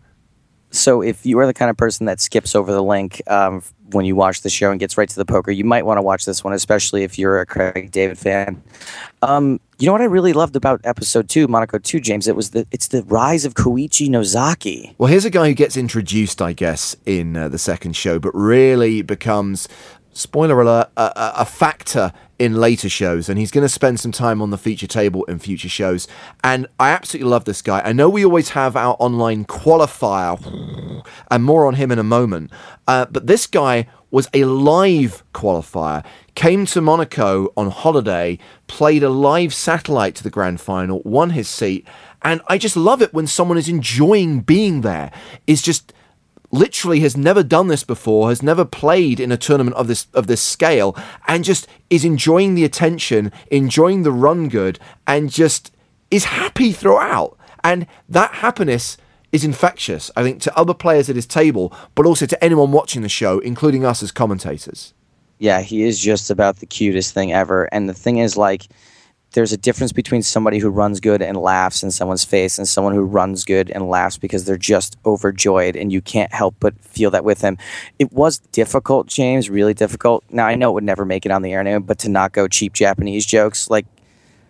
So 0.69 1.01
if 1.01 1.25
you 1.25 1.37
are 1.39 1.45
the 1.45 1.53
kind 1.53 1.69
of 1.69 1.75
person 1.75 2.05
that 2.05 2.21
skips 2.21 2.55
over 2.55 2.71
the 2.71 2.81
link 2.81 3.21
um, 3.27 3.61
when 3.91 4.05
you 4.05 4.15
watch 4.15 4.41
the 4.41 4.49
show 4.49 4.71
and 4.71 4.79
gets 4.79 4.97
right 4.97 5.09
to 5.09 5.15
the 5.17 5.25
poker, 5.25 5.51
you 5.51 5.65
might 5.65 5.85
want 5.85 5.97
to 5.97 6.01
watch 6.01 6.23
this 6.23 6.45
one, 6.45 6.53
especially 6.53 7.03
if 7.03 7.19
you're 7.19 7.41
a 7.41 7.45
Craig 7.45 7.91
David 7.91 8.17
fan. 8.17 8.63
Um, 9.21 9.59
you 9.79 9.87
know 9.87 9.91
what 9.91 10.01
I 10.01 10.05
really 10.05 10.31
loved 10.31 10.55
about 10.55 10.79
episode 10.85 11.27
two, 11.27 11.49
Monaco 11.49 11.77
two, 11.77 11.99
James? 11.99 12.29
It 12.29 12.37
was 12.37 12.51
the 12.51 12.65
it's 12.71 12.87
the 12.87 13.03
rise 13.03 13.43
of 13.43 13.55
Koichi 13.55 14.09
Nozaki. 14.09 14.95
Well, 14.97 15.09
here's 15.09 15.25
a 15.25 15.29
guy 15.29 15.49
who 15.49 15.53
gets 15.53 15.75
introduced, 15.75 16.41
I 16.41 16.53
guess, 16.53 16.95
in 17.05 17.35
uh, 17.35 17.49
the 17.49 17.57
second 17.57 17.97
show, 17.97 18.17
but 18.17 18.33
really 18.33 19.01
becomes, 19.01 19.67
spoiler 20.13 20.61
alert, 20.61 20.89
a, 20.97 21.11
a, 21.37 21.45
factor 21.45 22.11
in 22.37 22.55
later 22.55 22.89
shows. 22.89 23.29
And 23.29 23.39
he's 23.39 23.51
going 23.51 23.63
to 23.63 23.69
spend 23.69 23.99
some 23.99 24.11
time 24.11 24.41
on 24.41 24.49
the 24.49 24.57
feature 24.57 24.87
table 24.87 25.23
in 25.25 25.39
future 25.39 25.69
shows. 25.69 26.07
And 26.43 26.67
I 26.79 26.89
absolutely 26.91 27.29
love 27.29 27.45
this 27.45 27.61
guy. 27.61 27.81
I 27.81 27.93
know 27.93 28.09
we 28.09 28.25
always 28.25 28.49
have 28.49 28.75
our 28.75 28.95
online 28.99 29.45
qualifier, 29.45 31.03
and 31.29 31.43
more 31.43 31.65
on 31.65 31.75
him 31.75 31.91
in 31.91 31.99
a 31.99 32.03
moment. 32.03 32.51
Uh, 32.87 33.05
but 33.05 33.27
this 33.27 33.47
guy 33.47 33.87
was 34.09 34.27
a 34.33 34.43
live 34.43 35.23
qualifier, 35.33 36.03
came 36.35 36.65
to 36.65 36.81
Monaco 36.81 37.53
on 37.55 37.69
holiday, 37.69 38.37
played 38.67 39.03
a 39.03 39.09
live 39.09 39.53
satellite 39.53 40.15
to 40.15 40.23
the 40.23 40.29
grand 40.29 40.59
final, 40.59 41.01
won 41.05 41.29
his 41.29 41.47
seat. 41.47 41.87
And 42.21 42.41
I 42.47 42.57
just 42.57 42.75
love 42.75 43.01
it 43.01 43.13
when 43.13 43.25
someone 43.25 43.57
is 43.57 43.69
enjoying 43.69 44.41
being 44.41 44.81
there, 44.81 45.11
is 45.47 45.61
just 45.61 45.93
literally 46.51 46.99
has 46.99 47.17
never 47.17 47.43
done 47.43 47.67
this 47.67 47.83
before, 47.83 48.29
has 48.29 48.43
never 48.43 48.65
played 48.65 49.19
in 49.19 49.31
a 49.31 49.37
tournament 49.37 49.75
of 49.75 49.87
this 49.87 50.07
of 50.13 50.27
this 50.27 50.41
scale, 50.41 50.95
and 51.27 51.43
just 51.43 51.67
is 51.89 52.05
enjoying 52.05 52.55
the 52.55 52.65
attention, 52.65 53.31
enjoying 53.49 54.03
the 54.03 54.11
run 54.11 54.49
good, 54.49 54.79
and 55.07 55.31
just 55.31 55.71
is 56.09 56.25
happy 56.25 56.71
throughout. 56.71 57.37
And 57.63 57.87
that 58.09 58.35
happiness 58.35 58.97
is 59.31 59.45
infectious, 59.45 60.11
I 60.15 60.23
think, 60.23 60.41
to 60.41 60.57
other 60.57 60.73
players 60.73 61.09
at 61.09 61.15
his 61.15 61.25
table, 61.25 61.73
but 61.95 62.05
also 62.05 62.25
to 62.25 62.43
anyone 62.43 62.71
watching 62.71 63.01
the 63.01 63.09
show, 63.09 63.39
including 63.39 63.85
us 63.85 64.03
as 64.03 64.11
commentators. 64.11 64.93
Yeah, 65.39 65.61
he 65.61 65.83
is 65.83 65.99
just 65.99 66.29
about 66.29 66.57
the 66.57 66.65
cutest 66.65 67.13
thing 67.13 67.31
ever. 67.31 67.69
And 67.71 67.87
the 67.87 67.93
thing 67.93 68.17
is, 68.17 68.35
like, 68.37 68.67
there's 69.33 69.53
a 69.53 69.57
difference 69.57 69.91
between 69.91 70.21
somebody 70.21 70.59
who 70.59 70.69
runs 70.69 70.99
good 70.99 71.21
and 71.21 71.37
laughs 71.37 71.83
in 71.83 71.91
someone's 71.91 72.25
face 72.25 72.57
and 72.57 72.67
someone 72.67 72.93
who 72.93 73.01
runs 73.01 73.45
good 73.45 73.69
and 73.69 73.89
laughs 73.89 74.17
because 74.17 74.45
they're 74.45 74.57
just 74.57 74.97
overjoyed 75.05 75.75
and 75.75 75.91
you 75.91 76.01
can't 76.01 76.33
help 76.33 76.55
but 76.59 76.77
feel 76.81 77.09
that 77.11 77.23
with 77.23 77.39
them. 77.39 77.57
It 77.97 78.11
was 78.11 78.39
difficult, 78.39 79.07
James, 79.07 79.49
really 79.49 79.73
difficult. 79.73 80.23
Now 80.29 80.47
I 80.47 80.55
know 80.55 80.71
it 80.71 80.73
would 80.73 80.83
never 80.83 81.05
make 81.05 81.25
it 81.25 81.31
on 81.31 81.41
the 81.41 81.53
air 81.53 81.61
anyway, 81.61 81.79
but 81.79 81.99
to 81.99 82.09
not 82.09 82.33
go 82.33 82.47
cheap 82.47 82.73
Japanese 82.73 83.25
jokes, 83.25 83.69
like 83.69 83.85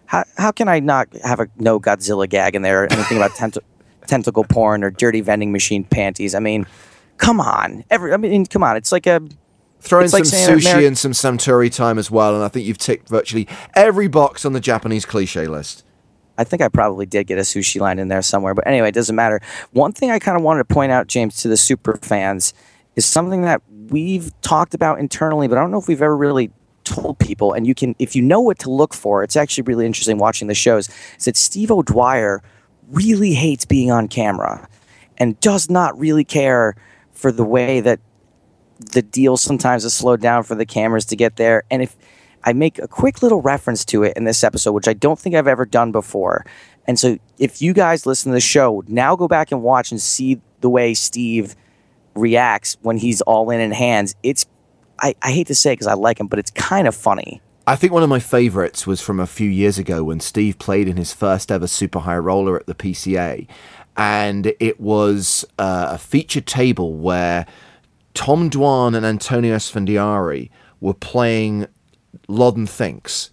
how 0.07 0.23
how 0.37 0.51
can 0.51 0.67
I 0.67 0.79
not 0.79 1.07
have 1.23 1.39
a 1.39 1.47
no 1.57 1.79
Godzilla 1.79 2.27
gag 2.27 2.55
in 2.55 2.63
there 2.63 2.83
or 2.83 2.91
anything 2.91 3.17
about 3.17 3.35
tent- 3.35 3.57
tentacle 4.07 4.43
porn 4.43 4.83
or 4.83 4.89
dirty 4.89 5.21
vending 5.21 5.51
machine 5.51 5.83
panties? 5.83 6.33
I 6.33 6.39
mean, 6.39 6.65
come 7.17 7.39
on. 7.39 7.83
Every 7.89 8.13
I 8.13 8.17
mean, 8.17 8.45
come 8.45 8.63
on. 8.63 8.75
It's 8.75 8.91
like 8.91 9.07
a 9.07 9.21
Throw 9.81 10.01
in 10.01 10.11
like 10.11 10.25
some 10.25 10.57
sushi 10.57 10.73
Ameri- 10.73 10.87
and 10.87 10.97
some 10.97 11.11
Suntory 11.11 11.73
time 11.73 11.97
as 11.97 12.11
well, 12.11 12.35
and 12.35 12.43
I 12.43 12.47
think 12.47 12.67
you've 12.67 12.77
ticked 12.77 13.09
virtually 13.09 13.47
every 13.75 14.07
box 14.07 14.45
on 14.45 14.53
the 14.53 14.59
Japanese 14.59 15.05
cliche 15.05 15.47
list. 15.47 15.83
I 16.37 16.43
think 16.43 16.61
I 16.61 16.69
probably 16.69 17.05
did 17.05 17.27
get 17.27 17.37
a 17.37 17.41
sushi 17.41 17.79
line 17.81 17.99
in 17.99 18.07
there 18.07 18.21
somewhere, 18.21 18.53
but 18.53 18.65
anyway, 18.65 18.89
it 18.89 18.95
doesn't 18.95 19.15
matter. 19.15 19.41
One 19.71 19.91
thing 19.91 20.11
I 20.11 20.19
kind 20.19 20.37
of 20.37 20.43
wanted 20.43 20.67
to 20.67 20.73
point 20.73 20.91
out, 20.91 21.07
James, 21.07 21.37
to 21.41 21.47
the 21.47 21.57
super 21.57 21.97
fans 21.97 22.53
is 22.95 23.05
something 23.05 23.41
that 23.41 23.61
we've 23.89 24.31
talked 24.41 24.73
about 24.73 24.99
internally, 24.99 25.47
but 25.47 25.57
I 25.57 25.61
don't 25.61 25.71
know 25.71 25.79
if 25.79 25.87
we've 25.87 26.01
ever 26.01 26.15
really 26.15 26.51
told 26.83 27.19
people. 27.19 27.53
And 27.53 27.67
you 27.67 27.75
can, 27.75 27.95
if 27.99 28.15
you 28.15 28.21
know 28.21 28.39
what 28.41 28.59
to 28.59 28.71
look 28.71 28.93
for, 28.93 29.23
it's 29.23 29.35
actually 29.35 29.63
really 29.63 29.85
interesting 29.85 30.17
watching 30.17 30.47
the 30.47 30.55
shows. 30.55 30.89
Is 31.17 31.25
that 31.25 31.37
Steve 31.37 31.71
O'Dwyer 31.71 32.41
really 32.89 33.33
hates 33.33 33.65
being 33.65 33.91
on 33.91 34.07
camera 34.07 34.67
and 35.17 35.39
does 35.39 35.69
not 35.69 35.97
really 35.99 36.23
care 36.23 36.75
for 37.11 37.31
the 37.31 37.45
way 37.45 37.81
that 37.81 37.99
the 38.91 39.01
deal 39.01 39.37
sometimes 39.37 39.85
is 39.85 39.93
slowed 39.93 40.21
down 40.21 40.43
for 40.43 40.55
the 40.55 40.65
cameras 40.65 41.05
to 41.05 41.15
get 41.15 41.35
there. 41.35 41.63
And 41.71 41.81
if 41.81 41.95
I 42.43 42.53
make 42.53 42.79
a 42.79 42.87
quick 42.87 43.21
little 43.21 43.41
reference 43.41 43.85
to 43.85 44.03
it 44.03 44.17
in 44.17 44.23
this 44.23 44.43
episode, 44.43 44.73
which 44.73 44.87
I 44.87 44.93
don't 44.93 45.19
think 45.19 45.35
I've 45.35 45.47
ever 45.47 45.65
done 45.65 45.91
before. 45.91 46.45
And 46.87 46.99
so 46.99 47.17
if 47.37 47.61
you 47.61 47.73
guys 47.73 48.05
listen 48.05 48.31
to 48.31 48.35
the 48.35 48.41
show, 48.41 48.83
now 48.87 49.15
go 49.15 49.27
back 49.27 49.51
and 49.51 49.61
watch 49.61 49.91
and 49.91 50.01
see 50.01 50.41
the 50.61 50.69
way 50.69 50.93
Steve 50.93 51.55
reacts 52.15 52.77
when 52.81 52.97
he's 52.97 53.21
all 53.21 53.49
in 53.51 53.59
and 53.59 53.73
hands. 53.73 54.15
It's, 54.23 54.45
I, 54.99 55.15
I 55.21 55.31
hate 55.31 55.47
to 55.47 55.55
say 55.55 55.71
it 55.71 55.75
because 55.75 55.87
I 55.87 55.93
like 55.93 56.19
him, 56.19 56.27
but 56.27 56.39
it's 56.39 56.51
kind 56.51 56.87
of 56.87 56.95
funny. 56.95 57.41
I 57.67 57.75
think 57.75 57.93
one 57.93 58.03
of 58.03 58.09
my 58.09 58.19
favourites 58.19 58.87
was 58.87 59.01
from 59.01 59.19
a 59.19 59.27
few 59.27 59.47
years 59.47 59.77
ago 59.77 60.03
when 60.03 60.19
Steve 60.19 60.57
played 60.57 60.87
in 60.87 60.97
his 60.97 61.13
first 61.13 61.51
ever 61.51 61.67
super 61.67 61.99
high 61.99 62.17
roller 62.17 62.57
at 62.57 62.65
the 62.65 62.73
PCA. 62.73 63.47
And 63.95 64.53
it 64.59 64.79
was 64.79 65.45
uh, 65.59 65.89
a 65.91 65.97
feature 65.97 66.41
table 66.41 66.95
where 66.95 67.45
Tom 68.13 68.49
Dwan 68.49 68.95
and 68.95 69.05
Antonio 69.05 69.55
Esfandiari 69.55 70.49
were 70.79 70.93
playing 70.93 71.67
Lodden 72.27 72.67
Thinks. 72.67 73.31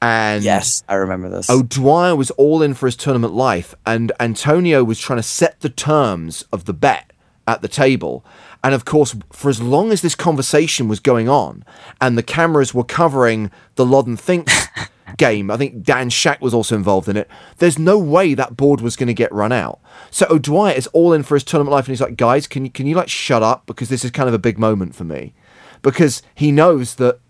And 0.00 0.44
Yes, 0.44 0.84
I 0.88 0.94
remember 0.94 1.28
this. 1.28 1.50
O'Dwyer 1.50 2.14
was 2.14 2.30
all 2.32 2.62
in 2.62 2.74
for 2.74 2.86
his 2.86 2.96
tournament 2.96 3.34
life, 3.34 3.74
and 3.84 4.12
Antonio 4.20 4.84
was 4.84 5.00
trying 5.00 5.18
to 5.18 5.24
set 5.24 5.60
the 5.60 5.68
terms 5.68 6.44
of 6.52 6.66
the 6.66 6.72
bet 6.72 7.12
at 7.48 7.62
the 7.62 7.68
table. 7.68 8.24
And 8.62 8.74
of 8.74 8.84
course, 8.84 9.16
for 9.32 9.48
as 9.48 9.60
long 9.60 9.90
as 9.90 10.02
this 10.02 10.14
conversation 10.14 10.86
was 10.88 11.00
going 11.00 11.28
on, 11.28 11.64
and 12.00 12.16
the 12.16 12.22
cameras 12.22 12.72
were 12.74 12.84
covering 12.84 13.50
the 13.74 13.86
Lodden 13.86 14.16
Thinks 14.16 14.68
game, 15.16 15.50
I 15.50 15.56
think 15.56 15.82
Dan 15.82 16.10
Shak 16.10 16.40
was 16.40 16.54
also 16.54 16.76
involved 16.76 17.08
in 17.08 17.16
it. 17.16 17.28
There's 17.58 17.78
no 17.78 17.98
way 17.98 18.34
that 18.34 18.56
board 18.56 18.80
was 18.80 18.96
going 18.96 19.06
to 19.06 19.14
get 19.14 19.32
run 19.32 19.52
out. 19.52 19.80
So 20.10 20.26
O'Dwyer 20.30 20.74
is 20.74 20.86
all 20.88 21.12
in 21.12 21.22
for 21.22 21.34
his 21.34 21.44
tournament 21.44 21.72
life, 21.72 21.86
and 21.86 21.92
he's 21.92 22.00
like, 22.00 22.16
"Guys, 22.16 22.46
can 22.46 22.64
you 22.64 22.70
can 22.70 22.86
you 22.86 22.94
like 22.94 23.08
shut 23.08 23.42
up 23.42 23.66
because 23.66 23.88
this 23.88 24.04
is 24.04 24.10
kind 24.10 24.28
of 24.28 24.34
a 24.34 24.38
big 24.38 24.58
moment 24.58 24.94
for 24.94 25.04
me." 25.04 25.34
Because 25.82 26.22
he 26.34 26.50
knows 26.50 26.96
that 26.96 27.20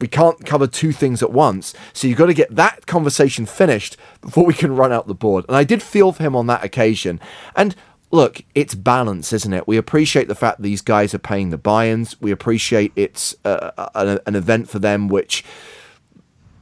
we 0.00 0.08
can't 0.08 0.44
cover 0.44 0.66
two 0.66 0.92
things 0.92 1.22
at 1.22 1.32
once. 1.32 1.72
So 1.92 2.06
you've 2.06 2.18
got 2.18 2.26
to 2.26 2.34
get 2.34 2.54
that 2.54 2.86
conversation 2.86 3.46
finished 3.46 3.96
before 4.20 4.44
we 4.44 4.52
can 4.52 4.76
run 4.76 4.92
out 4.92 5.06
the 5.06 5.14
board. 5.14 5.44
And 5.48 5.56
I 5.56 5.64
did 5.64 5.82
feel 5.82 6.12
for 6.12 6.22
him 6.22 6.36
on 6.36 6.46
that 6.48 6.64
occasion. 6.64 7.20
And 7.56 7.74
look, 8.10 8.42
it's 8.54 8.74
balance, 8.74 9.32
isn't 9.32 9.52
it? 9.52 9.66
We 9.66 9.76
appreciate 9.76 10.28
the 10.28 10.34
fact 10.34 10.60
these 10.60 10.82
guys 10.82 11.14
are 11.14 11.18
paying 11.18 11.50
the 11.50 11.58
buy-ins. 11.58 12.20
We 12.20 12.32
appreciate 12.32 12.92
it's 12.96 13.34
uh, 13.44 13.88
an, 13.94 14.18
an 14.26 14.34
event 14.34 14.68
for 14.68 14.78
them 14.78 15.08
which 15.08 15.44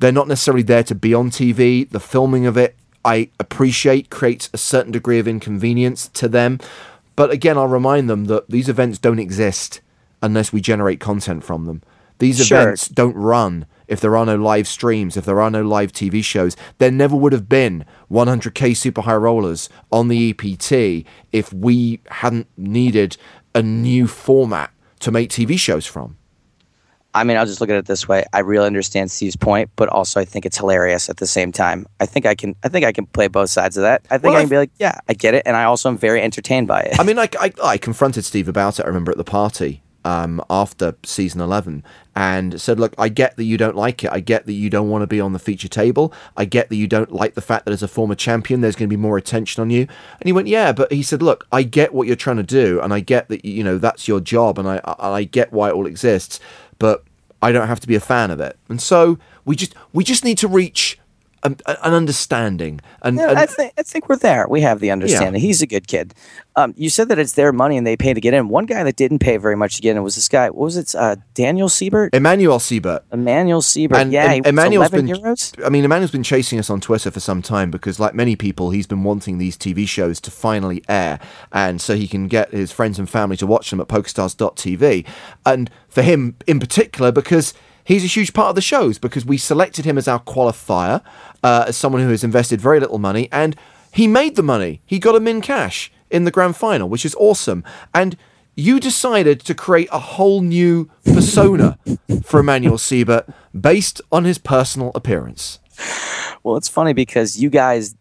they're 0.03 0.11
not 0.11 0.27
necessarily 0.27 0.65
there 0.65 0.83
to 0.83 0.97
be 0.97 1.15
on 1.15 1.31
TV. 1.31 1.88
The 1.88 2.01
filming 2.01 2.45
of 2.45 2.57
it, 2.57 2.75
I 3.05 3.31
appreciate, 3.38 4.11
creates 4.11 4.51
a 4.53 4.59
certain 4.59 4.91
degree 4.91 5.21
of 5.21 5.29
inconvenience 5.29 6.09
to 6.09 6.27
them. 6.29 6.59
But 7.15 7.31
again, 7.31 7.57
I'll 7.57 7.69
remind 7.69 8.11
them 8.11 8.25
that 8.25 8.51
these 8.51 8.69
events 8.69 8.99
don't 8.99 9.21
exist 9.21 9.81
unless 10.21 10.53
we 10.53 10.61
generate 10.61 10.99
content 10.99 11.45
from 11.45 11.67
them. 11.67 11.83
These 12.19 12.45
Sure. 12.45 12.62
events 12.62 12.88
don't 12.88 13.15
run 13.15 13.65
if 13.87 14.01
there 14.01 14.17
are 14.17 14.27
no 14.27 14.35
live 14.35 14.67
streams, 14.67 15.17
if 15.17 15.25
there 15.25 15.41
are 15.41 15.51
no 15.53 15.62
live 15.62 15.93
TV 15.93 16.21
shows. 16.25 16.57
There 16.79 16.91
never 16.91 17.15
would 17.15 17.33
have 17.33 17.49
been 17.49 17.85
100k 18.11 18.75
super 18.75 19.03
high 19.03 19.15
rollers 19.15 19.69
on 19.93 20.09
the 20.09 20.31
EPT 20.31 21.05
if 21.31 21.53
we 21.53 22.01
hadn't 22.11 22.49
needed 22.57 23.17
a 23.55 23.62
new 23.62 24.09
format 24.09 24.71
to 24.99 25.12
make 25.12 25.31
TV 25.31 25.57
shows 25.57 25.87
from. 25.87 26.17
I 27.14 27.25
mean, 27.25 27.37
I'll 27.37 27.46
just 27.46 27.61
look 27.61 27.70
at 27.70 27.77
it 27.77 27.87
this 27.87 28.09
way. 28.09 28.25
I 28.33 28.40
really 28.40 28.66
understand 28.66 29.11
Steve's 29.11 29.37
point, 29.37 29.70
but 29.77 29.88
also 29.88 30.20
I 30.20 30.25
think 30.25 30.46
it's 30.46 30.57
hilarious 30.57 31.11
at 31.11 31.18
the 31.18 31.27
same 31.27 31.53
time. 31.53 31.87
I 32.01 32.07
think 32.07 32.27
I 32.27 32.35
can. 32.35 32.57
I 32.64 32.68
think 32.68 32.85
I 32.85 32.92
can 32.92 33.07
play 33.07 33.29
both 33.29 33.51
sides 33.51 33.77
of 33.77 33.83
that. 33.83 34.07
I 34.11 34.18
think 34.18 34.33
Well, 34.33 34.37
I 34.37 34.40
can 34.40 34.48
be 34.48 34.57
like, 34.57 34.70
yeah, 34.79 34.98
I 35.09 35.14
get 35.14 35.35
it, 35.35 35.42
and 35.44 35.57
I 35.57 35.64
also 35.64 35.88
am 35.88 35.98
very 35.98 36.22
entertained 36.22 36.68
by 36.68 36.81
it. 36.81 36.98
I 36.98 37.05
mean, 37.05 37.18
I, 37.18 37.29
I, 37.38 37.53
I 37.62 37.79
confronted 37.79 38.25
Steve 38.25 38.48
about 38.48 38.79
it. 38.79 38.85
I 38.85 38.87
remember 38.87 39.12
at 39.12 39.18
the 39.18 39.25
party 39.25 39.83
um, 40.05 40.42
after 40.51 40.96
season 41.05 41.40
11 41.40 41.85
and 42.14 42.61
said, 42.61 42.79
Look, 42.81 42.94
I 42.98 43.09
get 43.09 43.37
that 43.37 43.44
you 43.44 43.57
don't 43.57 43.77
like 43.77 44.05
it. 44.05 44.11
I 44.12 44.20
get 44.20 44.46
that 44.46 44.53
you 44.53 44.68
don't 44.68 44.88
want 44.88 45.03
to 45.03 45.07
be 45.07 45.20
on 45.20 45.33
the 45.33 45.38
feature 45.38 45.68
table. 45.68 46.12
I 46.37 46.44
get 46.44 46.68
that 46.68 46.77
you 46.77 46.87
don't 46.87 47.12
like 47.12 47.35
the 47.35 47.40
fact 47.40 47.64
that 47.64 47.72
as 47.72 47.83
a 47.83 47.88
former 47.88 48.14
champion, 48.14 48.61
there's 48.61 48.77
going 48.77 48.88
to 48.88 48.96
be 48.96 49.01
more 49.01 49.16
attention 49.16 49.61
on 49.61 49.70
you. 49.70 49.83
And 49.83 50.27
he 50.27 50.33
went, 50.33 50.48
Yeah, 50.48 50.72
but 50.72 50.92
he 50.92 51.03
said, 51.03 51.22
Look, 51.22 51.46
I 51.53 51.62
get 51.62 51.94
what 51.94 52.07
you're 52.07 52.16
trying 52.16 52.37
to 52.38 52.42
do. 52.42 52.81
And 52.81 52.92
I 52.92 53.01
get 53.01 53.29
that, 53.29 53.44
you 53.44 53.62
know, 53.64 53.79
that's 53.79 54.09
your 54.09 54.20
job. 54.20 54.59
And 54.59 54.68
I, 54.68 54.81
I, 54.85 55.11
I 55.11 55.25
get 55.25 55.53
why 55.53 55.68
it 55.68 55.75
all 55.75 55.87
exists. 55.87 56.40
But 56.83 57.05
I 57.40 57.53
don't 57.53 57.68
have 57.68 57.81
to 57.81 57.87
be 57.87 57.95
a 57.95 58.01
fan 58.01 58.31
of 58.33 58.40
it. 58.40 58.57
And 58.68 58.81
so 58.83 59.18
we 59.45 59.55
just, 59.55 59.75
we 59.92 60.03
just 60.03 60.25
need 60.25 60.38
to 60.38 60.49
reach 60.49 60.99
an, 61.44 61.57
an 61.66 61.92
understanding. 61.94 62.81
And, 63.02 63.16
Yeah, 63.16 63.31
and 63.31 63.38
I 63.38 63.46
think 63.46 63.72
I 63.78 63.83
think 63.83 64.09
we're 64.09 64.16
there. 64.16 64.46
We 64.48 64.61
have 64.61 64.81
the 64.81 64.90
understanding. 64.90 65.40
He's 65.40 65.62
a 65.62 65.66
good 65.66 65.87
kid. 65.88 66.14
Um, 66.55 66.74
you 66.76 66.90
said 66.90 67.09
that 67.09 67.18
it's 67.18 67.33
their 67.33 67.50
money 67.52 67.78
and 67.78 67.87
they 67.87 67.96
pay 67.96 68.12
to 68.12 68.20
get 68.20 68.35
in. 68.35 68.48
One 68.48 68.66
guy 68.66 68.85
that 68.85 68.96
didn't 68.96 69.20
pay 69.20 69.38
very 69.38 69.57
much 69.57 69.76
to 69.76 69.83
get 69.83 69.96
in 69.96 70.02
was 70.02 70.16
this 70.16 70.28
guy. 70.28 70.50
What 70.50 70.64
was 70.64 70.76
it? 70.76 70.94
Uh, 70.94 71.16
Daniel 71.35 71.68
Siebert. 71.70 72.14
Emmanuel 72.14 72.59
Siebert. 72.59 73.05
Emmanuel 73.11 73.62
Siebert. 73.62 73.98
And- 73.98 74.12
yeah, 74.12 74.24
and 74.24 74.35
he 74.35 74.40
was 74.42 74.48
Emmanuel's 74.48 74.90
11 74.92 75.07
been- 75.07 75.16
euros. 75.16 75.64
I 75.64 75.68
mean, 75.70 75.85
Emmanuel's 75.85 76.11
been 76.11 76.22
chasing 76.22 76.59
us 76.59 76.68
on 76.68 76.81
Twitter 76.81 77.11
for 77.11 77.20
some 77.20 77.40
time 77.40 77.70
because, 77.70 77.98
like 77.98 78.14
many 78.14 78.37
people, 78.37 78.70
he's 78.70 78.87
been 78.87 79.02
wanting 79.02 79.38
these 79.38 79.57
TV 79.57 79.88
shows 79.88 80.20
to 80.20 80.31
finally 80.31 80.83
air, 80.88 81.18
and 81.52 81.81
so 81.81 81.96
he 81.96 82.07
can 82.07 82.28
get 82.28 82.50
his 82.50 82.70
friends 82.70 82.98
and 82.98 83.09
family 83.09 83.37
to 83.38 83.46
watch 83.46 83.70
them 83.70 83.81
at 83.81 83.88
PokerStars.tv. 83.88 85.07
And 85.46 85.70
for 85.88 86.02
him 86.02 86.37
in 86.46 86.61
particular, 86.61 87.12
because 87.12 87.55
he's 87.85 88.05
a 88.05 88.09
huge 88.09 88.33
part 88.33 88.49
of 88.49 88.55
the 88.55 88.61
shows, 88.61 88.99
because 88.99 89.25
we 89.25 89.38
selected 89.38 89.85
him 89.85 89.99
as 89.99 90.09
our 90.09 90.21
qualifier, 90.21 91.03
uh, 91.42 91.64
as 91.68 91.77
someone 91.77 92.03
who 92.03 92.11
has 92.11 92.25
invested 92.25 92.61
very 92.61 92.81
little 92.81 92.99
money, 92.99 93.29
and 93.33 93.57
he 93.92 94.07
made 94.07 94.37
the 94.37 94.42
money. 94.42 94.81
He 94.87 94.99
got 94.99 95.14
him 95.14 95.29
in 95.29 95.40
cash 95.40 95.92
in 96.11 96.25
the 96.25 96.31
grand 96.31 96.57
final, 96.57 96.88
which 96.88 97.05
is 97.05 97.14
awesome. 97.16 97.64
And 97.95 98.16
you 98.55 98.81
decided 98.81 99.40
to 99.40 99.55
create 99.55 99.88
a 99.92 99.99
whole 99.99 100.42
new 100.42 100.90
persona 101.05 101.79
for 102.23 102.40
Emmanuel 102.40 102.79
Siebert 102.79 103.29
based 103.59 104.01
on 104.11 104.25
his 104.25 104.38
personal 104.38 104.92
appearance. 104.95 105.59
Well, 106.42 106.57
it's 106.57 106.68
funny 106.68 106.92
because 106.92 107.40
you 107.40 107.51
guys 107.51 107.95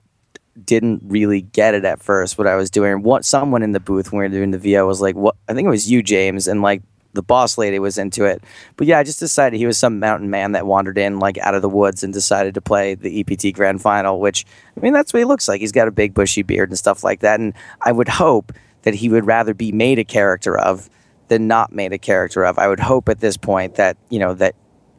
didn't 0.66 1.02
really 1.06 1.42
get 1.42 1.74
it 1.74 1.86
at 1.86 2.02
first 2.02 2.38
what 2.38 2.48
I 2.48 2.56
was 2.56 2.70
doing. 2.70 3.02
What 3.02 3.24
someone 3.24 3.64
in 3.64 3.72
the 3.72 3.80
booth 3.80 4.12
when 4.12 4.20
we 4.20 4.26
were 4.26 4.34
doing 4.34 4.52
the 4.52 4.58
VO 4.58 4.86
was 4.86 5.00
like, 5.00 5.16
"What?" 5.16 5.36
I 5.48 5.54
think 5.54 5.66
it 5.66 5.70
was 5.70 5.90
you, 5.90 6.04
James, 6.04 6.48
and 6.48 6.62
like 6.62 6.82
the 7.14 7.24
boss 7.24 7.58
lady 7.58 7.80
was 7.80 7.98
into 7.98 8.26
it. 8.26 8.44
But 8.78 8.88
yeah, 8.88 9.00
I 9.00 9.04
just 9.04 9.20
decided 9.20 9.58
he 9.58 9.66
was 9.66 9.78
some 9.78 10.00
mountain 10.00 10.30
man 10.30 10.54
that 10.54 10.66
wandered 10.66 10.98
in 10.98 11.20
like 11.20 11.38
out 11.40 11.56
of 11.56 11.62
the 11.62 11.70
woods 11.70 12.04
and 12.04 12.14
decided 12.14 12.54
to 12.56 12.62
play 12.62 12.96
the 12.96 13.20
EPT 13.20 13.54
Grand 13.54 13.82
Final. 13.82 14.20
Which 14.20 14.46
I 14.78 14.80
mean, 14.80 14.94
that's 14.94 15.14
what 15.14 15.20
he 15.20 15.26
looks 15.26 15.48
like. 15.48 15.62
He's 15.62 15.72
got 15.72 15.88
a 15.88 15.92
big 15.92 16.14
bushy 16.14 16.42
beard 16.42 16.70
and 16.70 16.78
stuff 16.78 17.04
like 17.04 17.20
that. 17.22 17.40
And 17.40 17.54
I 17.82 17.92
would 17.92 18.10
hope 18.10 18.52
that 18.84 18.96
he 18.96 19.10
would 19.10 19.26
rather 19.26 19.54
be 19.54 19.72
made 19.72 20.00
a 20.00 20.04
character 20.04 20.58
of 20.58 20.90
than 21.28 21.48
not 21.48 21.72
made 21.72 21.94
a 21.94 21.98
character 21.98 22.44
of. 22.44 22.60
I 22.60 22.68
would 22.68 22.80
hope 22.80 23.08
at 23.08 23.20
this 23.20 23.38
point 23.38 23.76
that 23.76 23.98
you 24.10 24.20
know 24.20 24.34
that 24.36 24.56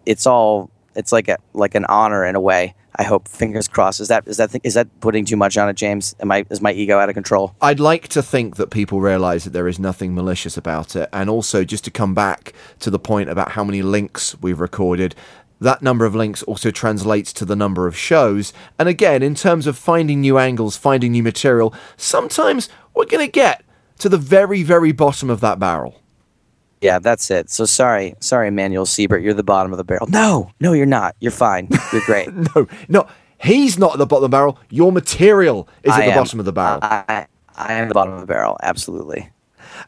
it's 0.06 0.26
all 0.26 0.70
it's 0.94 1.12
like 1.12 1.28
a 1.28 1.38
like 1.52 1.74
an 1.74 1.84
honor 1.86 2.24
in 2.24 2.34
a 2.34 2.40
way. 2.40 2.74
I 2.96 3.04
hope. 3.04 3.26
Fingers 3.26 3.68
crossed. 3.68 4.00
Is 4.00 4.08
that 4.08 4.24
is 4.26 4.36
that 4.36 5.00
putting 5.00 5.24
too 5.24 5.36
much 5.36 5.56
on 5.56 5.68
it, 5.68 5.76
James? 5.76 6.14
Am 6.20 6.30
I 6.30 6.44
is 6.50 6.60
my 6.60 6.72
ego 6.72 6.98
out 6.98 7.08
of 7.08 7.14
control? 7.14 7.54
I'd 7.60 7.80
like 7.80 8.08
to 8.08 8.22
think 8.22 8.56
that 8.56 8.70
people 8.70 9.00
realize 9.00 9.44
that 9.44 9.50
there 9.50 9.68
is 9.68 9.78
nothing 9.78 10.14
malicious 10.14 10.56
about 10.56 10.94
it. 10.94 11.08
And 11.12 11.30
also, 11.30 11.64
just 11.64 11.84
to 11.84 11.90
come 11.90 12.14
back 12.14 12.52
to 12.80 12.90
the 12.90 12.98
point 12.98 13.30
about 13.30 13.52
how 13.52 13.64
many 13.64 13.80
links 13.80 14.36
we've 14.42 14.60
recorded, 14.60 15.14
that 15.58 15.80
number 15.80 16.04
of 16.04 16.14
links 16.14 16.42
also 16.42 16.70
translates 16.70 17.32
to 17.34 17.44
the 17.44 17.56
number 17.56 17.86
of 17.86 17.96
shows. 17.96 18.52
And 18.78 18.88
again, 18.88 19.22
in 19.22 19.34
terms 19.34 19.66
of 19.66 19.78
finding 19.78 20.20
new 20.20 20.36
angles, 20.36 20.76
finding 20.76 21.12
new 21.12 21.22
material, 21.22 21.72
sometimes 21.96 22.68
we're 22.94 23.06
going 23.06 23.24
to 23.24 23.32
get 23.32 23.64
to 24.00 24.08
the 24.08 24.18
very, 24.18 24.62
very 24.62 24.92
bottom 24.92 25.30
of 25.30 25.40
that 25.40 25.58
barrel. 25.58 26.01
Yeah, 26.82 26.98
that's 26.98 27.30
it. 27.30 27.48
So 27.48 27.64
sorry, 27.64 28.14
sorry, 28.20 28.48
Emmanuel 28.48 28.84
Siebert, 28.84 29.22
you're 29.22 29.34
the 29.34 29.44
bottom 29.44 29.72
of 29.72 29.78
the 29.78 29.84
barrel. 29.84 30.08
No, 30.08 30.50
no, 30.60 30.72
you're 30.72 30.84
not. 30.84 31.14
You're 31.20 31.30
fine. 31.30 31.68
You're 31.92 32.02
great. 32.04 32.28
No, 32.54 32.66
no. 32.88 33.06
He's 33.40 33.78
not 33.78 33.92
at 33.94 33.98
the 33.98 34.06
bottom 34.06 34.24
of 34.24 34.30
the 34.30 34.36
barrel. 34.36 34.58
Your 34.70 34.92
material 34.92 35.68
is 35.82 35.92
at 35.92 35.98
the 35.98 36.12
am- 36.12 36.18
bottom 36.18 36.38
of 36.38 36.44
the 36.44 36.52
barrel. 36.52 36.78
I, 36.82 37.26
I 37.56 37.72
am 37.74 37.88
the 37.88 37.94
bottom 37.94 38.12
of 38.14 38.20
the 38.20 38.26
barrel. 38.26 38.56
Absolutely. 38.62 39.30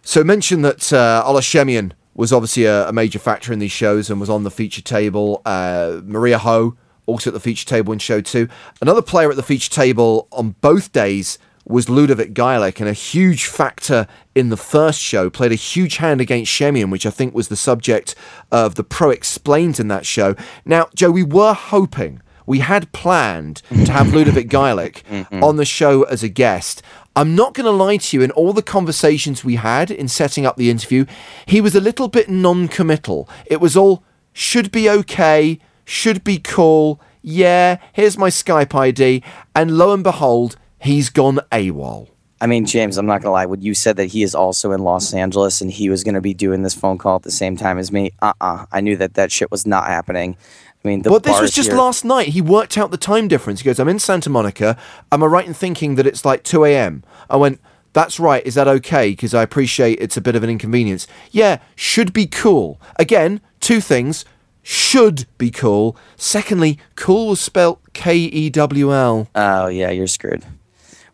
So 0.03 0.24
mention 0.24 0.62
that 0.62 0.92
uh, 0.92 1.22
Ole 1.26 1.40
Schemion 1.40 1.92
was 2.14 2.32
obviously 2.32 2.64
a, 2.64 2.88
a 2.88 2.92
major 2.92 3.18
factor 3.18 3.53
in 3.53 3.59
these 3.59 3.72
shows 3.72 4.11
and 4.11 4.20
was 4.20 4.30
on 4.30 4.45
the 4.45 4.51
feature 4.51 4.82
table. 4.82 5.42
Uh, 5.45 6.01
Maria 6.05 6.38
Ho 6.38 6.76
also 7.07 7.30
at 7.30 7.34
the 7.34 7.40
feature 7.40 7.66
table 7.66 7.92
in 7.92 7.99
show 7.99 8.20
two. 8.20 8.49
Another 8.80 9.03
player 9.03 9.30
at 9.30 9.36
the 9.36 9.42
feature 9.42 9.70
table 9.70 10.26
on 10.32 10.51
both 10.61 10.92
days 10.92 11.38
was 11.65 11.89
Ludovic 11.89 12.35
Geilich, 12.35 12.81
and 12.81 12.89
a 12.89 12.93
huge 12.93 13.47
factor 13.47 14.07
in 14.35 14.51
the 14.51 14.57
first 14.57 15.01
show, 15.01 15.31
played 15.31 15.53
a 15.53 15.57
huge 15.57 15.97
hand 15.97 16.21
against 16.21 16.53
Schemion, 16.53 16.91
which 16.91 17.07
I 17.07 17.11
think 17.11 17.35
was 17.35 17.49
the 17.49 17.57
subject 17.57 18.15
of 18.53 18.75
the 18.75 18.85
Pro 18.85 19.11
Explained 19.11 19.81
in 19.81 19.89
that 19.89 20.05
show. 20.05 20.35
Now, 20.65 20.89
Joe, 20.95 21.11
we 21.11 21.23
were 21.23 21.55
hoping, 21.55 22.21
we 22.47 22.59
had 22.59 22.93
planned 22.93 23.62
to 23.71 23.93
have 23.93 24.12
Ludovic 24.12 24.49
Geilich 24.49 25.03
mm-hmm. 25.11 25.43
on 25.43 25.57
the 25.57 25.65
show 25.65 26.03
as 26.03 26.23
a 26.23 26.29
guest. 26.29 26.83
I'm 27.17 27.35
not 27.35 27.55
going 27.55 27.65
to 27.65 27.71
lie 27.71 27.97
to 27.97 28.17
you, 28.17 28.23
in 28.23 28.31
all 28.33 28.53
the 28.53 28.62
conversations 28.62 29.45
we 29.45 29.55
had 29.55 29.91
in 29.91 30.09
setting 30.09 30.45
up 30.45 30.57
the 30.57 30.71
interview, 30.71 31.07
he 31.47 31.61
was 31.61 31.75
a 31.75 31.81
little 31.81 32.09
bit 32.09 32.29
non 32.29 32.69
committal. 32.69 33.29
It 33.47 33.61
was 33.61 33.77
all 33.77 34.03
should 34.33 34.71
be 34.71 34.91
okay, 34.91 35.61
should 35.85 36.25
be 36.25 36.39
cool, 36.39 37.01
yeah, 37.23 37.79
here's 37.95 38.19
my 38.19 38.29
Skype 38.29 38.75
ID, 38.75 39.23
and 39.55 39.79
lo 39.79 39.95
and 39.95 40.05
behold, 40.05 40.57
he's 40.85 41.11
gone 41.11 41.41
AWOL. 41.51 42.09
I 42.41 42.47
mean, 42.47 42.66
James, 42.66 42.99
I'm 42.99 43.07
not 43.07 43.22
gonna 43.22 43.32
lie. 43.32 43.47
When 43.47 43.62
you 43.62 43.74
said 43.74 43.97
that 43.97 44.07
he 44.07 44.22
is 44.22 44.35
also 44.35 44.72
in 44.72 44.80
Los 44.82 45.14
Angeles 45.14 45.61
and 45.61 45.70
he 45.70 45.89
was 45.89 46.05
gonna 46.05 46.20
be 46.20 46.35
doing 46.35 46.62
this 46.62 46.74
phone 46.74 46.99
call 46.99 47.16
at 47.16 47.22
the 47.22 47.30
same 47.30 47.57
time 47.57 47.78
as 47.78 47.91
me, 47.91 48.12
uh-uh. 48.20 48.66
I 48.70 48.80
knew 48.80 48.97
that 48.99 49.14
that 49.14 49.32
shit 49.32 49.51
was 49.51 49.66
not 49.66 49.87
happening. 49.87 50.37
I 50.85 50.89
mean, 50.89 51.03
the 51.03 51.11
But 51.11 51.22
this 51.22 51.41
was 51.41 51.53
just 51.53 51.70
here- 51.70 51.78
last 51.78 52.05
night. 52.05 52.28
He 52.28 52.43
worked 52.43 52.76
out 52.76 52.91
the 52.91 52.99
time 52.99 53.28
difference. 53.28 53.61
He 53.61 53.64
goes, 53.64 53.78
I'm 53.78 53.89
in 53.89 53.99
Santa 53.99 54.28
Monica. 54.28 54.76
Am 55.11 55.22
I 55.22 55.26
right 55.26 55.47
in 55.47 55.55
thinking 55.55 55.95
that 55.95 56.07
it's 56.07 56.24
like 56.26 56.43
2 56.43 56.64
a.m.? 56.66 57.03
I 57.30 57.37
went, 57.37 57.61
That's 57.95 58.18
right. 58.20 58.45
Is 58.45 58.55
that 58.57 58.66
okay? 58.66 59.11
Because 59.11 59.35
I 59.35 59.43
appreciate 59.45 60.01
it's 60.01 60.16
a 60.16 60.20
bit 60.20 60.35
of 60.35 60.43
an 60.43 60.51
inconvenience. 60.51 61.07
Yeah, 61.30 61.59
should 61.76 62.12
be 62.12 62.26
cool. 62.26 62.80
Again, 62.97 63.41
two 63.61 63.80
things. 63.80 64.24
Should 64.64 65.26
be 65.39 65.51
cool. 65.53 65.97
Secondly, 66.16 66.78
cool 66.97 67.28
was 67.28 67.41
spelt 67.41 67.80
K 67.93 68.16
E 68.16 68.51
W 68.51 68.93
L. 68.93 69.28
Oh 69.37 69.68
yeah, 69.68 69.91
you're 69.91 70.09
screwed. 70.09 70.45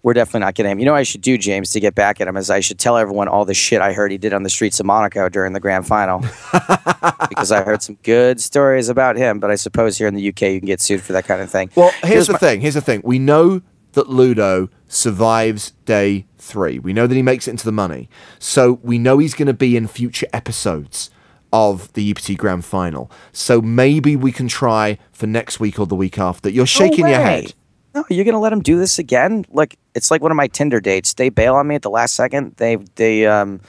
We're 0.03 0.15
definitely 0.15 0.41
not 0.41 0.55
getting 0.55 0.73
him. 0.73 0.79
You 0.79 0.87
know 0.87 0.93
what 0.93 0.99
I 0.99 1.03
should 1.03 1.21
do, 1.21 1.37
James, 1.37 1.71
to 1.73 1.81
get 1.81 1.95
back 1.95 2.21
at 2.21 2.29
him 2.29 2.37
is 2.37 2.49
I 2.49 2.61
should 2.61 2.79
tell 2.79 2.97
everyone 2.97 3.29
all 3.29 3.45
the 3.45 3.53
shit 3.55 3.83
I 3.83 3.93
heard 3.93 4.11
he 4.11 4.19
did 4.19 4.33
on 4.33 4.43
the 4.43 4.51
streets 4.51 4.81
of 4.81 4.87
Monaco 4.87 5.29
during 5.29 5.53
the 5.53 5.61
grand 5.61 5.87
final. 5.87 6.21
because 7.29 7.53
I 7.53 7.63
heard 7.63 7.83
some 7.83 7.99
good 8.03 8.41
stories 8.41 8.89
about 8.89 9.17
him, 9.17 9.41
but 9.41 9.51
I 9.51 9.57
suppose 9.57 9.99
here 9.99 10.09
in 10.09 10.15
the 10.15 10.29
UK 10.29 10.43
you 10.43 10.61
can 10.61 10.67
get 10.67 10.81
sued 10.81 11.03
for 11.03 11.13
that 11.13 11.27
kind 11.27 11.43
of 11.43 11.51
thing. 11.51 11.71
Well, 11.75 11.93
here's, 12.03 12.27
the 12.29 12.35
my- 12.35 12.39
thing. 12.39 12.61
Here's 12.61 12.75
the 12.75 12.81
thing. 12.81 13.03
We 13.05 13.19
know 13.19 13.61
that 13.93 14.09
Ludo 14.09 14.69
survives 14.89 15.73
day 15.85 16.27
three. 16.39 16.79
We 16.79 16.93
know 16.93 17.07
that 17.07 17.15
he 17.15 17.23
makes 17.23 17.47
it 17.47 17.53
into 17.53 17.65
the 17.65 17.73
money. 17.73 18.09
So 18.39 18.81
we 18.83 18.99
know 18.99 19.19
he's 19.19 19.35
going 19.35 19.47
to 19.47 19.55
be 19.55 19.77
in 19.77 19.87
future 19.87 20.27
episodes 20.33 21.11
of 21.53 21.93
the 21.95 22.11
EPT 22.11 22.37
Grand 22.37 22.65
Final. 22.65 23.11
So 23.33 23.61
maybe 23.61 24.17
we 24.17 24.33
can 24.33 24.49
try 24.49 24.99
for 25.13 25.27
next 25.27 25.61
week 25.61 25.79
or 25.79 25.87
the 25.87 25.97
week 25.97 26.19
after. 26.19 26.49
You're 26.49 26.67
shaking 26.67 27.09
your 27.09 27.21
head. 27.21 27.55
No, 27.95 28.05
you're 28.09 28.25
gonna 28.25 28.41
let 28.41 28.53
him 28.53 28.63
do 28.63 28.79
this 28.79 28.99
again? 28.99 29.45
Like 29.51 29.79
it's 29.95 30.11
like 30.11 30.23
one 30.23 30.31
of 30.31 30.37
my 30.37 30.47
Tinder 30.47 30.81
dates. 30.81 31.15
They 31.15 31.29
bail 31.29 31.55
on 31.55 31.67
me 31.67 31.75
at 31.75 31.83
the 31.83 31.91
last 31.91 32.15
second. 32.15 32.55
They 32.57 32.77
they 32.95 33.27
um 33.27 33.61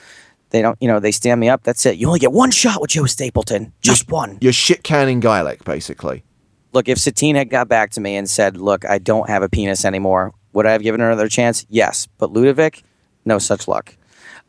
they 0.50 0.62
don't 0.62 0.78
you 0.80 0.88
know 0.88 1.00
they 1.00 1.12
stand 1.12 1.40
me 1.40 1.48
up. 1.48 1.62
That's 1.64 1.84
it. 1.86 1.96
You 1.96 2.06
only 2.06 2.20
get 2.20 2.32
one 2.32 2.50
shot 2.50 2.80
with 2.80 2.90
Joe 2.90 3.06
Stapleton, 3.06 3.72
just 3.80 4.10
one. 4.10 4.38
You're 4.40 4.52
shit 4.52 4.84
canning 4.84 5.20
Geilich, 5.20 5.64
basically. 5.64 6.24
Look, 6.72 6.88
if 6.88 6.98
Satine 6.98 7.34
had 7.34 7.50
got 7.50 7.68
back 7.68 7.90
to 7.92 8.00
me 8.00 8.16
and 8.16 8.30
said, 8.30 8.56
"Look, 8.56 8.84
I 8.88 8.98
don't 8.98 9.28
have 9.28 9.42
a 9.42 9.48
penis 9.48 9.84
anymore," 9.84 10.32
would 10.52 10.66
I 10.66 10.72
have 10.72 10.82
given 10.82 11.00
her 11.00 11.10
another 11.10 11.28
chance? 11.28 11.66
Yes, 11.68 12.06
but 12.18 12.32
Ludovic, 12.32 12.82
no 13.24 13.38
such 13.38 13.66
luck. 13.66 13.96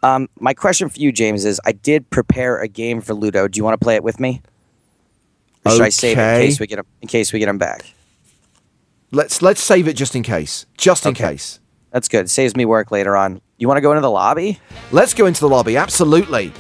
Um, 0.04 0.30
my 0.40 0.54
question 0.54 0.90
for 0.90 1.00
you, 1.00 1.12
James, 1.12 1.46
is: 1.46 1.60
I 1.66 1.72
did 1.72 2.10
prepare 2.10 2.60
a 2.60 2.68
game 2.68 3.02
for 3.02 3.14
Ludo. 3.14 3.48
Do 3.48 3.58
you 3.58 3.64
want 3.64 3.80
to 3.80 3.84
play 3.84 3.96
it 3.96 4.04
with 4.04 4.20
me? 4.20 4.42
Or 5.66 5.72
should 5.72 5.82
I 5.82 5.90
save 5.90 6.18
it 6.18 6.22
in 6.22 6.48
case 6.48 6.60
we 6.60 6.68
get 6.68 6.80
him? 6.80 6.86
In 7.02 7.08
case 7.08 7.34
we 7.34 7.40
get 7.40 7.50
him 7.50 7.58
back. 7.58 7.86
Let's 9.14 9.44
let's 9.44 9.62
save 9.62 9.88
it 9.88 9.94
just 9.94 10.16
in 10.16 10.24
case. 10.24 10.66
Just 10.76 11.06
in 11.06 11.12
Okay. 11.12 11.34
case. 11.34 11.60
That's 11.92 12.08
good. 12.08 12.32
Saves 12.32 12.56
me 12.56 12.66
work 12.66 12.90
later 12.90 13.16
on. 13.16 13.42
You 13.58 13.68
want 13.68 13.78
to 13.78 13.82
go 13.82 13.92
into 13.92 14.02
the 14.02 14.10
lobby? 14.10 14.60
Let's 14.92 15.14
go 15.14 15.28
into 15.28 15.40
the 15.40 15.48
lobby, 15.48 15.78
absolutely. 15.78 16.52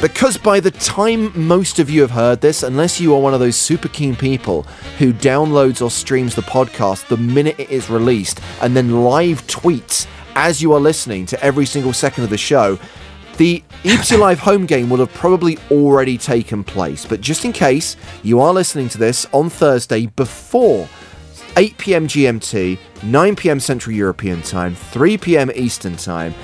Because 0.00 0.38
by 0.38 0.60
the 0.60 0.70
time 0.70 1.30
most 1.46 1.78
of 1.78 1.90
you 1.90 2.00
have 2.00 2.10
heard 2.12 2.40
this, 2.40 2.62
unless 2.62 3.02
you 3.02 3.14
are 3.14 3.20
one 3.20 3.34
of 3.34 3.40
those 3.40 3.54
super 3.56 3.88
keen 3.88 4.16
people 4.16 4.62
who 4.98 5.12
downloads 5.12 5.82
or 5.82 5.90
streams 5.90 6.34
the 6.34 6.42
podcast 6.42 7.06
the 7.08 7.18
minute 7.18 7.60
it 7.60 7.68
is 7.70 7.90
released 7.90 8.40
and 8.62 8.74
then 8.74 9.04
live 9.04 9.46
tweets 9.46 10.06
as 10.36 10.62
you 10.62 10.72
are 10.72 10.80
listening 10.80 11.26
to 11.26 11.40
every 11.44 11.66
single 11.66 11.92
second 11.92 12.24
of 12.24 12.30
the 12.30 12.38
show, 12.38 12.78
the 13.36 13.62
EPT 13.84 14.12
Live 14.18 14.38
home 14.38 14.64
game 14.64 14.88
will 14.88 14.98
have 14.98 15.12
probably 15.12 15.58
already 15.70 16.16
taken 16.16 16.64
place. 16.64 17.04
But 17.04 17.20
just 17.20 17.44
in 17.44 17.52
case 17.52 17.94
you 18.22 18.40
are 18.40 18.54
listening 18.54 18.88
to 18.88 18.98
this 18.98 19.26
on 19.32 19.50
Thursday 19.50 20.06
before 20.06 20.88
8 21.56 21.78
p.m. 21.78 22.08
GMT, 22.08 22.76
9 23.04 23.36
p.m. 23.36 23.60
Central 23.60 23.94
European 23.94 24.42
Time, 24.42 24.74
3 24.74 25.16
p.m. 25.18 25.52
Eastern 25.54 25.94
Time. 25.96 26.34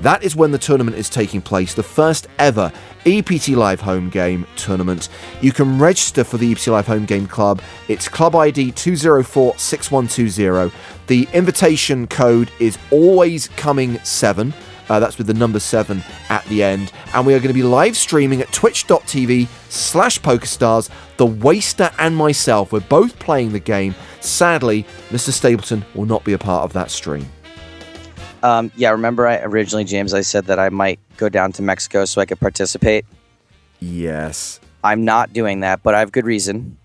That 0.00 0.24
is 0.24 0.34
when 0.34 0.50
the 0.50 0.58
tournament 0.58 0.96
is 0.96 1.08
taking 1.08 1.40
place, 1.40 1.72
the 1.72 1.84
first 1.84 2.26
ever 2.38 2.72
EPT 3.06 3.50
Live 3.50 3.80
Home 3.82 4.10
Game 4.10 4.44
tournament. 4.56 5.08
You 5.40 5.52
can 5.52 5.78
register 5.78 6.24
for 6.24 6.36
the 6.36 6.50
EPT 6.50 6.66
Live 6.66 6.88
Home 6.88 7.06
Game 7.06 7.28
Club. 7.28 7.62
It's 7.88 8.08
Club 8.08 8.34
ID 8.34 8.72
2046120. 8.72 10.72
The 11.06 11.28
invitation 11.32 12.08
code 12.08 12.50
is 12.58 12.76
always 12.90 13.46
coming 13.48 14.00
7. 14.00 14.52
Uh, 14.88 15.00
that's 15.00 15.18
with 15.18 15.26
the 15.26 15.34
number 15.34 15.58
7 15.58 16.02
at 16.28 16.44
the 16.46 16.62
end. 16.62 16.92
And 17.14 17.26
we 17.26 17.34
are 17.34 17.38
going 17.38 17.48
to 17.48 17.54
be 17.54 17.62
live 17.62 17.96
streaming 17.96 18.40
at 18.40 18.52
twitch.tv 18.52 19.48
slash 19.68 20.20
pokerstars. 20.20 20.90
The 21.16 21.26
Waster 21.26 21.90
and 21.98 22.16
myself, 22.16 22.72
we're 22.72 22.80
both 22.80 23.18
playing 23.18 23.52
the 23.52 23.60
game. 23.60 23.94
Sadly, 24.20 24.84
Mr. 25.08 25.30
Stapleton 25.30 25.84
will 25.94 26.06
not 26.06 26.24
be 26.24 26.32
a 26.32 26.38
part 26.38 26.64
of 26.64 26.72
that 26.74 26.90
stream. 26.90 27.26
Um, 28.42 28.70
yeah, 28.76 28.90
remember 28.90 29.26
I 29.26 29.38
originally, 29.38 29.84
James, 29.84 30.14
I 30.14 30.20
said 30.20 30.46
that 30.46 30.58
I 30.58 30.68
might 30.68 31.00
go 31.16 31.28
down 31.28 31.52
to 31.52 31.62
Mexico 31.62 32.04
so 32.04 32.20
I 32.20 32.26
could 32.26 32.38
participate. 32.38 33.04
Yes. 33.80 34.60
I'm 34.84 35.04
not 35.04 35.32
doing 35.32 35.60
that, 35.60 35.82
but 35.82 35.94
I 35.94 36.00
have 36.00 36.12
good 36.12 36.26
reason. 36.26 36.78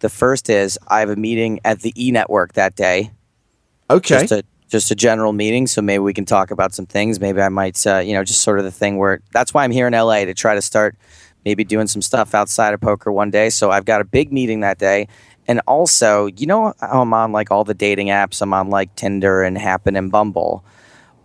The 0.00 0.08
first 0.08 0.50
is 0.50 0.78
I 0.86 1.00
have 1.00 1.10
a 1.10 1.16
meeting 1.16 1.60
at 1.64 1.80
the 1.80 1.92
E 1.96 2.12
Network 2.12 2.52
that 2.52 2.76
day. 2.76 3.10
Okay. 3.90 4.20
Just 4.20 4.32
a 4.32 4.44
just 4.74 4.90
a 4.90 4.94
general 4.96 5.32
meeting, 5.32 5.68
so 5.68 5.80
maybe 5.80 6.00
we 6.00 6.12
can 6.12 6.24
talk 6.24 6.50
about 6.50 6.74
some 6.74 6.84
things. 6.84 7.20
Maybe 7.20 7.40
I 7.40 7.48
might, 7.48 7.86
uh, 7.86 7.98
you 7.98 8.12
know, 8.12 8.24
just 8.24 8.40
sort 8.40 8.58
of 8.58 8.64
the 8.64 8.72
thing 8.72 8.98
where 8.98 9.20
that's 9.32 9.54
why 9.54 9.62
I'm 9.62 9.70
here 9.70 9.86
in 9.86 9.92
LA 9.92 10.24
to 10.24 10.34
try 10.34 10.56
to 10.56 10.60
start 10.60 10.96
maybe 11.44 11.62
doing 11.62 11.86
some 11.86 12.02
stuff 12.02 12.34
outside 12.34 12.74
of 12.74 12.80
poker 12.80 13.12
one 13.12 13.30
day. 13.30 13.50
So 13.50 13.70
I've 13.70 13.84
got 13.84 14.00
a 14.00 14.04
big 14.04 14.32
meeting 14.32 14.60
that 14.60 14.78
day. 14.78 15.06
And 15.46 15.60
also, 15.68 16.26
you 16.26 16.48
know, 16.48 16.74
I'm 16.80 17.14
on 17.14 17.30
like 17.30 17.52
all 17.52 17.62
the 17.62 17.72
dating 17.74 18.08
apps. 18.08 18.42
I'm 18.42 18.52
on 18.52 18.68
like 18.68 18.92
Tinder 18.96 19.44
and 19.44 19.56
Happn 19.56 19.96
and 19.96 20.10
Bumble. 20.10 20.64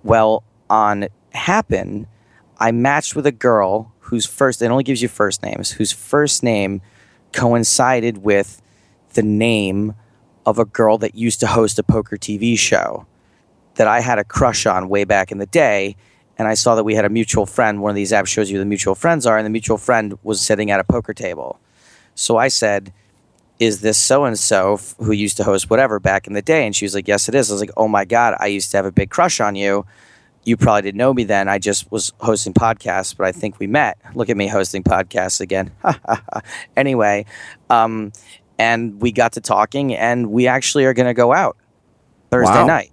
Well, 0.04 0.44
on 0.70 1.08
Happn, 1.34 2.06
I 2.60 2.72
matched 2.72 3.16
with 3.16 3.26
a 3.26 3.32
girl 3.32 3.92
whose 3.98 4.28
first, 4.28 4.62
it 4.62 4.70
only 4.70 4.84
gives 4.84 5.02
you 5.02 5.08
first 5.08 5.42
names, 5.42 5.72
whose 5.72 5.92
first 5.92 6.44
name 6.44 6.82
coincided 7.34 8.20
with 8.20 8.62
the 9.14 9.24
name 9.24 9.96
of 10.46 10.60
a 10.60 10.66
girl 10.66 11.00
that 11.00 11.16
used 11.16 11.40
to 11.40 11.48
host 11.48 11.80
a 11.80 11.84
poker 11.84 12.16
TV 12.16 12.56
show 12.56 13.08
that 13.80 13.88
I 13.88 14.02
had 14.02 14.20
a 14.20 14.26
crush 14.26 14.66
on 14.66 14.90
way 14.90 15.06
back 15.06 15.32
in 15.32 15.38
the 15.38 15.46
day. 15.46 15.96
And 16.38 16.50
I 16.50 16.54
saw 16.54 16.76
that 16.76 16.84
we 16.84 16.96
had 16.96 17.06
a 17.06 17.10
mutual 17.10 17.46
friend. 17.46 17.82
One 17.82 17.90
of 17.90 17.96
these 17.96 18.12
apps 18.12 18.28
shows 18.28 18.52
you 18.52 18.58
who 18.58 18.60
the 18.60 18.66
mutual 18.66 18.94
friends 18.94 19.26
are, 19.26 19.38
and 19.38 19.46
the 19.46 19.50
mutual 19.50 19.78
friend 19.78 20.20
was 20.22 20.42
sitting 20.42 20.70
at 20.70 20.82
a 20.82 20.84
poker 20.84 21.14
table. 21.14 21.62
So 22.14 22.36
I 22.36 22.50
said, 22.50 22.92
Is 23.58 23.80
this 23.80 23.98
so 23.98 24.26
and 24.26 24.38
so 24.38 24.82
who 24.98 25.14
used 25.14 25.38
to 25.38 25.46
host 25.46 25.70
whatever 25.70 25.98
back 25.98 26.28
in 26.28 26.34
the 26.34 26.42
day? 26.42 26.66
And 26.66 26.76
she 26.76 26.84
was 26.84 26.94
like, 26.94 27.08
Yes, 27.08 27.30
it 27.30 27.36
is. 27.36 27.50
I 27.50 27.54
was 27.54 27.62
like, 27.62 27.72
Oh 27.78 27.88
my 27.88 28.04
God, 28.04 28.36
I 28.38 28.48
used 28.48 28.70
to 28.72 28.78
have 28.78 28.86
a 28.86 28.92
big 28.92 29.10
crush 29.10 29.40
on 29.40 29.56
you. 29.56 29.86
You 30.44 30.58
probably 30.58 30.82
didn't 30.82 30.98
know 30.98 31.14
me 31.14 31.24
then. 31.24 31.48
I 31.48 31.58
just 31.58 31.90
was 31.90 32.12
hosting 32.20 32.54
podcasts, 32.54 33.16
but 33.16 33.26
I 33.28 33.32
think 33.32 33.60
we 33.60 33.68
met. 33.68 33.98
Look 34.14 34.30
at 34.30 34.36
me 34.36 34.48
hosting 34.48 34.84
podcasts 34.84 35.40
again. 35.40 35.72
anyway, 36.76 37.26
um, 37.70 38.12
and 38.58 39.02
we 39.02 39.14
got 39.14 39.34
to 39.34 39.42
talking, 39.42 39.96
and 39.96 40.32
we 40.32 40.48
actually 40.48 40.84
are 40.86 40.94
going 40.94 41.08
to 41.08 41.14
go 41.14 41.32
out 41.32 41.56
Thursday 42.30 42.60
Wow. 42.60 42.68
night. 42.68 42.92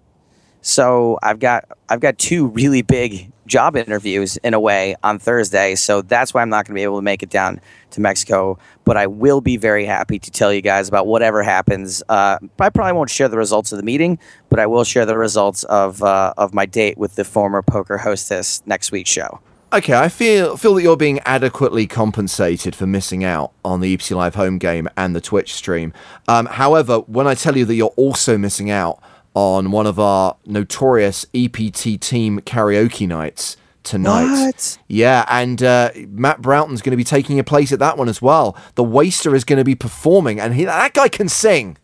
So 0.66 1.16
I've 1.22 1.38
got 1.38 1.64
I've 1.88 2.00
got 2.00 2.18
two 2.18 2.48
really 2.48 2.82
big 2.82 3.30
job 3.46 3.76
interviews 3.76 4.36
in 4.38 4.52
a 4.52 4.58
way 4.58 4.96
on 5.04 5.20
Thursday. 5.20 5.76
So 5.76 6.02
that's 6.02 6.34
why 6.34 6.42
I'm 6.42 6.48
not 6.48 6.66
going 6.66 6.74
to 6.74 6.78
be 6.80 6.82
able 6.82 6.98
to 6.98 7.02
make 7.02 7.22
it 7.22 7.30
down 7.30 7.60
to 7.92 8.00
Mexico. 8.00 8.58
But 8.84 8.96
I 8.96 9.06
will 9.06 9.40
be 9.40 9.56
very 9.58 9.84
happy 9.84 10.18
to 10.18 10.28
tell 10.28 10.52
you 10.52 10.60
guys 10.60 10.88
about 10.88 11.06
whatever 11.06 11.44
happens. 11.44 12.02
Uh, 12.08 12.38
I 12.58 12.70
probably 12.70 12.94
won't 12.94 13.10
share 13.10 13.28
the 13.28 13.38
results 13.38 13.70
of 13.70 13.78
the 13.78 13.84
meeting, 13.84 14.18
but 14.48 14.58
I 14.58 14.66
will 14.66 14.82
share 14.82 15.06
the 15.06 15.16
results 15.16 15.62
of 15.64 16.02
uh, 16.02 16.34
of 16.36 16.52
my 16.52 16.66
date 16.66 16.98
with 16.98 17.14
the 17.14 17.22
former 17.22 17.62
poker 17.62 17.98
hostess 17.98 18.60
next 18.66 18.90
week's 18.90 19.10
show. 19.10 19.38
Okay, 19.72 19.94
I 19.94 20.08
feel 20.08 20.56
feel 20.56 20.74
that 20.74 20.82
you're 20.82 20.96
being 20.96 21.20
adequately 21.20 21.86
compensated 21.86 22.74
for 22.74 22.88
missing 22.88 23.22
out 23.22 23.52
on 23.64 23.80
the 23.80 23.94
EPT 23.94 24.10
Live 24.10 24.34
home 24.34 24.58
game 24.58 24.88
and 24.96 25.14
the 25.14 25.20
Twitch 25.20 25.54
stream. 25.54 25.92
Um, 26.26 26.46
however, 26.46 26.98
when 27.00 27.28
I 27.28 27.36
tell 27.36 27.56
you 27.56 27.64
that 27.66 27.74
you're 27.76 27.94
also 27.96 28.36
missing 28.36 28.68
out 28.68 29.00
on 29.37 29.70
one 29.70 29.87
of 29.87 30.01
our 30.01 30.34
notorious 30.47 31.26
EPT 31.34 32.01
team 32.01 32.41
karaoke 32.41 33.07
nights 33.07 33.59
tonight. 33.82 34.47
What? 34.47 34.78
Yeah, 34.89 35.26
and 35.28 35.62
uh, 35.62 35.91
Matt 36.09 36.41
Broughton's 36.41 36.80
going 36.80 36.93
to 36.93 36.97
be 36.97 37.05
taking 37.05 37.39
a 37.39 37.45
place 37.45 37.70
at 37.70 37.78
that 37.78 37.99
one 37.99 38.09
as 38.09 38.22
well. 38.22 38.57
The 38.76 38.82
Waster 38.82 39.34
is 39.34 39.45
going 39.45 39.59
to 39.59 39.64
be 39.64 39.74
performing, 39.74 40.41
and 40.41 40.55
he, 40.55 40.64
that 40.64 40.95
guy 40.95 41.09
can 41.09 41.28
sing. 41.28 41.76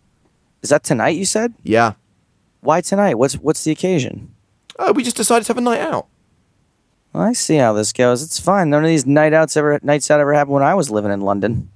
Is 0.63 0.71
that 0.71 0.83
tonight? 0.83 1.11
You 1.11 1.27
said. 1.27 1.53
Yeah. 1.63 1.93
Why 2.61 2.81
tonight? 2.81 3.19
What's 3.19 3.35
what's 3.35 3.63
the 3.65 3.71
occasion? 3.71 4.35
Oh, 4.79 4.93
we 4.93 5.05
just 5.05 5.17
decided 5.17 5.45
to 5.45 5.51
have 5.51 5.59
a 5.59 5.61
night 5.61 5.81
out. 5.81 6.07
Well, 7.13 7.25
I 7.25 7.35
see 7.35 7.57
how 7.57 7.75
this 7.75 7.93
goes. 7.93 8.23
It's 8.23 8.41
fine. 8.41 8.71
None 8.71 8.83
of 8.83 8.89
these 8.89 9.05
night 9.05 9.35
outs 9.35 9.59
ever 9.59 9.79
nights 9.83 10.11
out 10.11 10.21
ever 10.21 10.33
happened 10.33 10.55
when 10.55 10.63
I 10.63 10.75
was 10.75 10.91
living 10.91 11.13
in 11.13 11.21
London. 11.21 11.71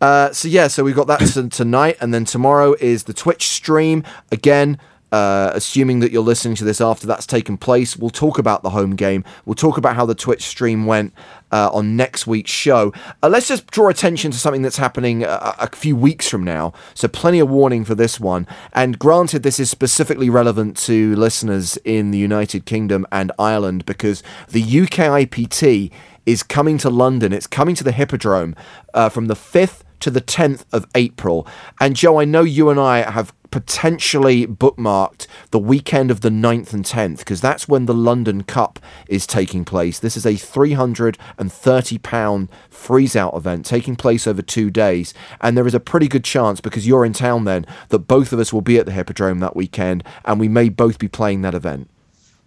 Uh, 0.00 0.32
so 0.32 0.48
yeah, 0.48 0.66
so 0.66 0.82
we've 0.82 0.96
got 0.96 1.06
that 1.06 1.20
tonight, 1.52 1.98
and 2.00 2.12
then 2.12 2.24
tomorrow 2.24 2.74
is 2.80 3.04
the 3.04 3.12
Twitch 3.12 3.48
stream 3.48 4.02
again. 4.32 4.78
Uh, 5.12 5.50
assuming 5.54 6.00
that 6.00 6.12
you're 6.12 6.22
listening 6.22 6.54
to 6.54 6.64
this 6.64 6.80
after 6.80 7.06
that's 7.06 7.26
taken 7.26 7.56
place, 7.56 7.96
we'll 7.96 8.10
talk 8.10 8.38
about 8.38 8.62
the 8.62 8.70
home 8.70 8.94
game. 8.94 9.24
We'll 9.44 9.54
talk 9.54 9.76
about 9.76 9.96
how 9.96 10.06
the 10.06 10.14
Twitch 10.14 10.42
stream 10.42 10.86
went 10.86 11.12
uh, 11.52 11.70
on 11.72 11.96
next 11.96 12.26
week's 12.26 12.50
show. 12.50 12.92
Uh, 13.22 13.28
let's 13.28 13.48
just 13.48 13.66
draw 13.70 13.88
attention 13.88 14.30
to 14.30 14.38
something 14.38 14.62
that's 14.62 14.76
happening 14.76 15.24
a, 15.24 15.54
a 15.58 15.68
few 15.74 15.96
weeks 15.96 16.28
from 16.28 16.44
now. 16.44 16.72
So, 16.94 17.08
plenty 17.08 17.40
of 17.40 17.50
warning 17.50 17.84
for 17.84 17.94
this 17.94 18.20
one. 18.20 18.46
And 18.72 18.98
granted, 18.98 19.42
this 19.42 19.58
is 19.58 19.70
specifically 19.70 20.30
relevant 20.30 20.76
to 20.78 21.16
listeners 21.16 21.76
in 21.84 22.10
the 22.10 22.18
United 22.18 22.64
Kingdom 22.64 23.06
and 23.10 23.32
Ireland 23.38 23.86
because 23.86 24.22
the 24.48 24.62
UK 24.62 25.26
IPT 25.28 25.90
is 26.26 26.42
coming 26.42 26.78
to 26.78 26.90
London. 26.90 27.32
It's 27.32 27.46
coming 27.46 27.74
to 27.74 27.84
the 27.84 27.92
Hippodrome 27.92 28.54
uh, 28.94 29.08
from 29.08 29.26
the 29.26 29.34
5th 29.34 29.82
to 30.00 30.10
the 30.10 30.20
10th 30.20 30.64
of 30.72 30.86
April. 30.94 31.46
And 31.80 31.96
Joe, 31.96 32.20
I 32.20 32.24
know 32.24 32.42
you 32.42 32.70
and 32.70 32.80
I 32.80 33.10
have 33.10 33.32
potentially 33.50 34.46
bookmarked 34.46 35.26
the 35.50 35.58
weekend 35.58 36.10
of 36.10 36.20
the 36.20 36.28
9th 36.28 36.72
and 36.72 36.84
10th 36.84 37.18
because 37.18 37.40
that's 37.40 37.68
when 37.68 37.86
the 37.86 37.94
London 37.94 38.42
Cup 38.42 38.78
is 39.08 39.26
taking 39.26 39.64
place. 39.64 39.98
This 39.98 40.16
is 40.16 40.24
a 40.24 40.36
330 40.36 41.98
pound 41.98 42.48
freeze 42.68 43.16
out 43.16 43.34
event 43.34 43.66
taking 43.66 43.96
place 43.96 44.26
over 44.26 44.42
2 44.42 44.70
days 44.70 45.12
and 45.40 45.56
there 45.56 45.66
is 45.66 45.74
a 45.74 45.80
pretty 45.80 46.08
good 46.08 46.24
chance 46.24 46.60
because 46.60 46.86
you're 46.86 47.04
in 47.04 47.12
town 47.12 47.44
then 47.44 47.66
that 47.88 48.00
both 48.00 48.32
of 48.32 48.38
us 48.38 48.52
will 48.52 48.60
be 48.60 48.78
at 48.78 48.86
the 48.86 48.92
Hippodrome 48.92 49.40
that 49.40 49.56
weekend 49.56 50.04
and 50.24 50.38
we 50.38 50.48
may 50.48 50.68
both 50.68 50.98
be 50.98 51.08
playing 51.08 51.42
that 51.42 51.54
event. 51.54 51.88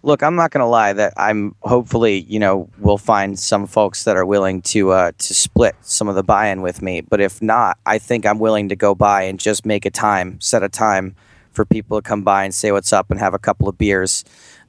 Look, 0.04 0.22
I'm 0.22 0.36
not 0.36 0.50
going 0.50 0.60
to 0.60 0.66
lie 0.66 0.92
that 0.92 1.14
I'm 1.16 1.54
hopefully, 1.62 2.26
you 2.28 2.38
know, 2.38 2.68
we'll 2.78 2.98
find 2.98 3.38
some 3.38 3.66
folks 3.66 4.04
that 4.04 4.18
are 4.18 4.26
willing 4.26 4.60
to 4.60 4.90
uh, 4.90 5.12
to 5.16 5.34
split 5.34 5.76
some 5.80 6.08
of 6.08 6.14
the 6.14 6.22
buy-in 6.22 6.60
with 6.60 6.82
me. 6.82 7.00
But 7.00 7.22
if 7.22 7.40
not, 7.40 7.78
I 7.86 7.96
think 7.96 8.26
I'm 8.26 8.38
willing 8.38 8.68
to 8.68 8.76
go 8.76 8.94
by 8.94 9.22
and 9.22 9.40
just 9.40 9.64
make 9.64 9.86
a 9.86 9.90
time, 9.90 10.38
set 10.42 10.62
a 10.62 10.68
time 10.68 11.16
for 11.52 11.64
people 11.64 11.96
to 11.96 12.06
come 12.06 12.22
by 12.22 12.44
and 12.44 12.54
say 12.54 12.70
what's 12.70 12.92
up 12.92 13.10
and 13.10 13.18
have 13.18 13.32
a 13.32 13.38
couple 13.38 13.66
of 13.66 13.78
beers, 13.78 14.26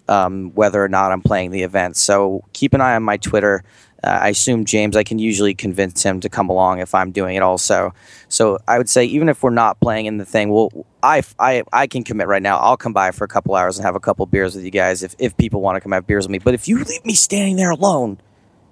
um, 0.07 0.51
whether 0.55 0.81
or 0.81 0.87
not 0.87 1.11
I'm 1.11 1.21
playing 1.21 1.51
the 1.51 1.63
event. 1.63 1.97
So 1.97 2.45
keep 2.53 2.73
an 2.73 2.79
eye 2.79 2.95
on 2.95 3.03
my 3.03 3.17
Twitter. 3.17 3.65
Uh, 4.05 4.19
I 4.21 4.29
assume 4.29 4.65
James, 4.65 4.95
I 4.95 5.03
can 5.03 5.17
usually 5.17 5.55
convince 5.55 6.03
him 6.03 6.19
to 6.19 6.29
come 6.29 6.47
along 6.49 6.79
if 6.79 6.93
I'm 6.93 7.11
doing 7.11 7.35
it 7.35 7.41
also. 7.41 7.93
So 8.29 8.59
I 8.67 8.77
would 8.77 8.87
say 8.89 9.05
even 9.05 9.29
if 9.29 9.41
we're 9.41 9.49
not 9.49 9.79
playing 9.79 10.05
in 10.05 10.17
the 10.17 10.25
thing, 10.25 10.51
we'll 10.51 10.85
I, 11.01 11.23
I, 11.39 11.63
I 11.73 11.87
can 11.87 12.03
commit 12.03 12.27
right 12.27 12.41
now. 12.41 12.57
I'll 12.57 12.77
come 12.77 12.93
by 12.93 13.11
for 13.11 13.23
a 13.23 13.27
couple 13.27 13.55
hours 13.55 13.77
and 13.77 13.85
have 13.85 13.95
a 13.95 13.99
couple 13.99 14.25
beers 14.27 14.55
with 14.55 14.63
you 14.63 14.71
guys 14.71 15.01
if, 15.03 15.15
if 15.17 15.35
people 15.37 15.61
want 15.61 15.75
to 15.75 15.81
come 15.81 15.91
have 15.91 16.05
beers 16.05 16.25
with 16.25 16.31
me. 16.31 16.39
But 16.39 16.53
if 16.53 16.67
you 16.67 16.77
leave 16.83 17.03
me 17.05 17.13
standing 17.13 17.55
there 17.55 17.71
alone, 17.71 18.19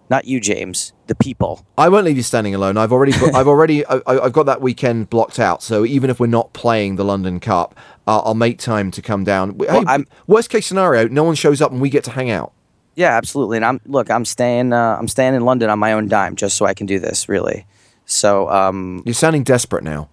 not 0.09 0.25
you, 0.25 0.39
James, 0.39 0.93
the 1.07 1.15
people. 1.15 1.65
I 1.77 1.89
won't 1.89 2.05
leave 2.05 2.17
you 2.17 2.23
standing 2.23 2.53
alone. 2.53 2.77
I've 2.77 2.91
already, 2.91 3.13
I've 3.13 3.47
already, 3.47 3.85
I, 3.85 4.01
I've 4.05 4.33
got 4.33 4.45
that 4.47 4.61
weekend 4.61 5.09
blocked 5.09 5.39
out. 5.39 5.63
So 5.63 5.85
even 5.85 6.09
if 6.09 6.19
we're 6.19 6.27
not 6.27 6.53
playing 6.53 6.97
the 6.97 7.05
London 7.05 7.39
Cup, 7.39 7.73
uh, 8.05 8.19
I'll 8.19 8.35
make 8.35 8.59
time 8.59 8.91
to 8.91 9.01
come 9.01 9.23
down. 9.23 9.57
Hey, 9.59 9.83
I'm- 9.87 10.05
worst 10.27 10.49
case 10.49 10.67
scenario, 10.67 11.07
no 11.07 11.23
one 11.23 11.35
shows 11.35 11.61
up 11.61 11.71
and 11.71 11.81
we 11.81 11.89
get 11.89 12.03
to 12.03 12.11
hang 12.11 12.29
out. 12.29 12.53
Yeah, 12.95 13.17
absolutely. 13.17 13.57
And 13.57 13.65
I'm 13.65 13.81
look, 13.85 14.09
I'm 14.11 14.25
staying 14.25 14.73
uh, 14.73 14.97
I'm 14.99 15.07
staying 15.07 15.33
in 15.35 15.45
London 15.45 15.69
on 15.69 15.79
my 15.79 15.93
own 15.93 16.07
dime 16.07 16.35
just 16.35 16.57
so 16.57 16.65
I 16.65 16.73
can 16.73 16.85
do 16.85 16.99
this, 16.99 17.27
really. 17.29 17.65
So 18.05 18.49
um 18.49 19.01
You're 19.05 19.13
sounding 19.15 19.43
desperate 19.43 19.83
now. 19.83 20.09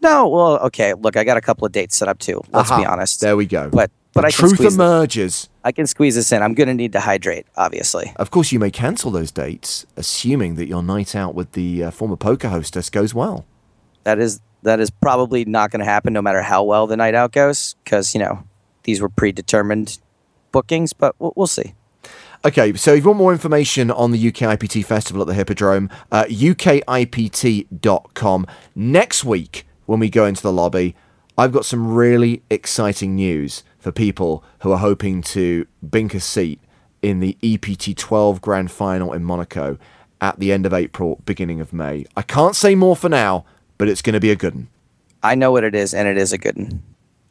no, 0.00 0.28
well, 0.28 0.58
okay, 0.60 0.94
look, 0.94 1.16
I 1.16 1.24
got 1.24 1.36
a 1.36 1.40
couple 1.42 1.66
of 1.66 1.72
dates 1.72 1.96
set 1.96 2.08
up 2.08 2.18
too. 2.18 2.40
Let's 2.52 2.70
be 2.70 2.84
honest. 2.86 3.20
There 3.20 3.36
we 3.36 3.46
go. 3.46 3.68
But 3.70 3.90
but 4.12 4.22
The 4.22 4.26
I 4.28 4.30
can 4.30 4.38
truth 4.38 4.52
squeeze 4.54 4.66
this, 4.66 4.74
emerges. 4.74 5.48
I 5.62 5.72
can 5.72 5.86
squeeze 5.86 6.14
this 6.16 6.32
in. 6.32 6.42
I'm 6.42 6.54
going 6.54 6.66
to 6.66 6.74
need 6.74 6.92
to 6.94 7.00
hydrate, 7.00 7.46
obviously. 7.56 8.12
Of 8.16 8.32
course, 8.32 8.50
you 8.50 8.58
may 8.58 8.70
cancel 8.72 9.12
those 9.12 9.30
dates, 9.30 9.86
assuming 9.96 10.56
that 10.56 10.66
your 10.66 10.82
night 10.82 11.14
out 11.14 11.34
with 11.36 11.52
the 11.52 11.84
uh, 11.84 11.90
former 11.92 12.16
poker 12.16 12.48
hostess 12.48 12.90
goes 12.90 13.14
well. 13.14 13.44
That 14.04 14.18
is 14.18 14.40
that 14.62 14.80
is 14.80 14.90
probably 14.90 15.44
not 15.44 15.70
going 15.70 15.78
to 15.80 15.84
happen 15.84 16.12
no 16.12 16.22
matter 16.22 16.42
how 16.42 16.64
well 16.64 16.86
the 16.88 16.96
night 16.96 17.14
out 17.14 17.30
goes 17.32 17.76
cuz 17.84 18.14
you 18.14 18.20
know, 18.20 18.42
these 18.84 19.00
were 19.00 19.08
predetermined 19.08 19.98
bookings, 20.50 20.92
but 20.92 21.14
we'll, 21.18 21.32
we'll 21.36 21.46
see. 21.46 21.74
Okay, 22.42 22.72
so 22.72 22.94
if 22.94 23.04
you 23.04 23.08
want 23.08 23.18
more 23.18 23.32
information 23.32 23.90
on 23.90 24.12
the 24.12 24.28
UK 24.28 24.58
IPT 24.58 24.82
Festival 24.86 25.20
at 25.20 25.28
the 25.28 25.34
Hippodrome, 25.34 25.90
uh, 26.10 26.24
ukipt.com. 26.24 27.66
Next 28.74 29.24
week, 29.24 29.66
when 29.84 30.00
we 30.00 30.08
go 30.08 30.24
into 30.24 30.40
the 30.42 30.50
lobby, 30.52 30.96
I've 31.36 31.52
got 31.52 31.66
some 31.66 31.92
really 31.92 32.42
exciting 32.48 33.14
news 33.14 33.62
for 33.78 33.92
people 33.92 34.42
who 34.60 34.72
are 34.72 34.78
hoping 34.78 35.20
to 35.22 35.66
bink 35.86 36.14
a 36.14 36.20
seat 36.20 36.60
in 37.02 37.20
the 37.20 37.36
EPT 37.42 37.94
12 37.98 38.40
Grand 38.40 38.70
Final 38.70 39.12
in 39.12 39.22
Monaco 39.22 39.76
at 40.22 40.38
the 40.40 40.50
end 40.50 40.64
of 40.64 40.72
April, 40.72 41.20
beginning 41.26 41.60
of 41.60 41.74
May. 41.74 42.06
I 42.16 42.22
can't 42.22 42.56
say 42.56 42.74
more 42.74 42.96
for 42.96 43.10
now, 43.10 43.44
but 43.76 43.86
it's 43.88 44.00
going 44.00 44.14
to 44.14 44.20
be 44.20 44.30
a 44.30 44.36
good 44.36 44.54
one. 44.54 44.68
I 45.22 45.34
know 45.34 45.52
what 45.52 45.64
it 45.64 45.74
is 45.74 45.92
and 45.92 46.08
it 46.08 46.16
is 46.16 46.32
a 46.32 46.38
good 46.38 46.56
one. 46.56 46.82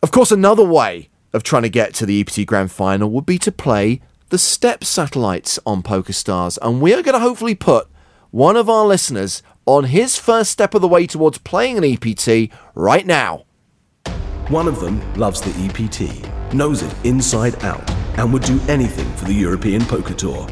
Of 0.03 0.11
course, 0.11 0.31
another 0.31 0.63
way 0.63 1.09
of 1.33 1.41
trying 1.41 1.63
to 1.63 1.69
get 1.69 1.95
to 1.95 2.05
the 2.05 2.19
EPT 2.21 2.45
Grand 2.45 2.71
Final 2.71 3.09
would 3.09 3.25
be 3.25 3.39
to 3.39 3.51
play 3.51 4.01
the 4.29 4.37
STEP 4.37 4.83
satellites 4.83 5.59
on 5.65 5.81
PokerStars, 5.81 6.59
and 6.61 6.81
we 6.81 6.93
are 6.93 7.01
going 7.01 7.13
to 7.13 7.19
hopefully 7.19 7.55
put 7.55 7.87
one 8.29 8.55
of 8.55 8.69
our 8.69 8.85
listeners 8.85 9.41
on 9.65 9.85
his 9.85 10.17
first 10.17 10.51
step 10.51 10.75
of 10.75 10.81
the 10.81 10.87
way 10.87 11.07
towards 11.07 11.39
playing 11.39 11.77
an 11.77 11.83
EPT 11.83 12.51
right 12.75 13.07
now. 13.07 13.45
One 14.49 14.67
of 14.67 14.79
them 14.81 15.01
loves 15.15 15.41
the 15.41 15.51
EPT, 15.65 16.53
knows 16.53 16.83
it 16.83 16.93
inside 17.03 17.63
out, 17.63 17.89
and 18.19 18.31
would 18.31 18.43
do 18.43 18.59
anything 18.67 19.11
for 19.15 19.25
the 19.25 19.33
European 19.33 19.83
Poker 19.83 20.13
Tour. 20.13 20.47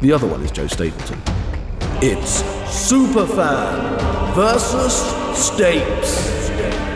The 0.00 0.12
other 0.12 0.26
one 0.26 0.42
is 0.42 0.50
Joe 0.50 0.66
Stapleton. 0.66 1.20
It's 2.02 2.42
Superfan 2.90 4.34
versus 4.34 4.94
Stapes. 5.38 6.89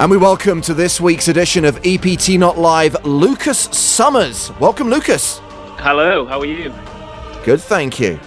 And 0.00 0.10
we 0.10 0.16
welcome 0.16 0.60
to 0.62 0.74
this 0.74 1.00
week's 1.00 1.28
edition 1.28 1.64
of 1.64 1.78
EPT 1.84 2.30
Not 2.30 2.58
Live 2.58 3.04
Lucas 3.04 3.58
Summers. 3.58 4.50
Welcome, 4.58 4.90
Lucas. 4.90 5.38
Hello, 5.78 6.26
how 6.26 6.40
are 6.40 6.46
you? 6.46 6.74
Good, 7.44 7.60
thank 7.60 8.00
you. 8.00 8.18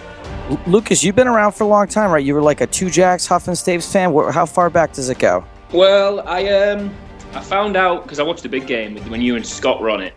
L- 0.48 0.60
Lucas, 0.66 1.04
you've 1.04 1.16
been 1.16 1.28
around 1.28 1.52
for 1.52 1.64
a 1.64 1.66
long 1.66 1.86
time, 1.86 2.10
right? 2.10 2.24
You 2.24 2.34
were 2.34 2.40
like 2.40 2.62
a 2.62 2.66
Two 2.66 2.88
Jacks 2.88 3.26
Huff 3.26 3.46
and 3.48 3.56
Stapes 3.56 3.92
fan. 3.92 4.14
How 4.32 4.46
far 4.46 4.70
back 4.70 4.94
does 4.94 5.10
it 5.10 5.18
go? 5.18 5.44
Well, 5.72 6.26
I 6.26 6.48
um, 6.48 6.94
I 7.34 7.42
found 7.42 7.76
out 7.76 8.04
because 8.04 8.20
I 8.20 8.22
watched 8.22 8.42
the 8.42 8.48
big 8.48 8.66
game 8.66 8.96
when 9.10 9.20
you 9.20 9.36
and 9.36 9.44
Scott 9.44 9.82
were 9.82 9.90
on 9.90 10.00
it, 10.00 10.14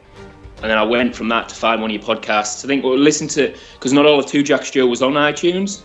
and 0.62 0.72
then 0.72 0.78
I 0.78 0.84
went 0.84 1.14
from 1.14 1.28
that 1.30 1.50
to 1.50 1.56
find 1.56 1.82
one 1.82 1.92
of 1.92 1.96
your 1.96 2.04
podcasts. 2.16 2.64
I 2.64 2.70
think 2.70 2.86
we'll 2.86 2.98
listen 2.98 3.28
to 3.30 3.54
because 3.74 3.92
not 3.92 4.06
all 4.06 4.18
of 4.20 4.28
Two 4.28 4.44
Jacks 4.44 4.72
Joe 4.72 4.88
was 4.88 5.02
on 5.02 5.14
iTunes. 5.14 5.82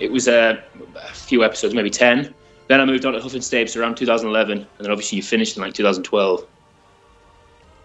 It 0.00 0.10
was 0.10 0.26
uh, 0.26 0.60
a 0.96 1.12
few 1.12 1.44
episodes, 1.44 1.72
maybe 1.72 1.90
ten. 1.90 2.34
Then 2.68 2.80
I 2.80 2.84
moved 2.84 3.04
on 3.04 3.12
to 3.12 3.20
Huff 3.20 3.34
and 3.34 3.42
Stapes 3.42 3.76
around 3.78 3.96
2011, 3.96 4.58
and 4.58 4.66
then 4.78 4.90
obviously 4.90 5.16
you 5.16 5.22
finished 5.22 5.56
in 5.56 5.62
like 5.62 5.74
2012. 5.74 6.46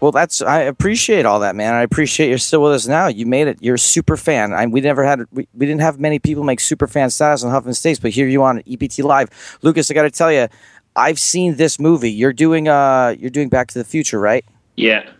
Well, 0.00 0.12
that's 0.12 0.40
I 0.40 0.60
appreciate 0.60 1.26
all 1.26 1.40
that, 1.40 1.54
man. 1.54 1.74
I 1.74 1.82
appreciate 1.82 2.30
you're 2.30 2.38
still 2.38 2.62
with 2.62 2.72
us 2.72 2.86
now. 2.86 3.08
You 3.08 3.26
made 3.26 3.48
it. 3.48 3.58
You're 3.60 3.74
a 3.74 3.78
super 3.78 4.16
fan. 4.16 4.54
I, 4.54 4.66
we 4.66 4.80
never 4.80 5.04
had 5.04 5.20
we, 5.30 5.46
we 5.54 5.66
didn't 5.66 5.82
have 5.82 6.00
many 6.00 6.18
people 6.18 6.42
make 6.42 6.58
super 6.60 6.86
fan 6.86 7.10
status 7.10 7.44
on 7.44 7.50
Huff 7.50 7.66
and 7.66 7.74
Stapes, 7.74 8.00
but 8.00 8.10
here 8.10 8.26
you 8.26 8.42
on 8.42 8.62
EPT 8.66 9.00
Live, 9.00 9.58
Lucas. 9.60 9.90
I 9.90 9.94
got 9.94 10.02
to 10.02 10.10
tell 10.10 10.32
you, 10.32 10.48
I've 10.96 11.18
seen 11.18 11.56
this 11.56 11.78
movie. 11.78 12.10
You're 12.10 12.32
doing 12.32 12.66
uh 12.66 13.14
you're 13.18 13.28
doing 13.30 13.50
Back 13.50 13.68
to 13.68 13.78
the 13.78 13.84
Future, 13.84 14.18
right? 14.18 14.42
Yeah, 14.76 15.10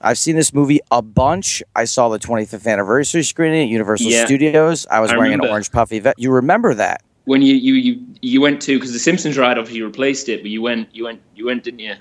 I've 0.00 0.16
seen 0.16 0.36
this 0.36 0.54
movie 0.54 0.80
a 0.90 1.02
bunch. 1.02 1.62
I 1.76 1.84
saw 1.84 2.08
the 2.08 2.18
25th 2.18 2.66
anniversary 2.66 3.24
screening 3.24 3.64
at 3.64 3.68
Universal 3.68 4.10
Yeah. 4.10 4.24
Studios. 4.24 4.86
I 4.90 5.00
was 5.00 5.10
I 5.12 5.18
wearing 5.18 5.34
an 5.34 5.46
orange 5.46 5.70
puffy 5.70 5.98
vest. 5.98 6.18
You 6.18 6.32
remember 6.32 6.72
that? 6.74 7.02
When 7.24 7.42
you 7.42 7.54
you 7.54 7.74
you, 7.74 8.06
you 8.20 8.40
went 8.40 8.60
to 8.62 8.76
because 8.76 8.92
the 8.92 8.98
Simpsons 8.98 9.38
ride 9.38 9.58
obviously 9.58 9.82
replaced 9.82 10.28
it, 10.28 10.42
but 10.42 10.50
you 10.50 10.62
went 10.62 10.94
you 10.94 11.04
went 11.04 11.20
you 11.34 11.46
went 11.46 11.64
didn't 11.64 11.80
you? 11.80 11.94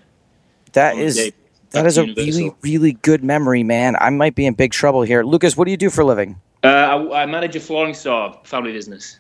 That 0.74 0.94
On 0.94 1.00
the 1.00 1.06
is 1.06 1.16
day 1.16 1.34
that 1.72 1.84
back 1.84 1.86
is 1.86 1.96
to 1.96 2.02
a 2.02 2.14
really 2.14 2.54
really 2.62 2.94
good 2.94 3.24
memory, 3.24 3.64
man. 3.64 3.96
I 4.00 4.10
might 4.10 4.36
be 4.36 4.46
in 4.46 4.54
big 4.54 4.72
trouble 4.72 5.04
here. 5.04 5.24
Lucas, 5.24 5.56
what 5.56 5.66
do 5.66 5.72
you 5.72 5.78
do 5.78 5.90
for 5.90 6.02
a 6.02 6.06
living? 6.06 6.40
Uh, 6.64 6.68
I, 6.68 7.24
I 7.24 7.26
manage 7.26 7.56
a 7.56 7.60
flooring 7.60 7.94
store, 7.94 8.40
family 8.44 8.72
business. 8.72 9.18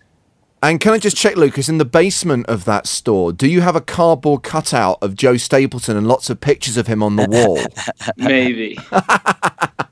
And 0.63 0.79
can 0.79 0.93
I 0.93 0.99
just 0.99 1.17
check, 1.17 1.37
Lucas, 1.37 1.69
in 1.69 1.79
the 1.79 1.85
basement 1.85 2.45
of 2.45 2.65
that 2.65 2.85
store, 2.85 3.33
do 3.33 3.47
you 3.47 3.61
have 3.61 3.75
a 3.75 3.81
cardboard 3.81 4.43
cutout 4.43 4.99
of 5.01 5.15
Joe 5.15 5.35
Stapleton 5.35 5.97
and 5.97 6.07
lots 6.07 6.29
of 6.29 6.39
pictures 6.39 6.77
of 6.77 6.85
him 6.85 7.01
on 7.01 7.15
the 7.15 7.27
wall? 7.27 7.59
Maybe. 8.17 8.77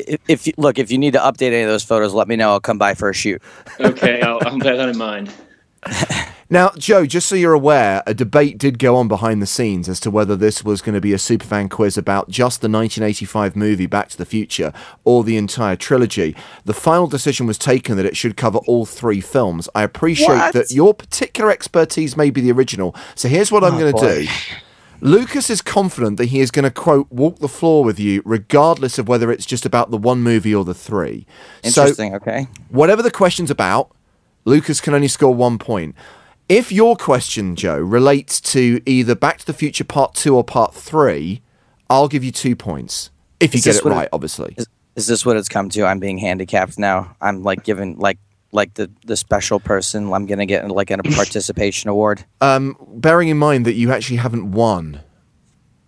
I- 0.00 0.12
if, 0.12 0.20
if 0.28 0.46
you, 0.46 0.52
look, 0.56 0.78
if 0.78 0.90
you 0.90 0.98
need 0.98 1.12
to 1.12 1.20
update 1.20 1.48
any 1.48 1.62
of 1.62 1.68
those 1.68 1.84
photos, 1.84 2.14
let 2.14 2.28
me 2.28 2.36
know. 2.36 2.50
I'll 2.50 2.60
come 2.60 2.78
by 2.78 2.94
for 2.94 3.08
a 3.08 3.14
shoot. 3.14 3.42
Okay, 3.78 4.20
I'll, 4.22 4.38
I'll 4.46 4.58
bear 4.58 4.76
that 4.76 4.88
in 4.88 4.98
mind. 4.98 5.32
Now, 6.52 6.72
Joe, 6.76 7.06
just 7.06 7.28
so 7.28 7.36
you're 7.36 7.52
aware, 7.52 8.02
a 8.08 8.12
debate 8.12 8.58
did 8.58 8.80
go 8.80 8.96
on 8.96 9.06
behind 9.06 9.40
the 9.40 9.46
scenes 9.46 9.88
as 9.88 10.00
to 10.00 10.10
whether 10.10 10.34
this 10.34 10.64
was 10.64 10.82
going 10.82 10.96
to 10.96 11.00
be 11.00 11.12
a 11.12 11.16
superfan 11.16 11.70
quiz 11.70 11.96
about 11.96 12.28
just 12.28 12.60
the 12.60 12.68
1985 12.68 13.54
movie 13.54 13.86
Back 13.86 14.08
to 14.08 14.18
the 14.18 14.24
Future 14.24 14.72
or 15.04 15.22
the 15.22 15.36
entire 15.36 15.76
trilogy. 15.76 16.34
The 16.64 16.74
final 16.74 17.06
decision 17.06 17.46
was 17.46 17.56
taken 17.56 17.96
that 17.98 18.04
it 18.04 18.16
should 18.16 18.36
cover 18.36 18.58
all 18.66 18.84
three 18.84 19.20
films. 19.20 19.68
I 19.76 19.84
appreciate 19.84 20.26
What? 20.26 20.54
that 20.54 20.72
your 20.72 20.92
particular 20.92 21.52
expertise 21.52 22.16
may 22.16 22.30
be 22.30 22.40
the 22.40 22.50
original. 22.50 22.96
So 23.14 23.28
here's 23.28 23.52
what 23.52 23.62
I'm 23.62 23.74
oh, 23.74 23.78
going 23.78 23.94
to 23.94 24.24
do. 24.24 24.32
Lucas 25.00 25.48
is 25.50 25.62
confident 25.62 26.16
that 26.18 26.26
he 26.26 26.40
is 26.40 26.50
going 26.50 26.64
to 26.64 26.70
quote 26.70 27.10
walk 27.10 27.38
the 27.38 27.48
floor 27.48 27.82
with 27.84 27.98
you, 27.98 28.22
regardless 28.24 28.98
of 28.98 29.08
whether 29.08 29.30
it's 29.32 29.46
just 29.46 29.64
about 29.64 29.90
the 29.90 29.96
one 29.96 30.20
movie 30.22 30.54
or 30.54 30.64
the 30.64 30.74
three. 30.74 31.26
So 31.64 31.82
Interesting. 31.82 32.14
okay. 32.16 32.46
whatever 32.68 33.02
the 33.02 33.10
question's 33.10 33.50
about, 33.50 33.90
Lucas 34.44 34.80
can 34.80 34.94
only 34.94 35.08
score 35.08 35.34
one 35.34 35.58
point. 35.58 35.94
If 36.48 36.72
your 36.72 36.96
question, 36.96 37.54
Joe, 37.56 37.78
relates 37.78 38.40
to 38.52 38.80
either 38.84 39.14
Back 39.14 39.38
to 39.38 39.46
the 39.46 39.52
Future 39.52 39.84
Part 39.84 40.14
2 40.14 40.34
or 40.34 40.42
Part 40.42 40.74
3, 40.74 41.40
I'll 41.88 42.08
give 42.08 42.24
you 42.24 42.32
two 42.32 42.56
points. 42.56 43.10
If 43.38 43.54
you 43.54 43.58
Is 43.58 43.64
get 43.64 43.76
it 43.76 43.84
what 43.84 43.92
it- 43.92 43.96
right, 43.96 44.08
obviously. 44.12 44.54
Is, 44.56 44.66
is 44.96 45.06
this 45.06 45.24
what 45.24 45.36
it's 45.36 45.48
come 45.48 45.68
to? 45.70 45.84
I'm 45.86 46.00
being 46.00 46.18
handicapped 46.18 46.76
now. 46.78 47.14
I'm 47.20 47.42
like 47.44 47.62
given 47.64 47.96
like 47.98 48.18
like 48.52 48.74
the 48.74 48.90
the 49.06 49.16
special 49.16 49.60
person. 49.60 50.12
I'm 50.12 50.26
gonna 50.26 50.46
get 50.46 50.68
like 50.70 50.90
a 50.90 50.98
participation 51.02 51.90
award. 51.90 52.24
Um, 52.40 52.76
bearing 52.94 53.28
in 53.28 53.38
mind 53.38 53.64
that 53.66 53.74
you 53.74 53.90
actually 53.92 54.18
haven't 54.18 54.52
won 54.52 55.00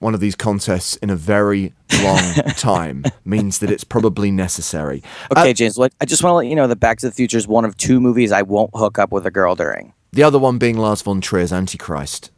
one 0.01 0.15
of 0.15 0.21
these 0.21 0.35
contests 0.35 0.97
in 0.97 1.11
a 1.11 1.15
very 1.17 1.73
long 2.03 2.19
time 2.57 3.05
means 3.25 3.61
that 3.61 3.71
it's 3.71 3.85
probably 3.85 4.33
necessary. 4.33 5.01
Okay, 5.31 5.51
Uh, 5.51 5.53
James. 5.53 5.79
Look, 5.79 5.93
I 6.01 6.07
just 6.07 6.25
want 6.25 6.33
to 6.33 6.37
let 6.39 6.47
you 6.49 6.57
know 6.57 6.67
that 6.67 6.81
Back 6.81 6.99
to 6.99 7.07
the 7.07 7.13
Future 7.13 7.39
is 7.39 7.47
one 7.47 7.65
of 7.65 7.77
two 7.77 8.01
movies 8.01 8.33
I 8.33 8.43
won't 8.43 8.71
hook 8.75 8.99
up 8.99 9.13
with 9.13 9.27
a 9.27 9.31
girl 9.31 9.55
during. 9.55 9.93
the 10.13 10.25
other 10.25 10.41
one 10.41 10.59
being 10.59 10.77
Lars 10.77 11.03
von 11.03 11.21
Trier's 11.21 11.53
Antichrist. 11.53 12.32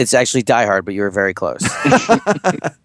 It's 0.00 0.14
actually 0.14 0.42
Die 0.42 0.64
Hard, 0.64 0.84
but 0.84 0.94
you 0.94 1.02
were 1.02 1.10
very 1.10 1.34
close. 1.34 1.62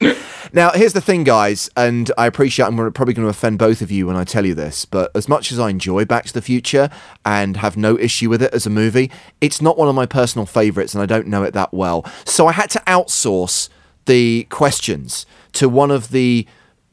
Now, 0.55 0.71
here's 0.71 0.93
the 0.93 1.01
thing, 1.01 1.25
guys, 1.25 1.69
and 1.75 2.09
I 2.17 2.27
appreciate 2.27 2.65
I'm 2.65 2.77
probably 2.93 3.13
going 3.13 3.25
to 3.25 3.29
offend 3.29 3.59
both 3.59 3.81
of 3.81 3.91
you 3.91 4.07
when 4.07 4.15
I 4.15 4.23
tell 4.23 4.45
you 4.45 4.55
this, 4.55 4.85
but 4.85 5.11
as 5.13 5.27
much 5.27 5.51
as 5.51 5.59
I 5.59 5.69
enjoy 5.69 6.05
Back 6.05 6.23
to 6.27 6.33
the 6.33 6.41
Future 6.41 6.89
and 7.25 7.57
have 7.57 7.75
no 7.75 7.97
issue 7.99 8.29
with 8.29 8.41
it 8.41 8.53
as 8.53 8.65
a 8.65 8.69
movie, 8.69 9.11
it's 9.41 9.61
not 9.61 9.77
one 9.77 9.89
of 9.89 9.95
my 9.95 10.05
personal 10.05 10.45
favourites, 10.45 10.93
and 10.93 11.03
I 11.03 11.07
don't 11.07 11.27
know 11.27 11.43
it 11.43 11.53
that 11.55 11.73
well. 11.73 12.05
So 12.23 12.47
I 12.47 12.53
had 12.53 12.69
to 12.69 12.79
outsource 12.87 13.67
the 14.05 14.43
questions 14.49 15.25
to 15.53 15.67
one 15.67 15.91
of 15.91 16.11
the 16.11 16.47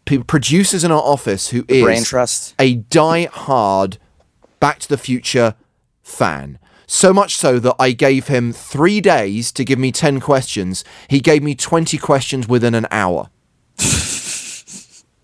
p- 0.07 0.19
producers 0.19 0.83
in 0.83 0.91
our 0.91 1.03
office 1.03 1.51
who 1.51 1.65
is 1.69 1.85
Brain 1.85 2.03
Trust. 2.03 2.57
a 2.59 2.75
die-hard 2.75 3.99
Back 4.59 4.81
to 4.81 4.89
the 4.89 4.99
Future 4.99 5.55
fan. 6.03 6.59
So 6.95 7.15
much 7.15 7.37
so 7.39 7.59
that 7.59 7.75
I 7.79 7.93
gave 7.93 8.27
him 8.27 8.53
three 8.53 9.01
days 9.01 9.51
to 9.53 9.65
give 9.65 9.79
me 9.79 9.93
10 9.93 10.21
questions. 10.21 10.85
He 11.09 11.21
gave 11.21 11.43
me 11.43 11.55
20 11.55 11.97
questions 11.97 12.47
within 12.47 12.75
an 12.75 12.87
hour. 12.91 13.31